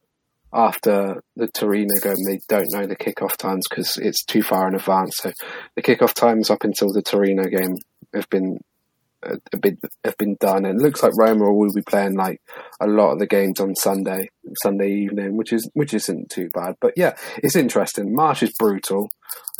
after 0.54 1.24
the 1.36 1.48
Torino 1.48 1.94
game, 2.02 2.18
they 2.26 2.40
don't 2.50 2.72
know 2.74 2.86
the 2.86 2.96
kickoff 2.96 3.38
times 3.38 3.66
because 3.70 3.98
it's 3.98 4.26
too 4.26 4.44
far 4.44 4.68
in 4.68 4.76
advance. 4.76 5.18
So 5.18 5.32
the 5.76 5.82
kickoff 5.82 6.14
times 6.14 6.50
up 6.50 6.64
until 6.64 6.92
the 6.92 7.02
Torino 7.02 7.44
game 7.44 7.76
have 8.14 8.30
been 8.30 8.60
a 9.24 9.58
bit 9.58 9.78
have 10.04 10.18
been 10.18 10.36
done, 10.40 10.66
and 10.66 10.80
it 10.80 10.84
looks 10.84 11.04
like 11.04 11.14
Roma 11.18 11.52
will 11.52 11.74
be 11.74 11.82
playing 11.82 12.16
like 12.16 12.42
a 12.80 12.88
lot 12.88 13.14
of 13.14 13.20
the 13.20 13.28
games 13.28 13.60
on 13.60 13.76
Sunday, 13.76 14.30
Sunday 14.62 14.92
evening, 14.92 15.38
which 15.38 15.54
is 15.54 15.70
which 15.74 15.94
isn't 15.94 16.30
too 16.30 16.50
bad. 16.54 16.76
But 16.82 16.94
yeah, 16.96 17.16
it's 17.38 17.56
interesting. 17.56 18.14
March 18.14 18.44
is 18.44 18.54
brutal. 18.58 19.10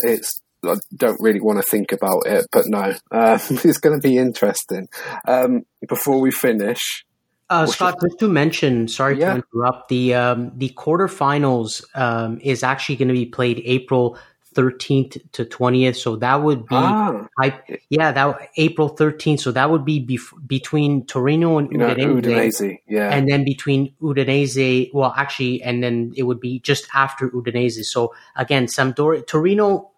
It's 0.00 0.40
I 0.64 0.76
don't 0.94 1.20
really 1.20 1.40
want 1.40 1.58
to 1.58 1.68
think 1.68 1.92
about 1.92 2.26
it, 2.26 2.46
but 2.52 2.66
no, 2.66 2.94
um, 3.10 3.40
it's 3.64 3.78
going 3.78 4.00
to 4.00 4.06
be 4.06 4.18
interesting. 4.18 4.88
Um, 5.26 5.62
before 5.88 6.20
we 6.20 6.30
finish, 6.30 7.04
uh, 7.52 7.66
Scott, 7.66 8.00
just 8.00 8.18
to 8.20 8.28
mention, 8.28 8.88
sorry 8.88 9.18
yeah. 9.18 9.34
to 9.34 9.42
interrupt, 9.42 9.88
the 9.88 10.14
um, 10.14 10.52
the 10.56 10.70
quarterfinals 10.70 11.84
um, 11.94 12.38
is 12.42 12.62
actually 12.62 12.96
going 12.96 13.08
to 13.08 13.14
be 13.14 13.26
played 13.26 13.60
April 13.64 14.18
13th 14.52 15.32
to 15.32 15.44
20th. 15.44 15.96
So 15.96 16.16
that 16.16 16.42
would 16.42 16.66
be, 16.66 16.74
ah. 16.76 17.26
I, 17.38 17.60
yeah, 17.88 18.12
that 18.12 18.50
April 18.56 18.94
13th. 18.94 19.40
So 19.40 19.52
that 19.52 19.70
would 19.70 19.84
be 19.84 20.04
bef- 20.04 20.46
between 20.46 21.06
Torino 21.06 21.58
and 21.58 21.70
Udinese, 21.70 22.22
Udinese. 22.22 22.78
Yeah. 22.86 23.08
And 23.08 23.28
then 23.28 23.44
between 23.44 23.94
Udinese, 24.00 24.92
well, 24.92 25.12
actually, 25.16 25.62
and 25.62 25.82
then 25.82 26.12
it 26.16 26.24
would 26.24 26.40
be 26.40 26.60
just 26.60 26.88
after 26.94 27.28
Udinese. 27.30 27.84
So 27.84 28.14
again, 28.36 28.66
Sampdoria, 28.66 29.26
Torino, 29.26 29.90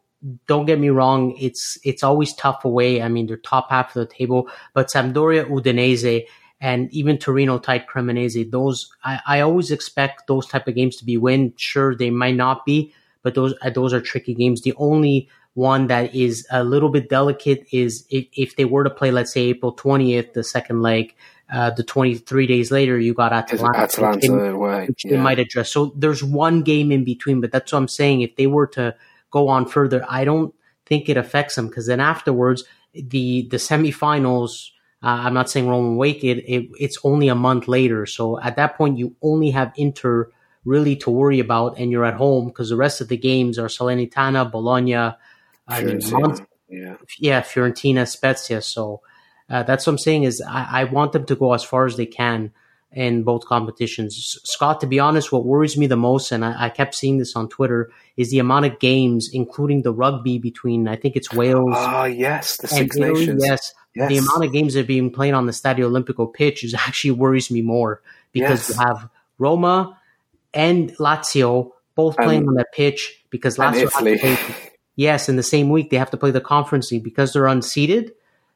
don't 0.47 0.65
get 0.65 0.79
me 0.79 0.89
wrong. 0.89 1.37
It's, 1.39 1.79
it's 1.85 2.03
always 2.03 2.35
tough 2.35 2.65
away. 2.65 3.03
I 3.03 3.09
mean, 3.09 3.27
they're 3.27 3.37
top 3.37 3.71
half 3.71 3.95
of 3.95 4.09
the 4.09 4.15
table, 4.15 4.49
but 4.73 4.89
Sampdoria, 4.89 5.47
Udinese, 5.47 6.27
and 6.65 6.91
even 6.95 7.19
Torino 7.19 7.59
tight 7.59 7.87
Cremonese. 7.87 8.51
Those 8.51 8.91
I, 9.05 9.21
I 9.27 9.41
always 9.41 9.71
expect 9.71 10.27
those 10.27 10.47
type 10.47 10.67
of 10.67 10.75
games 10.75 10.97
to 10.97 11.05
be 11.05 11.19
win. 11.19 11.53
Sure, 11.57 11.95
they 11.95 12.09
might 12.09 12.37
not 12.37 12.65
be, 12.65 12.95
but 13.25 13.35
those 13.35 13.55
uh, 13.63 13.71
those 13.71 13.93
are 13.93 14.01
tricky 14.01 14.35
games. 14.35 14.63
The 14.63 14.75
only 14.77 15.29
one 15.55 15.89
that 15.89 16.15
is 16.15 16.47
a 16.53 16.63
little 16.63 16.89
bit 16.89 17.09
delicate 17.09 17.67
is 17.73 18.07
if, 18.11 18.27
if 18.37 18.57
they 18.57 18.65
were 18.65 18.85
to 18.85 18.91
play, 18.91 19.11
let's 19.11 19.33
say 19.33 19.47
April 19.47 19.73
twentieth, 19.73 20.35
the 20.35 20.45
second 20.45 20.83
leg. 20.83 21.15
Uh, 21.53 21.69
the 21.69 21.85
23 21.85 22.47
days 22.47 22.71
later, 22.71 22.99
you 22.99 23.13
got 23.13 23.31
Atalanta, 23.31 23.81
Atalanta 23.81 24.17
which, 24.17 24.31
they, 24.31 24.87
which 24.87 25.05
yeah. 25.05 25.11
they 25.11 25.23
might 25.23 25.39
address. 25.39 25.71
So 25.71 25.93
there's 25.95 26.25
one 26.25 26.63
game 26.63 26.91
in 26.91 27.05
between, 27.05 27.43
but 27.43 27.53
that's 27.53 27.71
what 27.71 27.81
I'm 27.81 27.87
saying. 27.87 28.23
If 28.23 28.37
they 28.37 28.47
were 28.47 28.67
to 28.69 28.97
go 29.31 29.49
on 29.49 29.67
further, 29.67 30.07
I 30.09 30.25
don't 30.25 30.55
think 30.87 31.11
it 31.11 31.19
affects 31.19 31.55
them 31.57 31.69
because 31.69 31.87
then 31.87 32.01
afterwards, 32.01 32.65
the 32.95 33.47
the 33.51 33.59
semifinals 33.59 34.71
uh, 35.05 35.21
I'm 35.27 35.35
not 35.35 35.51
saying 35.51 35.69
Roman 35.69 35.97
Wake 35.97 36.25
it, 36.25 36.39
it, 36.51 36.71
It's 36.81 36.99
only 37.05 37.29
a 37.29 37.35
month 37.35 37.69
later, 37.69 38.07
so 38.07 38.41
at 38.41 38.57
that 38.57 38.79
point 38.79 38.97
you 38.97 39.15
only 39.21 39.51
have 39.51 39.71
Inter 39.77 40.31
really 40.65 40.97
to 40.97 41.11
worry 41.11 41.41
about, 41.41 41.79
and 41.79 41.91
you're 41.91 42.05
at 42.05 42.15
home 42.15 42.47
because 42.47 42.71
the 42.71 42.77
rest 42.77 43.01
of 43.01 43.09
the 43.09 43.17
games 43.17 43.59
are 43.59 43.67
Salernitana, 43.67 44.51
Bologna, 44.51 45.15
Fiorentina, 45.71 46.47
yeah, 46.69 46.97
yeah, 47.19 47.41
Fiorentina, 47.43 48.09
Spezia. 48.09 48.63
So 48.63 49.03
uh, 49.49 49.63
that's 49.63 49.87
what 49.87 49.93
I'm 49.93 49.99
saying 49.99 50.25
is 50.25 50.41
I, 50.41 50.81
I, 50.81 50.85
want 50.85 51.13
them 51.13 51.27
to 51.27 51.37
go 51.37 51.53
as 51.53 51.63
far 51.63 51.87
as 51.87 51.97
they 51.97 52.07
can 52.07 52.53
in 52.93 53.23
both 53.23 53.47
competitions. 53.47 54.39
Scott, 54.45 54.81
to 54.81 54.87
be 54.87 54.99
honest, 54.99 55.33
what 55.33 55.45
worries 55.45 55.77
me 55.77 55.87
the 55.87 55.97
most, 55.97 56.33
and 56.33 56.45
I, 56.45 56.67
I 56.67 56.69
kept 56.69 56.95
seeing 56.95 57.19
this 57.19 57.37
on 57.37 57.49
Twitter, 57.49 57.91
is 58.17 58.31
the 58.31 58.39
amount 58.39 58.67
of 58.67 58.79
games, 58.79 59.31
including 59.33 59.83
the 59.83 59.93
rugby 59.93 60.39
between 60.39 60.89
I 60.89 60.97
think 60.97 61.17
it's 61.17 61.33
Wales. 61.33 61.75
Ah, 61.75 62.05
yes, 62.05 62.57
the 62.59 62.69
Six 62.69 62.97
Nations. 62.97 63.43
Yes 63.45 63.73
Yes. 63.95 64.09
The 64.09 64.19
amount 64.19 64.45
of 64.45 64.53
games 64.53 64.75
that 64.75 64.81
are 64.81 64.85
being 64.85 65.11
played 65.11 65.35
on 65.35 65.47
the 65.47 65.53
Stadio 65.53 65.89
Olimpico 65.89 66.33
pitch 66.33 66.65
is 66.65 66.75
actually 66.87 67.13
worries 67.13 67.51
me 67.51 67.63
more 67.63 68.03
because 68.33 68.69
yes. 68.69 68.71
you 68.71 68.85
have 68.85 69.09
Roma 69.39 69.99
and 70.55 70.91
Lazio 70.97 71.71
both 71.95 72.17
playing 72.17 72.41
and, 72.41 72.49
on 72.51 72.55
that 72.55 72.73
pitch 72.73 73.25
because 73.31 73.57
Lazio 73.57 73.91
play, 73.91 74.39
yes, 74.97 75.29
in 75.29 75.37
the 75.37 75.43
same 75.43 75.69
week 75.71 75.91
they 75.91 75.97
have 75.97 76.11
to 76.11 76.17
play 76.17 76.31
the 76.31 76.41
conference 76.41 76.91
league 76.91 77.05
because 77.05 77.33
they're 77.33 77.45
unseeded. 77.45 78.11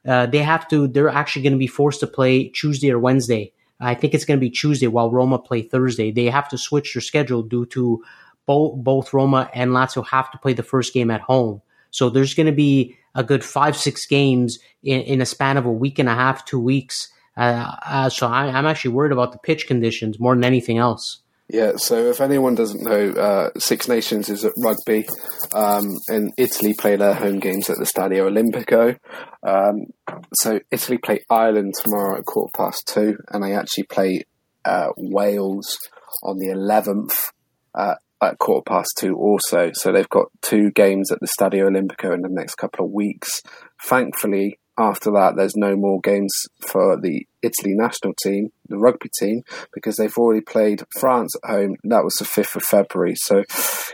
Uh, 0.06 0.26
they 0.26 0.42
have 0.42 0.66
to. 0.68 0.88
They're 0.88 1.08
actually 1.08 1.42
going 1.42 1.52
to 1.52 1.58
be 1.58 1.66
forced 1.66 2.00
to 2.00 2.06
play 2.06 2.48
Tuesday 2.48 2.90
or 2.90 2.98
Wednesday. 2.98 3.52
I 3.80 3.94
think 3.94 4.14
it's 4.14 4.24
going 4.24 4.38
to 4.38 4.44
be 4.44 4.50
Tuesday 4.50 4.88
while 4.88 5.10
Roma 5.10 5.38
play 5.38 5.62
Thursday. 5.62 6.10
They 6.10 6.26
have 6.26 6.48
to 6.48 6.58
switch 6.58 6.94
their 6.94 7.00
schedule 7.00 7.42
due 7.42 7.66
to 7.66 8.02
both 8.46 8.82
both 8.82 9.12
Roma 9.12 9.50
and 9.54 9.72
Lazio 9.72 10.06
have 10.08 10.30
to 10.30 10.38
play 10.38 10.54
the 10.54 10.62
first 10.62 10.94
game 10.94 11.10
at 11.10 11.20
home. 11.20 11.62
So 11.90 12.10
there's 12.10 12.34
going 12.34 12.46
to 12.46 12.52
be 12.52 12.96
a 13.14 13.22
good 13.22 13.44
five, 13.44 13.76
six 13.76 14.06
games 14.06 14.58
in, 14.82 15.00
in 15.02 15.20
a 15.20 15.26
span 15.26 15.56
of 15.56 15.66
a 15.66 15.72
week 15.72 15.98
and 15.98 16.08
a 16.08 16.14
half, 16.14 16.44
two 16.44 16.60
weeks. 16.60 17.12
Uh, 17.36 17.74
uh, 17.84 18.08
so 18.08 18.26
I, 18.26 18.46
am 18.58 18.66
actually 18.66 18.92
worried 18.92 19.12
about 19.12 19.32
the 19.32 19.38
pitch 19.38 19.66
conditions 19.66 20.18
more 20.18 20.34
than 20.34 20.44
anything 20.44 20.78
else. 20.78 21.20
Yeah, 21.50 21.72
so 21.76 22.10
if 22.10 22.20
anyone 22.20 22.54
doesn't 22.54 22.82
know, 22.82 23.10
uh, 23.12 23.50
Six 23.58 23.88
Nations 23.88 24.28
is 24.28 24.44
at 24.44 24.52
rugby, 24.58 25.08
um, 25.54 25.96
and 26.08 26.30
Italy 26.36 26.74
play 26.74 26.96
their 26.96 27.14
home 27.14 27.38
games 27.38 27.70
at 27.70 27.78
the 27.78 27.86
Stadio 27.86 28.28
Olimpico. 28.30 28.98
Um, 29.42 29.86
so 30.34 30.60
Italy 30.70 30.98
play 30.98 31.24
Ireland 31.30 31.72
tomorrow 31.80 32.18
at 32.18 32.26
quarter 32.26 32.52
past 32.54 32.86
two, 32.86 33.16
and 33.30 33.42
they 33.42 33.54
actually 33.54 33.84
play 33.84 34.24
uh, 34.66 34.88
Wales 34.98 35.78
on 36.22 36.36
the 36.36 36.48
11th 36.48 37.30
uh, 37.74 37.94
at 38.20 38.38
quarter 38.38 38.64
past 38.64 38.90
two 38.98 39.16
also. 39.16 39.70
So 39.72 39.90
they've 39.90 40.08
got 40.08 40.26
two 40.42 40.70
games 40.72 41.10
at 41.10 41.20
the 41.20 41.28
Stadio 41.28 41.70
Olimpico 41.70 42.12
in 42.12 42.20
the 42.20 42.28
next 42.28 42.56
couple 42.56 42.84
of 42.84 42.92
weeks. 42.92 43.42
Thankfully, 43.82 44.58
after 44.78 45.10
that, 45.12 45.34
there's 45.36 45.56
no 45.56 45.76
more 45.76 46.00
games 46.00 46.32
for 46.60 47.00
the 47.00 47.26
Italy 47.42 47.74
national 47.74 48.14
team, 48.22 48.50
the 48.68 48.78
rugby 48.78 49.10
team, 49.18 49.42
because 49.72 49.96
they've 49.96 50.16
already 50.16 50.40
played 50.40 50.82
France 50.98 51.34
at 51.42 51.50
home. 51.50 51.76
That 51.84 52.04
was 52.04 52.14
the 52.14 52.24
5th 52.24 52.56
of 52.56 52.62
February. 52.62 53.14
So, 53.16 53.44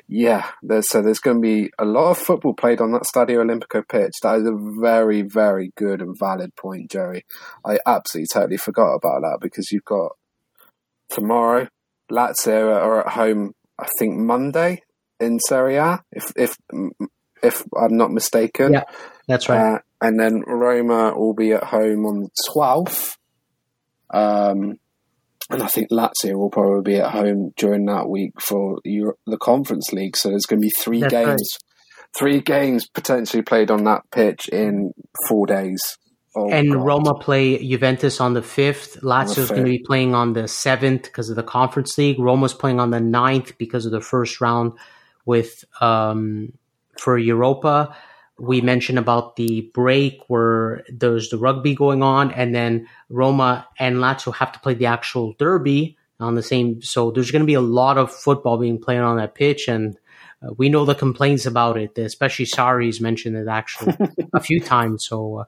yeah, 0.09 0.51
there's, 0.62 0.89
so 0.89 1.03
there's 1.03 1.18
going 1.18 1.39
to 1.39 1.41
be 1.43 1.70
a 1.78 1.85
lot 1.85 2.11
of 2.11 2.18
football 2.18 2.55
played 2.55 2.80
on 2.80 2.93
that 2.93 3.03
Stadio 3.03 3.45
Olimpico 3.45 3.87
pitch. 3.89 4.12
That 4.22 4.41
is 4.41 4.47
a 4.47 4.80
very, 4.80 5.22
very 5.22 5.72
good 5.76 6.01
and 6.01 6.16
valid 6.18 6.55
point, 6.57 6.91
Jerry. 6.91 7.24
I 7.64 7.78
absolutely 7.87 8.28
totally 8.32 8.57
forgot 8.59 8.95
about 8.95 9.22
that 9.22 9.39
because 9.41 9.72
you've 9.72 9.85
got 9.85 10.12
tomorrow, 11.09 11.68
Lazio 12.11 12.74
are 12.74 13.07
at 13.07 13.12
home 13.14 13.55
I 13.78 13.87
think 13.99 14.16
Monday 14.16 14.82
in 15.20 15.39
Serie 15.41 15.76
A, 15.76 16.03
if 16.12 16.32
if 16.37 16.57
if 17.43 17.64
I'm 17.76 17.97
not 17.97 18.12
mistaken. 18.12 18.72
Yeah, 18.72 18.85
that's 19.26 19.49
right. 19.49 19.76
Uh, 19.76 19.78
and 20.05 20.20
then 20.20 20.42
Roma 20.46 21.16
will 21.16 21.32
be 21.32 21.52
at 21.52 21.64
home 21.64 22.05
on 22.05 22.22
the 22.24 22.30
12th. 22.55 23.16
Um, 24.12 24.78
and 25.50 25.62
I 25.62 25.66
think 25.66 25.88
Lazio 25.90 26.34
will 26.34 26.50
probably 26.50 26.92
be 26.92 27.00
at 27.00 27.11
home 27.11 27.52
during 27.57 27.86
that 27.86 28.09
week 28.09 28.38
for 28.38 28.80
Euro- 28.84 29.16
the 29.26 29.38
Conference 29.38 29.92
League. 29.92 30.16
So 30.16 30.28
there's 30.28 30.44
going 30.44 30.61
to 30.61 30.66
be 30.66 30.72
three 30.78 31.00
That's 31.00 31.12
games, 31.12 31.26
right. 31.30 32.18
three 32.18 32.40
games 32.40 32.86
potentially 32.86 33.42
played 33.42 33.70
on 33.70 33.84
that 33.84 34.02
pitch 34.11 34.48
in 34.48 34.92
four 35.26 35.46
days. 35.46 35.96
Oh, 36.36 36.50
and 36.50 36.70
God. 36.70 36.84
Roma 36.84 37.14
play 37.14 37.66
Juventus 37.66 38.20
on 38.20 38.34
the 38.34 38.42
5th. 38.42 39.00
Lazio's 39.00 39.48
going 39.48 39.64
to 39.64 39.70
be 39.70 39.84
playing 39.86 40.14
on 40.14 40.34
the 40.34 40.42
7th 40.42 41.05
because 41.05 41.30
of 41.30 41.36
the 41.36 41.42
Conference 41.42 41.96
League. 41.96 42.18
Roma's 42.18 42.52
playing 42.52 42.78
on 42.78 42.90
the 42.90 42.98
9th 42.98 43.57
because 43.57 43.86
of 43.86 43.92
the 43.92 44.02
first 44.02 44.40
round 44.42 44.72
with 45.24 45.64
um, 45.80 46.52
for 46.98 47.16
Europa. 47.16 47.96
We 48.39 48.61
mentioned 48.61 48.99
about 48.99 49.37
the 49.37 49.70
break 49.74 50.20
where 50.28 50.85
there's 50.89 51.30
the 51.30 51.39
rugby 51.39 51.74
going 51.74 52.03
on, 52.03 52.32
and 52.32 52.55
then 52.55 52.89
Roma 53.09 53.68
and 53.78 53.97
Lazio 53.97 54.35
have 54.35 54.53
to 54.53 54.59
play 54.61 54.74
the 54.74 54.87
actual 54.87 55.35
derby 55.39 55.97
on 56.18 56.35
the 56.35 56.43
same. 56.43 56.82
So 56.82 57.11
there's 57.11 57.30
going 57.30 57.43
to 57.43 57.47
be 57.47 57.55
a 57.55 57.61
lot 57.61 57.97
of 57.99 58.12
football 58.12 58.59
being 58.59 58.80
played 58.80 58.99
on 58.99 59.18
that 59.18 59.35
pitch, 59.35 59.68
and 59.68 59.97
uh, 60.43 60.53
we 60.57 60.68
know 60.68 60.85
the 60.85 60.95
complaints 60.95 61.47
about 61.47 61.76
it. 61.76 61.97
Especially 61.99 62.45
Sarri's 62.47 63.01
mentioned 63.01 63.37
it 63.37 63.47
actually 63.49 63.97
a 64.32 64.41
few 64.41 64.61
times. 64.74 65.05
So. 65.07 65.39
Uh, 65.41 65.45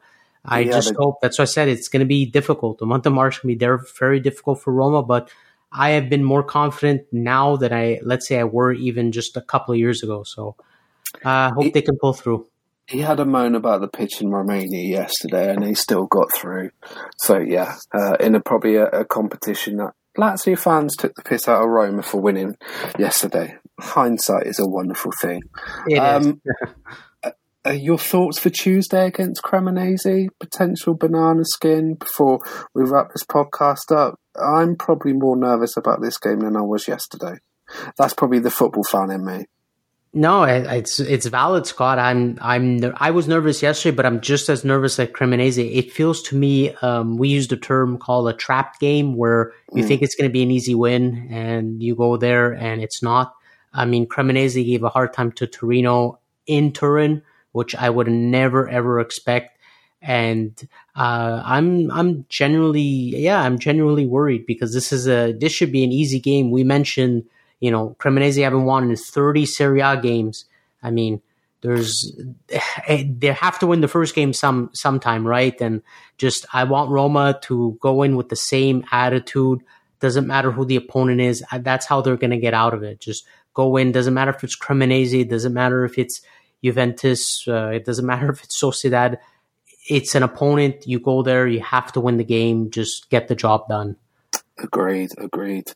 I 0.49 0.62
Yeah, 0.62 0.76
just 0.76 0.95
hope 0.97 1.16
that's 1.20 1.39
what 1.41 1.43
I 1.43 1.47
said 1.47 1.68
it's 1.68 1.89
going 1.89 2.01
to 2.01 2.07
be 2.07 2.24
difficult. 2.24 2.78
The 2.78 2.87
month 2.87 3.05
of 3.07 3.12
March 3.12 3.41
can 3.41 3.49
be 3.49 3.57
there 3.57 3.78
very 3.99 4.20
difficult 4.20 4.61
for 4.62 4.72
Roma, 4.72 5.03
but 5.03 5.28
I 5.72 5.91
have 5.91 6.09
been 6.09 6.22
more 6.22 6.45
confident 6.45 7.03
now 7.12 7.57
than 7.57 7.72
I 7.72 7.99
let's 8.05 8.28
say 8.28 8.39
I 8.39 8.45
were 8.45 8.72
even 8.72 9.11
just 9.11 9.37
a 9.37 9.41
couple 9.41 9.72
of 9.74 9.80
years 9.80 10.05
ago. 10.05 10.22
So 10.22 10.55
I 11.24 11.47
uh, 11.47 11.53
hope 11.55 11.66
It- 11.66 11.74
they 11.74 11.82
can 11.82 11.99
pull 11.99 12.12
through. 12.12 12.47
He 12.87 13.01
had 13.01 13.20
a 13.20 13.24
moan 13.24 13.55
about 13.55 13.80
the 13.80 13.89
pitch 13.89 14.20
in 14.20 14.30
Romania 14.30 14.82
yesterday, 14.82 15.53
and 15.53 15.64
he 15.64 15.74
still 15.74 16.07
got 16.07 16.28
through. 16.34 16.70
So 17.18 17.39
yeah, 17.39 17.76
uh, 17.93 18.16
in 18.20 18.34
a 18.34 18.41
probably 18.41 18.76
a, 18.76 18.87
a 18.87 19.05
competition 19.05 19.76
that 19.78 19.93
Lazio 20.16 20.59
fans 20.59 20.97
took 20.97 21.14
the 21.14 21.22
piss 21.22 21.49
out 21.49 21.62
of 21.62 21.68
Roma 21.68 22.03
for 22.03 22.20
winning 22.20 22.57
yesterday. 22.99 23.57
Hindsight 23.78 24.47
is 24.47 24.59
a 24.59 24.66
wonderful 24.66 25.12
thing. 25.20 25.43
Um, 26.01 26.41
Uh, 27.66 27.72
your 27.72 27.99
thoughts 27.99 28.39
for 28.39 28.49
Tuesday 28.49 29.07
against 29.07 29.43
Cremonese? 29.43 30.28
Potential 30.39 30.95
banana 30.95 31.43
skin 31.45 31.95
before 31.95 32.39
we 32.74 32.84
wrap 32.84 33.09
this 33.12 33.24
podcast 33.24 33.91
up. 33.91 34.20
I'm 34.41 34.76
probably 34.76 35.12
more 35.12 35.37
nervous 35.37 35.76
about 35.76 36.01
this 36.01 36.16
game 36.16 36.41
than 36.41 36.57
I 36.57 36.61
was 36.61 36.87
yesterday. 36.87 37.39
That's 37.99 38.14
probably 38.14 38.39
the 38.39 38.53
football 38.53 38.84
fan 38.84 39.11
in 39.11 39.24
me. 39.24 39.47
No, 40.17 40.45
it- 40.45 40.67
it's 40.67 40.99
it's 40.99 41.27
valid, 41.27 41.67
Scott. 41.67 41.99
I'm 41.99 42.39
I'm 42.41 42.81
I 42.97 43.11
was 43.11 43.29
nervous 43.29 43.62
yesterday, 43.62 43.95
but 43.95 44.07
I'm 44.07 44.23
just 44.23 44.49
as 44.49 44.64
nervous 44.64 44.99
at 44.99 45.12
Cremonese. 45.12 45.59
It 45.77 45.93
feels 45.93 46.23
to 46.23 46.37
me 46.37 46.71
um, 46.81 47.19
we 47.19 47.29
used 47.29 47.53
a 47.53 47.57
term 47.59 47.99
called 47.99 48.27
a 48.29 48.33
trapped 48.33 48.81
game, 48.81 49.14
where 49.17 49.53
you 49.75 49.85
Mm. 49.85 49.89
think 49.89 50.01
it's 50.03 50.14
going 50.14 50.29
to 50.31 50.33
be 50.33 50.43
an 50.43 50.51
easy 50.51 50.75
win, 50.75 51.29
and 51.31 51.83
you 51.83 51.95
go 51.95 52.17
there 52.17 52.53
and 52.55 52.81
it's 52.83 53.03
not. 53.03 53.35
I 53.75 53.85
mean, 53.85 54.07
Cremonese 54.09 54.64
gave 54.64 54.83
a 54.85 54.89
hard 54.89 55.12
time 55.12 55.33
to 55.33 55.47
Torino 55.47 56.19
in 56.47 56.73
Turin, 56.73 57.21
which 57.53 57.75
I 57.77 57.91
would 57.91 58.09
never 58.09 58.71
ever 58.71 59.01
expect. 59.01 59.59
And 60.01 60.53
uh, 60.97 61.43
I'm 61.45 61.91
I'm 61.91 62.25
genuinely 62.31 62.81
yeah 62.81 63.43
I'm 63.43 63.59
genuinely 63.59 64.07
worried 64.07 64.47
because 64.47 64.73
this 64.73 64.95
is 64.95 65.07
a 65.09 65.33
this 65.33 65.53
should 65.53 65.73
be 65.73 65.85
an 65.85 65.93
easy 65.93 66.21
game. 66.21 66.51
We 66.51 66.64
mentioned 66.64 67.25
you 67.61 67.70
know, 67.70 67.96
Cremonese 67.98 68.42
haven't 68.42 68.64
won 68.64 68.90
in 68.90 68.96
30 68.96 69.46
Serie 69.46 69.80
A 69.80 70.00
games. 70.00 70.44
I 70.82 70.90
mean, 70.90 71.22
there's 71.62 72.16
they 72.88 73.28
have 73.28 73.59
to 73.61 73.66
win 73.66 73.80
the 73.80 73.88
first 73.88 74.14
game 74.14 74.32
some 74.32 74.70
sometime, 74.72 75.26
right? 75.26 75.59
And 75.61 75.82
just 76.18 76.46
I 76.52 76.64
want 76.64 76.90
Roma 76.90 77.38
to 77.42 77.78
go 77.80 78.02
in 78.02 78.16
with 78.16 78.28
the 78.28 78.36
same 78.36 78.84
attitude. 78.92 79.62
Doesn't 80.00 80.26
matter 80.26 80.50
who 80.50 80.64
the 80.64 80.76
opponent 80.76 81.20
is. 81.20 81.42
That's 81.52 81.86
how 81.86 82.02
they're 82.02 82.16
going 82.16 82.30
to 82.30 82.36
get 82.36 82.54
out 82.54 82.74
of 82.74 82.82
it. 82.82 83.00
Just 83.00 83.26
go 83.54 83.76
in. 83.76 83.92
Doesn't 83.92 84.14
matter 84.14 84.30
if 84.30 84.44
it's 84.44 84.57
Cremonese. 84.57 85.28
Doesn't 85.28 85.54
matter 85.54 85.84
if 85.84 85.98
it's 85.98 86.20
Juventus. 86.62 87.44
Uh, 87.48 87.68
it 87.68 87.84
doesn't 87.84 88.07
matter 88.12 88.30
if 88.30 88.44
it's 88.44 88.61
Sociedad. 88.61 89.16
It's 89.88 90.14
an 90.14 90.22
opponent. 90.22 90.86
You 90.86 91.00
go 91.00 91.22
there. 91.22 91.46
You 91.46 91.61
have 91.61 91.92
to 91.92 92.00
win 92.00 92.18
the 92.18 92.24
game. 92.24 92.70
Just 92.70 93.09
get 93.09 93.28
the 93.28 93.34
job 93.34 93.68
done. 93.68 93.96
Agreed, 94.59 95.12
agreed. 95.18 95.72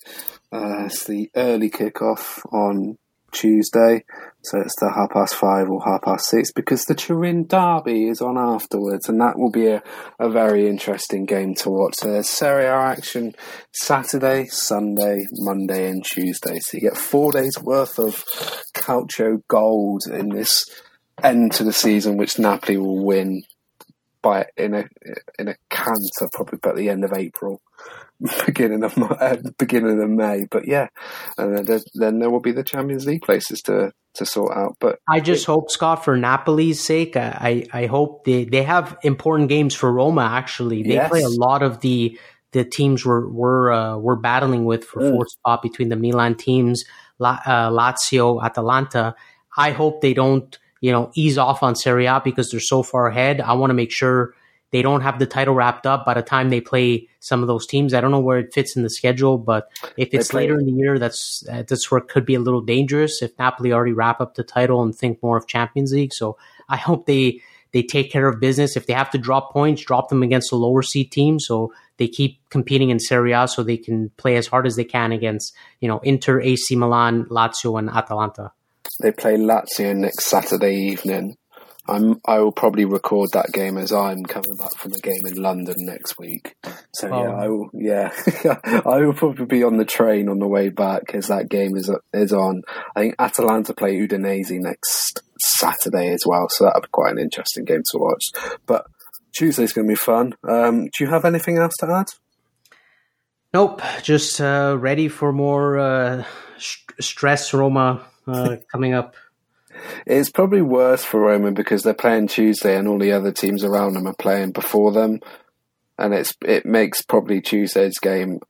Uh, 0.53 0.87
it's 0.87 1.05
the 1.05 1.31
early 1.37 1.71
kickoff 1.71 2.45
on 2.53 2.99
Tuesday, 3.33 4.05
so 4.43 4.59
it's 4.59 4.75
the 4.81 4.91
half 4.93 5.11
past 5.11 5.35
five 5.37 5.69
or 5.71 5.81
half 5.85 6.03
past 6.03 6.29
six 6.29 6.51
because 6.51 6.85
the 6.85 6.95
Turin 6.95 7.47
Derby 7.47 8.09
is 8.09 8.21
on 8.21 8.37
afterwards, 8.37 9.09
and 9.09 9.21
that 9.21 9.39
will 9.39 9.51
be 9.51 9.69
a, 9.69 9.83
a 10.19 10.29
very 10.29 10.69
interesting 10.69 11.25
game 11.27 11.55
to 11.57 11.71
watch. 11.71 11.95
So 11.99 12.11
there's 12.11 12.29
Serie 12.29 12.65
A 12.65 12.75
action 12.75 13.35
Saturday, 13.73 14.47
Sunday, 14.47 15.25
Monday, 15.35 15.89
and 15.89 16.05
Tuesday. 16.05 16.59
So 16.59 16.77
you 16.77 16.81
get 16.81 16.97
four 16.97 17.31
days 17.31 17.57
worth 17.63 17.99
of 18.01 18.25
Calcio 18.75 19.43
gold 19.47 20.03
in 20.11 20.31
this 20.31 20.69
end 21.23 21.53
to 21.53 21.65
the 21.65 21.73
season, 21.73 22.17
which 22.17 22.41
Napoli 22.41 22.77
will 22.77 23.05
win 23.05 23.43
by 24.23 24.47
in 24.57 24.75
a 24.75 24.85
in 25.39 25.49
a 25.49 25.55
canter 25.71 26.29
probably 26.33 26.59
by 26.59 26.73
the 26.75 26.89
end 26.89 27.05
of 27.05 27.13
April 27.13 27.63
beginning 28.47 28.85
of 28.85 28.97
uh, 28.99 29.37
beginning 29.59 30.03
of 30.03 30.11
May. 30.11 30.47
But 30.51 30.67
yeah, 30.67 30.89
and 31.39 31.57
then, 31.57 31.65
there- 31.65 31.81
then 31.95 32.19
there 32.19 32.31
will 32.31 32.41
be 32.41 32.53
the 32.53 32.65
Champions 32.65 33.07
League 33.07 33.23
places 33.23 33.63
to 33.63 33.93
to 34.15 34.27
sort 34.27 34.57
out. 34.57 34.77
But 34.81 34.99
I 35.09 35.21
just 35.21 35.47
hope, 35.47 35.71
Scott, 35.71 36.05
for 36.05 36.17
Napoli's 36.17 36.81
sake, 36.85 37.17
I, 37.17 37.67
I 37.73 37.87
hope 37.87 38.25
they, 38.25 38.45
they 38.45 38.65
have 38.65 38.99
important 39.05 39.49
games 39.49 39.73
for 39.75 39.91
Roma. 39.93 40.23
Actually, 40.23 40.83
they 40.83 40.95
Yes. 40.95 41.09
play 41.09 41.23
a 41.23 41.29
lot 41.29 41.63
of 41.63 41.81
the 41.81 42.19
the 42.53 42.65
teams 42.65 43.07
we're 43.07 43.29
we're 43.29 43.71
uh, 43.73 43.97
we're 43.97 44.17
battling 44.17 44.65
with 44.65 44.85
for 44.85 45.01
Mm. 45.01 45.13
fourth 45.13 45.31
spot 45.31 45.63
between 45.63 45.89
the 45.89 45.97
Milan 45.97 46.35
teams, 46.35 46.85
La, 47.21 47.39
uh, 47.47 47.71
Lazio, 47.71 48.43
Atalanta. 48.43 49.15
I 49.57 49.71
hope 49.71 50.01
they 50.01 50.15
don't 50.15 50.59
you 50.81 50.91
know 50.93 51.11
ease 51.15 51.39
off 51.39 51.63
on 51.63 51.77
Serie 51.77 52.07
A 52.07 52.21
because 52.25 52.51
they're 52.51 52.59
so 52.61 52.83
far 52.83 53.07
ahead. 53.07 53.41
I 53.41 53.53
want 53.53 53.71
to 53.71 53.75
make 53.75 53.93
sure 53.93 54.35
they 54.71 54.83
don't 54.83 55.01
have 55.01 55.19
the 55.19 55.27
title 55.27 55.55
wrapped 55.55 55.87
up 55.87 56.05
by 56.07 56.15
the 56.15 56.23
time 56.23 56.51
they 56.51 56.61
play 56.61 57.09
some 57.19 57.43
of 57.43 57.49
those 57.49 57.67
teams. 57.67 57.93
I 57.93 58.01
don't 58.01 58.13
know 58.13 58.21
where 58.21 58.39
it 58.39 58.55
fits 58.55 58.77
in 58.77 58.83
the 58.83 58.91
schedule, 58.91 59.37
but 59.37 59.69
if 59.97 60.11
it's 60.13 60.33
later 60.33 60.59
in 60.59 60.67
the 60.67 60.73
year, 60.73 60.99
that's 60.99 61.45
uh, 61.51 61.65
that's 61.67 61.91
where 61.91 61.99
it 61.99 62.09
could 62.09 62.25
be 62.25 62.35
a 62.35 62.41
little 62.41 62.61
dangerous 62.61 63.23
if 63.23 63.37
Napoli 63.39 63.73
already 63.73 63.93
wrap 63.93 64.21
up 64.21 64.35
the 64.35 64.45
title 64.45 64.83
and 64.83 64.95
think 64.95 65.23
more 65.23 65.37
of 65.37 65.47
Champions 65.47 65.93
League. 65.93 66.15
So 66.15 66.37
I 66.69 66.77
hope 66.77 67.07
they 67.07 67.41
they 67.73 67.83
take 67.83 68.11
care 68.13 68.29
of 68.29 68.41
business. 68.41 68.77
If 68.77 68.87
they 68.87 68.93
have 68.93 69.11
to 69.11 69.19
drop 69.19 69.53
points, 69.53 69.83
drop 69.83 70.09
them 70.09 70.23
against 70.23 70.51
the 70.51 70.57
lower 70.57 70.83
seed 70.83 71.11
team, 71.11 71.41
so 71.41 71.73
they 71.97 72.09
keep 72.09 72.39
competing 72.51 72.91
in 72.91 73.01
Serie 73.01 73.33
A, 73.33 73.49
so 73.49 73.63
they 73.63 73.77
can 73.77 74.11
play 74.17 74.37
as 74.37 74.47
hard 74.47 74.67
as 74.67 74.77
they 74.77 74.85
can 74.85 75.11
against 75.11 75.55
you 75.81 75.89
know 75.89 75.99
Inter, 76.01 76.41
AC 76.41 76.77
Milan, 76.77 77.25
Lazio, 77.25 77.77
and 77.77 77.91
Atalanta. 77.91 78.53
they 79.03 79.11
play 79.11 79.37
Lazio 79.37 79.97
next 79.97 80.27
Saturday 80.27 80.77
evening. 80.77 81.37
I'm 81.91 82.21
I 82.25 82.39
will 82.39 82.53
probably 82.53 82.85
record 82.85 83.31
that 83.33 83.53
game 83.53 83.77
as 83.77 83.93
I'm 83.93 84.25
coming 84.25 84.57
back 84.57 84.75
from 84.77 84.93
a 84.93 84.99
game 84.99 85.27
in 85.27 85.35
London 85.43 85.75
next 85.79 86.19
week. 86.19 86.55
So 86.93 87.09
yeah, 87.09 87.15
Oh. 87.15 87.33
I 87.37 87.49
will. 87.49 87.71
Yeah, 87.75 88.13
I 88.87 88.99
will 88.99 89.15
probably 89.15 89.47
be 89.47 89.63
on 89.65 89.77
the 89.77 89.85
train 89.85 90.29
on 90.29 90.39
the 90.39 90.47
way 90.49 90.69
back 90.69 91.15
as 91.15 91.29
that 91.29 91.49
game 91.49 91.77
is 91.77 91.91
is 92.13 92.33
on. 92.33 92.63
I 92.97 93.01
think 93.01 93.15
Atalanta 93.19 93.75
play 93.75 93.97
Udinese 93.97 94.59
next 94.61 95.23
Saturday 95.41 96.13
as 96.13 96.23
well, 96.27 96.49
so 96.49 96.65
that'll 96.65 96.83
be 96.83 96.89
quite 96.93 97.13
an 97.13 97.19
interesting 97.19 97.65
game 97.65 97.83
to 97.91 97.99
watch. 97.99 98.31
But 98.67 98.87
Tuesday's 99.33 99.73
going 99.73 99.87
to 99.87 99.93
be 99.93 99.97
fun. 99.97 100.35
Um, 100.49 100.85
do 100.87 101.05
you 101.05 101.11
have 101.11 101.25
anything 101.25 101.59
else 101.59 101.77
to 101.79 101.87
add? 101.91 102.09
Nope, 103.53 103.83
just 104.03 104.41
uh, 104.41 104.77
ready 104.79 105.09
for 105.09 105.33
more 105.33 105.79
uh, 105.79 106.25
st- 106.59 107.03
stress 107.03 107.53
Roma 107.53 108.05
uh, 108.27 108.57
coming 108.71 108.93
up. 108.95 109.17
It's 110.07 110.31
probably 110.31 110.63
worse 110.63 111.05
for 111.05 111.21
Roma 111.21 111.53
because 111.53 111.83
they're 111.83 111.95
playing 111.95 112.29
Tuesday 112.29 112.77
and 112.77 112.89
all 112.89 112.99
the 112.99 113.13
other 113.13 113.33
teams 113.33 113.65
around 113.65 113.95
them 113.95 114.07
are 114.07 114.15
playing 114.15 114.53
before 114.53 114.93
them, 114.93 115.21
and 115.99 116.15
it's 116.15 116.35
it 116.45 116.67
makes 116.67 117.03
probably 117.03 117.41
Tuesday's 117.41 117.99
game 117.99 118.41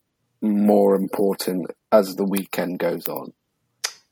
more 0.40 0.94
important 0.94 1.70
as 1.92 2.16
the 2.16 2.24
weekend 2.24 2.78
goes 2.78 3.08
on. 3.08 3.32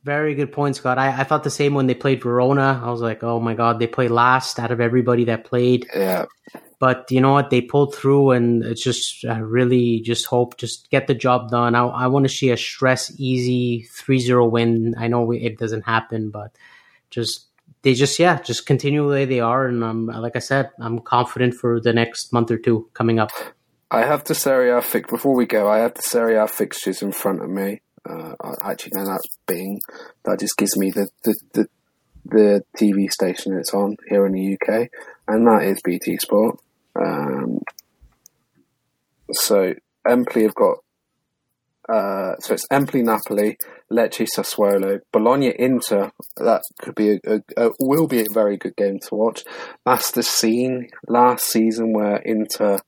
Very 0.04 0.34
good 0.34 0.52
point, 0.52 0.76
Scott. 0.76 0.96
I, 0.96 1.20
I 1.20 1.24
thought 1.24 1.42
the 1.42 1.50
same 1.50 1.74
when 1.74 1.86
they 1.86 1.94
played 1.94 2.22
Verona. 2.22 2.80
I 2.82 2.90
was 2.90 3.00
like, 3.00 3.22
oh 3.24 3.40
my 3.40 3.54
god, 3.54 3.78
they 3.78 3.86
play 3.86 4.08
last 4.08 4.58
out 4.58 4.70
of 4.70 4.80
everybody 4.80 5.24
that 5.24 5.44
played. 5.44 5.86
Yeah, 5.94 6.26
But 6.78 7.10
you 7.10 7.20
know 7.20 7.32
what? 7.32 7.50
They 7.50 7.60
pulled 7.60 7.94
through, 7.94 8.30
and 8.30 8.64
it's 8.64 8.82
just 8.82 9.24
I 9.24 9.38
really 9.38 10.00
just 10.00 10.26
hope 10.26 10.56
just 10.56 10.88
get 10.90 11.08
the 11.08 11.14
job 11.14 11.50
done. 11.50 11.74
I, 11.74 11.84
I 11.84 12.06
want 12.06 12.24
to 12.24 12.32
see 12.32 12.50
a 12.50 12.56
stress 12.56 13.12
easy 13.18 13.88
3-0 13.92 14.50
win. 14.50 14.94
I 14.96 15.08
know 15.08 15.30
it 15.32 15.58
doesn't 15.58 15.82
happen, 15.82 16.30
but 16.30 16.52
just 17.10 17.46
they 17.82 17.94
just 17.94 18.18
yeah 18.18 18.40
just 18.40 18.66
continue 18.66 19.02
the 19.02 19.08
way 19.08 19.24
they 19.24 19.40
are, 19.40 19.66
and 19.66 19.84
i'm 19.84 20.06
like 20.06 20.36
I 20.36 20.40
said, 20.40 20.70
I'm 20.80 20.98
confident 21.00 21.54
for 21.54 21.80
the 21.80 21.92
next 21.92 22.32
month 22.32 22.50
or 22.50 22.58
two 22.58 22.88
coming 22.94 23.18
up. 23.18 23.30
I 23.90 24.04
have 24.04 24.24
the 24.24 24.34
Serie 24.34 24.70
A 24.70 24.82
fix 24.82 25.10
before 25.10 25.34
we 25.34 25.46
go. 25.46 25.68
I 25.68 25.78
have 25.78 25.94
the 25.94 26.02
Serie 26.02 26.36
A 26.36 26.46
fixtures 26.46 27.00
in 27.00 27.12
front 27.12 27.42
of 27.42 27.48
me. 27.48 27.80
Uh, 28.08 28.34
actually, 28.62 28.92
no, 28.94 29.06
that's 29.06 29.38
Bing. 29.46 29.80
That 30.24 30.40
just 30.40 30.56
gives 30.56 30.76
me 30.76 30.90
the, 30.90 31.08
the, 31.24 31.36
the, 31.54 31.68
the 32.26 32.64
TV 32.76 33.10
station 33.10 33.56
it's 33.56 33.72
on 33.72 33.96
here 34.08 34.26
in 34.26 34.32
the 34.32 34.54
UK, 34.54 34.88
and 35.26 35.46
that 35.46 35.62
is 35.62 35.80
BT 35.82 36.18
Sport. 36.18 36.58
Um, 36.94 37.60
so 39.32 39.74
Empoli 40.06 40.44
have 40.44 40.54
got 40.54 40.78
uh, 41.88 42.36
so 42.40 42.54
it's 42.54 42.66
Empoli, 42.70 43.02
Napoli, 43.02 43.56
Lecce, 43.90 44.28
Sassuolo, 44.36 45.00
Bologna, 45.12 45.54
Inter. 45.58 46.10
That 46.36 46.62
could 46.80 46.94
be 46.94 47.12
a, 47.12 47.18
a, 47.56 47.68
a, 47.68 47.70
will 47.80 48.06
be 48.06 48.20
a 48.20 48.32
very 48.32 48.58
good 48.58 48.76
game 48.76 48.98
to 49.08 49.14
watch. 49.14 49.44
That's 49.86 50.10
the 50.10 50.22
scene 50.22 50.88
last 51.08 51.44
season 51.44 51.92
where 51.92 52.16
Inter 52.16 52.78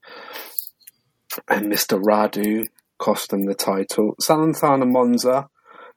and 1.49 1.73
Mr. 1.73 2.01
Radu 2.01 2.67
cost 2.99 3.31
them 3.31 3.47
the 3.47 3.55
title. 3.55 4.15
Salernitana, 4.23 4.91
Monza, 4.91 5.49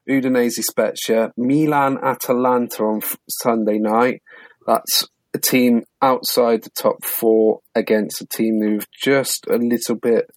Udinese, 0.09 0.63
Spezia, 0.63 1.31
Milan, 1.35 1.97
Atalanta 2.01 2.83
on 2.83 3.01
Sunday 3.29 3.79
night. 3.79 4.21
That's 4.65 5.07
a 5.33 5.39
team 5.39 5.83
outside 6.01 6.63
the 6.63 6.69
top 6.69 7.03
four 7.03 7.59
against 7.75 8.21
a 8.21 8.27
team 8.27 8.59
who've 8.61 8.87
just 8.91 9.45
a 9.49 9.57
little 9.57 9.95
bit 9.95 10.29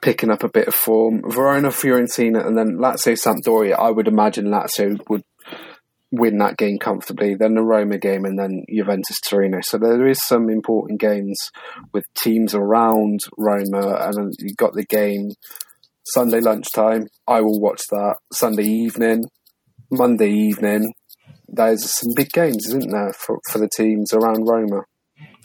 picking 0.00 0.30
up 0.30 0.42
a 0.42 0.48
bit 0.48 0.68
of 0.68 0.74
form. 0.74 1.22
Verona, 1.24 1.68
Fiorentina, 1.68 2.46
and 2.46 2.56
then 2.56 2.78
Lazio, 2.78 3.14
Sampdoria. 3.14 3.78
I 3.78 3.90
would 3.90 4.08
imagine 4.08 4.46
Lazio 4.46 4.98
would 5.08 5.24
win 6.10 6.38
that 6.38 6.56
game 6.56 6.78
comfortably. 6.78 7.34
Then 7.34 7.54
the 7.54 7.62
Roma 7.62 7.98
game, 7.98 8.24
and 8.24 8.38
then 8.38 8.64
Juventus, 8.72 9.20
Torino. 9.20 9.58
So 9.62 9.78
there 9.78 10.06
is 10.06 10.22
some 10.22 10.48
important 10.48 11.00
games 11.00 11.38
with 11.92 12.04
teams 12.14 12.54
around 12.54 13.20
Roma, 13.36 13.96
and 14.00 14.34
you've 14.38 14.56
got 14.56 14.74
the 14.74 14.84
game 14.84 15.30
Sunday 16.04 16.40
lunchtime. 16.40 17.06
I 17.26 17.40
will 17.40 17.60
watch 17.60 17.82
that 17.90 18.16
Sunday 18.32 18.64
evening, 18.64 19.24
Monday 19.90 20.30
evening. 20.30 20.92
There's 21.48 21.90
some 21.90 22.12
big 22.16 22.30
games, 22.30 22.66
isn't 22.68 22.90
there, 22.90 23.12
for 23.12 23.38
for 23.50 23.58
the 23.58 23.68
teams 23.68 24.12
around 24.12 24.46
Roma? 24.46 24.84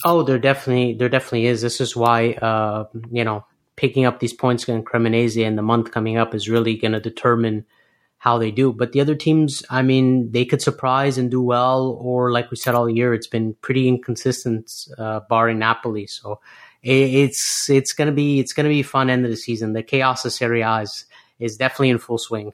Oh, 0.06 0.24
there 0.24 0.40
definitely 0.40 0.94
there 0.94 1.10
definitely 1.10 1.48
is. 1.48 1.62
This 1.62 1.82
is 1.82 1.96
why 1.96 2.34
uh, 2.34 2.86
you 3.12 3.24
know 3.24 3.46
picking 3.78 4.06
up 4.06 4.20
these 4.20 4.34
points 4.34 4.64
against 4.64 4.88
Cremonese 4.88 5.42
in 5.42 5.56
the 5.56 5.62
month 5.62 5.92
coming 5.92 6.18
up 6.18 6.36
is 6.36 6.50
really 6.50 6.76
going 6.76 6.92
to 6.92 7.00
determine 7.00 7.66
how 8.18 8.38
they 8.38 8.52
do. 8.52 8.74
But 8.74 8.92
the 8.92 9.00
other 9.00 9.16
teams, 9.16 9.64
I 9.70 9.84
mean, 9.84 10.32
they 10.32 10.44
could 10.44 10.62
surprise 10.62 11.18
and 11.18 11.32
do 11.32 11.42
well, 11.42 11.98
or 12.02 12.32
like 12.32 12.52
we 12.52 12.58
said 12.58 12.76
all 12.76 12.90
year, 12.90 13.14
it's 13.14 13.28
been 13.28 13.56
pretty 13.62 13.88
inconsistent, 13.88 14.70
uh, 14.98 15.22
barring 15.30 15.60
Napoli. 15.60 16.08
So 16.08 16.42
it's 16.82 17.70
it's 17.70 17.94
gonna 17.94 18.12
be 18.12 18.40
it's 18.40 18.54
gonna 18.54 18.70
be 18.70 18.84
fun 18.84 19.10
end 19.10 19.24
of 19.26 19.32
the 19.32 19.38
season. 19.38 19.74
The 19.74 19.84
chaos 19.84 20.26
of 20.26 20.34
Serie 20.34 20.62
A 20.62 20.82
is, 20.82 21.06
is 21.40 21.58
definitely 21.58 21.90
in 21.90 22.00
full 22.00 22.18
swing. 22.18 22.54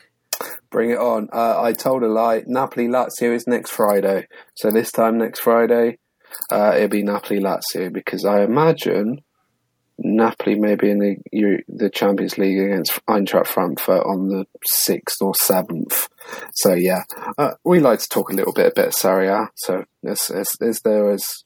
Bring 0.69 0.91
it 0.91 0.97
on! 0.97 1.30
Uh, 1.32 1.61
I 1.61 1.74
told 1.74 2.03
a 2.03 2.07
lie. 2.07 2.43
Napoli 2.45 2.88
Lazio 2.88 3.34
is 3.34 3.47
next 3.47 3.69
Friday, 3.69 4.28
so 4.55 4.71
this 4.71 4.91
time 4.91 5.17
next 5.17 5.39
Friday, 5.39 5.99
uh, 6.51 6.74
it'll 6.76 6.89
be 6.89 7.03
Napoli 7.03 7.39
Lazio 7.39 7.93
because 7.93 8.26
I 8.26 8.41
imagine 8.41 9.21
Napoli 9.98 10.56
maybe 10.56 10.89
in 10.89 11.00
the 11.00 11.64
the 11.68 11.89
Champions 11.89 12.38
League 12.38 12.60
against 12.60 13.06
Eintracht 13.06 13.48
Frankfurt 13.48 14.06
on 14.06 14.30
the 14.30 14.46
sixth 14.66 15.22
or 15.22 15.34
seventh. 15.36 16.10
So 16.54 16.74
yeah, 16.74 17.04
uh, 17.38 17.52
we 17.64 17.80
like 17.80 18.00
to 18.00 18.10
talk 18.10 18.32
a 18.32 18.36
little 18.36 18.54
bit 18.54 18.72
about 18.72 18.94
Serie 18.94 19.28
A. 19.28 19.50
So 19.56 19.86
as, 20.06 20.30
as, 20.30 20.56
as 20.62 20.80
there 20.82 21.12
is 21.14 21.44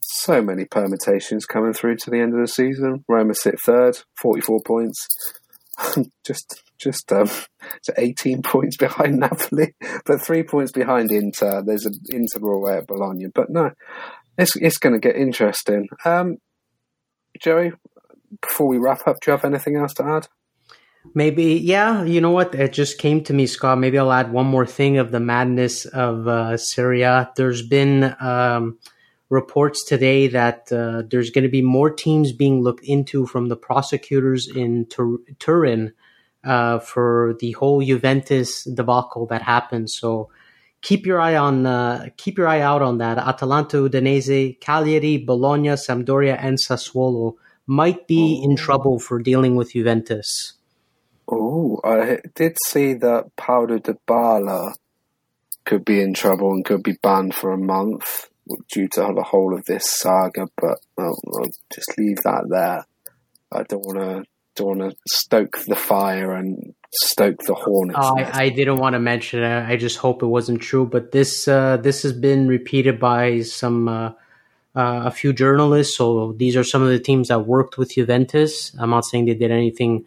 so 0.00 0.40
many 0.40 0.64
permutations 0.64 1.44
coming 1.44 1.72
through 1.72 1.96
to 1.96 2.10
the 2.10 2.20
end 2.20 2.34
of 2.34 2.40
the 2.40 2.48
season. 2.48 3.04
Roma 3.08 3.34
sit 3.34 3.60
third, 3.60 3.98
forty 4.20 4.40
four 4.40 4.60
points, 4.64 5.06
just 6.26 6.62
just 6.78 7.10
um, 7.12 7.30
18 7.96 8.42
points 8.44 8.76
behind 8.76 9.18
Napoli, 9.18 9.74
but 10.04 10.20
three 10.20 10.42
points 10.42 10.72
behind 10.72 11.10
Inter. 11.10 11.62
There's 11.62 11.86
an 11.86 11.94
Inter 12.10 12.46
away 12.46 12.78
at 12.78 12.86
Bologna, 12.86 13.26
but 13.34 13.50
no, 13.50 13.70
it's 14.38 14.56
it's 14.56 14.78
going 14.78 14.94
to 14.94 15.00
get 15.00 15.16
interesting. 15.16 15.88
Um, 16.04 16.38
Joey, 17.40 17.72
before 18.40 18.66
we 18.68 18.78
wrap 18.78 19.06
up, 19.06 19.20
do 19.20 19.30
you 19.30 19.36
have 19.36 19.44
anything 19.44 19.76
else 19.76 19.94
to 19.94 20.04
add? 20.04 20.28
Maybe, 21.14 21.54
yeah. 21.54 22.04
You 22.04 22.20
know 22.20 22.30
what? 22.30 22.54
It 22.54 22.72
just 22.72 22.98
came 22.98 23.22
to 23.24 23.34
me, 23.34 23.46
Scott. 23.46 23.78
Maybe 23.78 23.98
I'll 23.98 24.12
add 24.12 24.32
one 24.32 24.46
more 24.46 24.66
thing 24.66 24.96
of 24.96 25.10
the 25.10 25.20
madness 25.20 25.84
of 25.84 26.26
uh, 26.26 26.56
Serie 26.56 27.02
A. 27.02 27.30
There's 27.36 27.66
been 27.66 28.16
um, 28.20 28.78
reports 29.28 29.84
today 29.84 30.28
that 30.28 30.72
uh, 30.72 31.02
there's 31.10 31.30
going 31.30 31.44
to 31.44 31.50
be 31.50 31.62
more 31.62 31.90
teams 31.90 32.32
being 32.32 32.62
looked 32.62 32.84
into 32.84 33.26
from 33.26 33.48
the 33.48 33.56
prosecutors 33.56 34.48
in 34.48 34.86
Tur- 34.86 35.18
Turin 35.38 35.92
uh, 36.42 36.78
for 36.78 37.36
the 37.40 37.52
whole 37.52 37.82
Juventus 37.82 38.64
debacle 38.64 39.26
that 39.26 39.42
happened. 39.42 39.90
So 39.90 40.30
keep 40.84 41.06
your 41.06 41.20
eye 41.20 41.34
on 41.34 41.66
uh, 41.66 42.08
keep 42.16 42.38
your 42.38 42.46
eye 42.46 42.60
out 42.60 42.82
on 42.82 42.98
that. 42.98 43.18
Atalanta, 43.18 43.78
Udinese, 43.78 44.60
Cagliari, 44.60 45.16
Bologna, 45.18 45.70
Sampdoria, 45.70 46.36
and 46.38 46.58
Sassuolo 46.58 47.34
might 47.66 48.06
be 48.06 48.40
in 48.44 48.54
trouble 48.54 48.98
for 49.00 49.18
dealing 49.18 49.56
with 49.56 49.72
Juventus. 49.72 50.52
Oh, 51.26 51.80
I 51.82 52.18
did 52.34 52.56
see 52.66 52.92
that 52.94 53.34
Paulo 53.36 53.78
Dybala 53.78 54.74
could 55.64 55.84
be 55.84 56.00
in 56.00 56.12
trouble 56.12 56.52
and 56.52 56.64
could 56.64 56.82
be 56.82 56.98
banned 57.02 57.34
for 57.34 57.52
a 57.52 57.58
month 57.58 58.28
due 58.70 58.86
to 58.88 59.00
the 59.00 59.24
whole 59.26 59.54
of 59.54 59.64
this 59.64 59.88
saga. 59.88 60.46
But 60.54 60.78
I'll, 60.98 61.18
I'll 61.38 61.50
just 61.74 61.96
leave 61.96 62.18
that 62.24 62.44
there. 62.50 62.86
I 63.50 63.62
don't 63.62 63.86
want 63.86 64.00
to 64.00 64.24
don't 64.56 64.78
want 64.78 64.92
to 64.92 64.96
stoke 65.08 65.58
the 65.66 65.74
fire 65.74 66.32
and 66.32 66.74
stoke 66.94 67.42
the 67.42 67.54
hornets. 67.54 67.98
I, 67.98 68.44
I, 68.44 68.48
didn't 68.48 68.76
want 68.76 68.94
to 68.94 68.98
mention 68.98 69.42
it. 69.42 69.68
I 69.68 69.76
just 69.76 69.98
hope 69.98 70.22
it 70.22 70.26
wasn't 70.26 70.60
true. 70.60 70.86
But 70.86 71.12
this 71.12 71.48
uh, 71.48 71.76
this 71.78 72.02
has 72.02 72.12
been 72.12 72.48
repeated 72.48 73.00
by 73.00 73.42
some 73.42 73.88
uh, 73.88 74.08
uh, 74.76 75.02
a 75.04 75.10
few 75.10 75.32
journalists. 75.32 75.96
So 75.96 76.32
these 76.32 76.56
are 76.56 76.64
some 76.64 76.82
of 76.82 76.88
the 76.88 76.98
teams 76.98 77.28
that 77.28 77.46
worked 77.46 77.78
with 77.78 77.94
Juventus. 77.94 78.74
I'm 78.78 78.90
not 78.90 79.04
saying 79.04 79.26
they 79.26 79.34
did 79.34 79.50
anything 79.50 80.04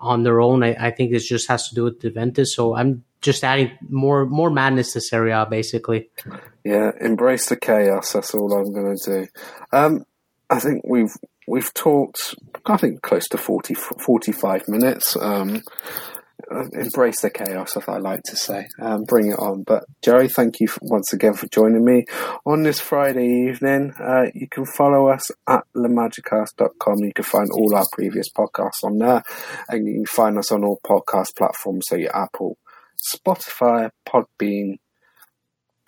on 0.00 0.22
their 0.22 0.40
own. 0.40 0.62
I, 0.62 0.76
I 0.78 0.90
think 0.90 1.10
this 1.10 1.26
just 1.26 1.48
has 1.48 1.68
to 1.68 1.74
do 1.74 1.84
with 1.84 2.00
Juventus. 2.00 2.54
So 2.54 2.74
I'm 2.74 3.04
just 3.20 3.44
adding 3.44 3.72
more 3.88 4.26
more 4.26 4.50
madness 4.50 4.92
to 4.92 5.00
Serie 5.00 5.32
A, 5.32 5.46
basically. 5.46 6.10
Yeah, 6.64 6.92
embrace 7.00 7.48
the 7.48 7.56
chaos. 7.56 8.12
That's 8.12 8.34
all 8.34 8.52
I'm 8.52 8.72
going 8.72 8.96
to 8.96 9.04
do. 9.04 9.26
Um, 9.72 10.04
I 10.48 10.60
think 10.60 10.82
we've 10.84 11.14
we've 11.46 11.72
talked, 11.74 12.34
I 12.64 12.76
think, 12.76 13.02
close 13.02 13.28
to 13.28 13.38
40, 13.38 13.74
45 13.74 14.68
minutes. 14.68 15.16
Um, 15.16 15.62
embrace 16.50 17.20
the 17.20 17.30
chaos, 17.30 17.76
as 17.76 17.88
I 17.88 17.98
like 17.98 18.22
to 18.24 18.36
say. 18.36 18.68
Um, 18.80 19.04
bring 19.04 19.30
it 19.30 19.38
on. 19.38 19.62
But 19.62 19.84
Jerry, 20.02 20.28
thank 20.28 20.60
you 20.60 20.68
once 20.82 21.12
again 21.12 21.34
for 21.34 21.46
joining 21.48 21.84
me 21.84 22.04
on 22.44 22.62
this 22.62 22.80
Friday 22.80 23.26
evening. 23.48 23.92
Uh, 24.00 24.26
you 24.34 24.48
can 24.48 24.64
follow 24.64 25.08
us 25.08 25.30
at 25.46 25.64
lamagicast.com. 25.76 26.98
You 27.00 27.12
can 27.12 27.24
find 27.24 27.48
all 27.52 27.74
our 27.74 27.86
previous 27.92 28.28
podcasts 28.30 28.84
on 28.84 28.98
there, 28.98 29.22
and 29.68 29.86
you 29.86 29.94
can 29.94 30.06
find 30.06 30.38
us 30.38 30.52
on 30.52 30.64
all 30.64 30.80
podcast 30.84 31.36
platforms, 31.36 31.84
so 31.88 31.96
your 31.96 32.16
Apple, 32.16 32.58
Spotify, 33.14 33.90
Podbean, 34.06 34.78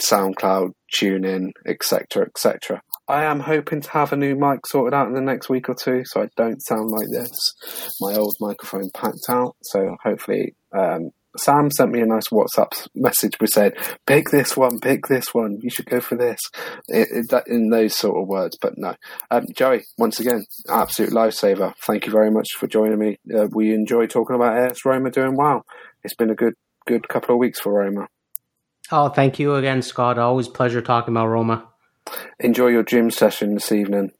SoundCloud, 0.00 0.72
TuneIn, 0.94 1.50
etc., 1.66 2.26
etc. 2.26 2.82
I 3.08 3.24
am 3.24 3.40
hoping 3.40 3.80
to 3.80 3.90
have 3.90 4.12
a 4.12 4.16
new 4.16 4.36
mic 4.36 4.66
sorted 4.66 4.94
out 4.94 5.08
in 5.08 5.14
the 5.14 5.20
next 5.20 5.48
week 5.48 5.68
or 5.68 5.74
two, 5.74 6.02
so 6.04 6.22
I 6.22 6.28
don't 6.36 6.60
sound 6.60 6.90
like 6.90 7.08
this. 7.10 7.54
My 8.00 8.14
old 8.14 8.36
microphone 8.40 8.90
packed 8.94 9.28
out, 9.28 9.56
so 9.62 9.96
hopefully. 10.02 10.54
Um, 10.76 11.10
Sam 11.36 11.70
sent 11.70 11.92
me 11.92 12.00
a 12.00 12.06
nice 12.06 12.28
WhatsApp 12.28 12.88
message 12.94 13.34
which 13.38 13.50
said, 13.50 13.74
"Pick 14.06 14.30
this 14.30 14.56
one, 14.56 14.80
pick 14.80 15.06
this 15.06 15.32
one. 15.32 15.58
You 15.60 15.70
should 15.70 15.86
go 15.86 16.00
for 16.00 16.16
this." 16.16 16.40
It, 16.88 17.08
it, 17.30 17.42
in 17.46 17.70
those 17.70 17.94
sort 17.94 18.20
of 18.20 18.28
words, 18.28 18.58
but 18.60 18.74
no. 18.76 18.94
Um, 19.30 19.46
Joey, 19.54 19.84
once 19.98 20.20
again, 20.20 20.44
absolute 20.68 21.12
lifesaver. 21.12 21.74
Thank 21.86 22.06
you 22.06 22.12
very 22.12 22.30
much 22.30 22.48
for 22.56 22.66
joining 22.66 22.98
me. 22.98 23.18
Uh, 23.32 23.46
we 23.52 23.72
enjoy 23.72 24.06
talking 24.06 24.36
about 24.36 24.56
AS 24.56 24.84
Roma 24.84 25.10
doing 25.10 25.36
well. 25.36 25.64
It's 26.02 26.14
been 26.14 26.30
a 26.30 26.34
good, 26.34 26.54
good 26.86 27.08
couple 27.08 27.34
of 27.34 27.38
weeks 27.38 27.60
for 27.60 27.72
Roma. 27.72 28.08
Oh, 28.90 29.08
thank 29.08 29.38
you 29.38 29.54
again, 29.54 29.82
Scott. 29.82 30.18
Always 30.18 30.48
pleasure 30.48 30.80
talking 30.80 31.12
about 31.12 31.28
Roma. 31.28 31.68
Enjoy 32.40 32.68
your 32.68 32.82
gym 32.82 33.10
session 33.10 33.54
this 33.54 33.72
evening. 33.72 34.12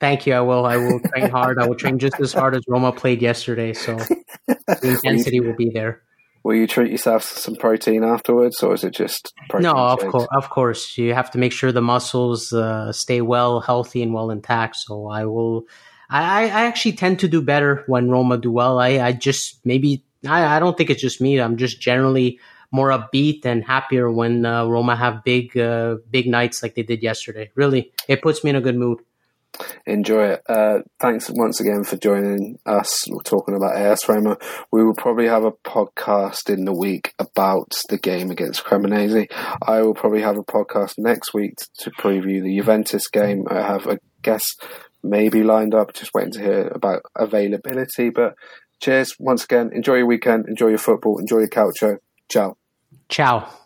Thank 0.00 0.26
you. 0.26 0.34
I 0.34 0.40
will. 0.40 0.66
I 0.66 0.76
will 0.76 1.00
train 1.00 1.30
hard. 1.30 1.58
I 1.58 1.66
will 1.66 1.76
train 1.76 1.98
just 1.98 2.20
as 2.20 2.32
hard 2.32 2.54
as 2.54 2.62
Roma 2.68 2.92
played 2.92 3.22
yesterday. 3.22 3.72
So 3.72 3.96
the 4.46 4.98
intensity 5.02 5.40
will 5.40 5.54
be 5.56 5.70
there. 5.72 6.02
Will 6.42 6.56
you 6.56 6.66
treat 6.66 6.90
yourself 6.90 7.22
to 7.30 7.40
some 7.40 7.56
protein 7.56 8.04
afterwards, 8.04 8.62
or 8.62 8.74
is 8.74 8.84
it 8.84 8.90
just 8.90 9.32
no? 9.54 9.72
Of 9.72 10.00
course, 10.00 10.26
of 10.36 10.50
course. 10.50 10.98
You 10.98 11.14
have 11.14 11.30
to 11.30 11.38
make 11.38 11.52
sure 11.52 11.72
the 11.72 11.80
muscles 11.80 12.52
uh, 12.52 12.92
stay 12.92 13.22
well, 13.22 13.60
healthy, 13.60 14.02
and 14.02 14.12
well 14.12 14.30
intact. 14.30 14.76
So 14.76 15.08
I 15.08 15.24
will. 15.24 15.64
I, 16.10 16.44
I 16.44 16.66
actually 16.66 16.92
tend 16.92 17.20
to 17.20 17.28
do 17.28 17.40
better 17.40 17.82
when 17.86 18.10
Roma 18.10 18.36
do 18.36 18.52
well. 18.52 18.78
I, 18.78 19.00
I 19.00 19.12
just 19.12 19.64
maybe 19.64 20.04
I, 20.26 20.56
I 20.56 20.58
don't 20.58 20.76
think 20.76 20.90
it's 20.90 21.00
just 21.00 21.20
me. 21.20 21.40
I'm 21.40 21.56
just 21.56 21.80
generally 21.80 22.38
more 22.74 22.90
upbeat 22.90 23.46
and 23.46 23.64
happier 23.64 24.10
when 24.10 24.44
uh, 24.44 24.66
Roma 24.66 24.96
have 24.96 25.22
big 25.22 25.56
uh, 25.56 25.96
big 26.10 26.26
nights 26.26 26.60
like 26.62 26.74
they 26.74 26.82
did 26.82 27.02
yesterday. 27.02 27.50
Really, 27.54 27.92
it 28.08 28.20
puts 28.20 28.42
me 28.42 28.50
in 28.50 28.56
a 28.56 28.60
good 28.60 28.76
mood. 28.76 28.98
enjoy 29.86 30.24
it. 30.34 30.42
Uh, 30.48 30.78
thanks 30.98 31.30
once 31.30 31.60
again 31.60 31.84
for 31.84 31.96
joining 31.96 32.58
us. 32.66 33.08
We're 33.08 33.22
talking 33.22 33.54
about 33.54 33.76
AS 33.76 34.08
Roma. 34.08 34.36
We 34.72 34.84
will 34.84 34.96
probably 34.96 35.28
have 35.28 35.44
a 35.44 35.52
podcast 35.52 36.50
in 36.52 36.64
the 36.64 36.72
week 36.72 37.14
about 37.20 37.80
the 37.88 37.98
game 37.98 38.32
against 38.32 38.64
Cremonese. 38.64 39.30
I 39.62 39.82
will 39.82 39.94
probably 39.94 40.22
have 40.22 40.36
a 40.36 40.42
podcast 40.42 40.94
next 40.98 41.32
week 41.32 41.54
to 41.78 41.90
preview 41.92 42.42
the 42.42 42.56
Juventus 42.58 43.06
game. 43.06 43.46
I 43.48 43.60
have 43.62 43.86
a 43.86 44.00
guest 44.22 44.64
maybe 45.04 45.44
lined 45.44 45.74
up, 45.74 45.94
just 45.94 46.12
waiting 46.14 46.32
to 46.32 46.42
hear 46.42 46.68
about 46.74 47.02
availability. 47.14 48.10
But 48.10 48.34
cheers 48.80 49.14
once 49.20 49.44
again. 49.44 49.70
Enjoy 49.72 49.94
your 49.94 50.06
weekend. 50.06 50.48
Enjoy 50.48 50.68
your 50.68 50.78
football. 50.78 51.18
Enjoy 51.20 51.38
your 51.38 51.48
culture. 51.48 52.00
Ciao. 52.28 52.56
Ciao. 53.08 53.63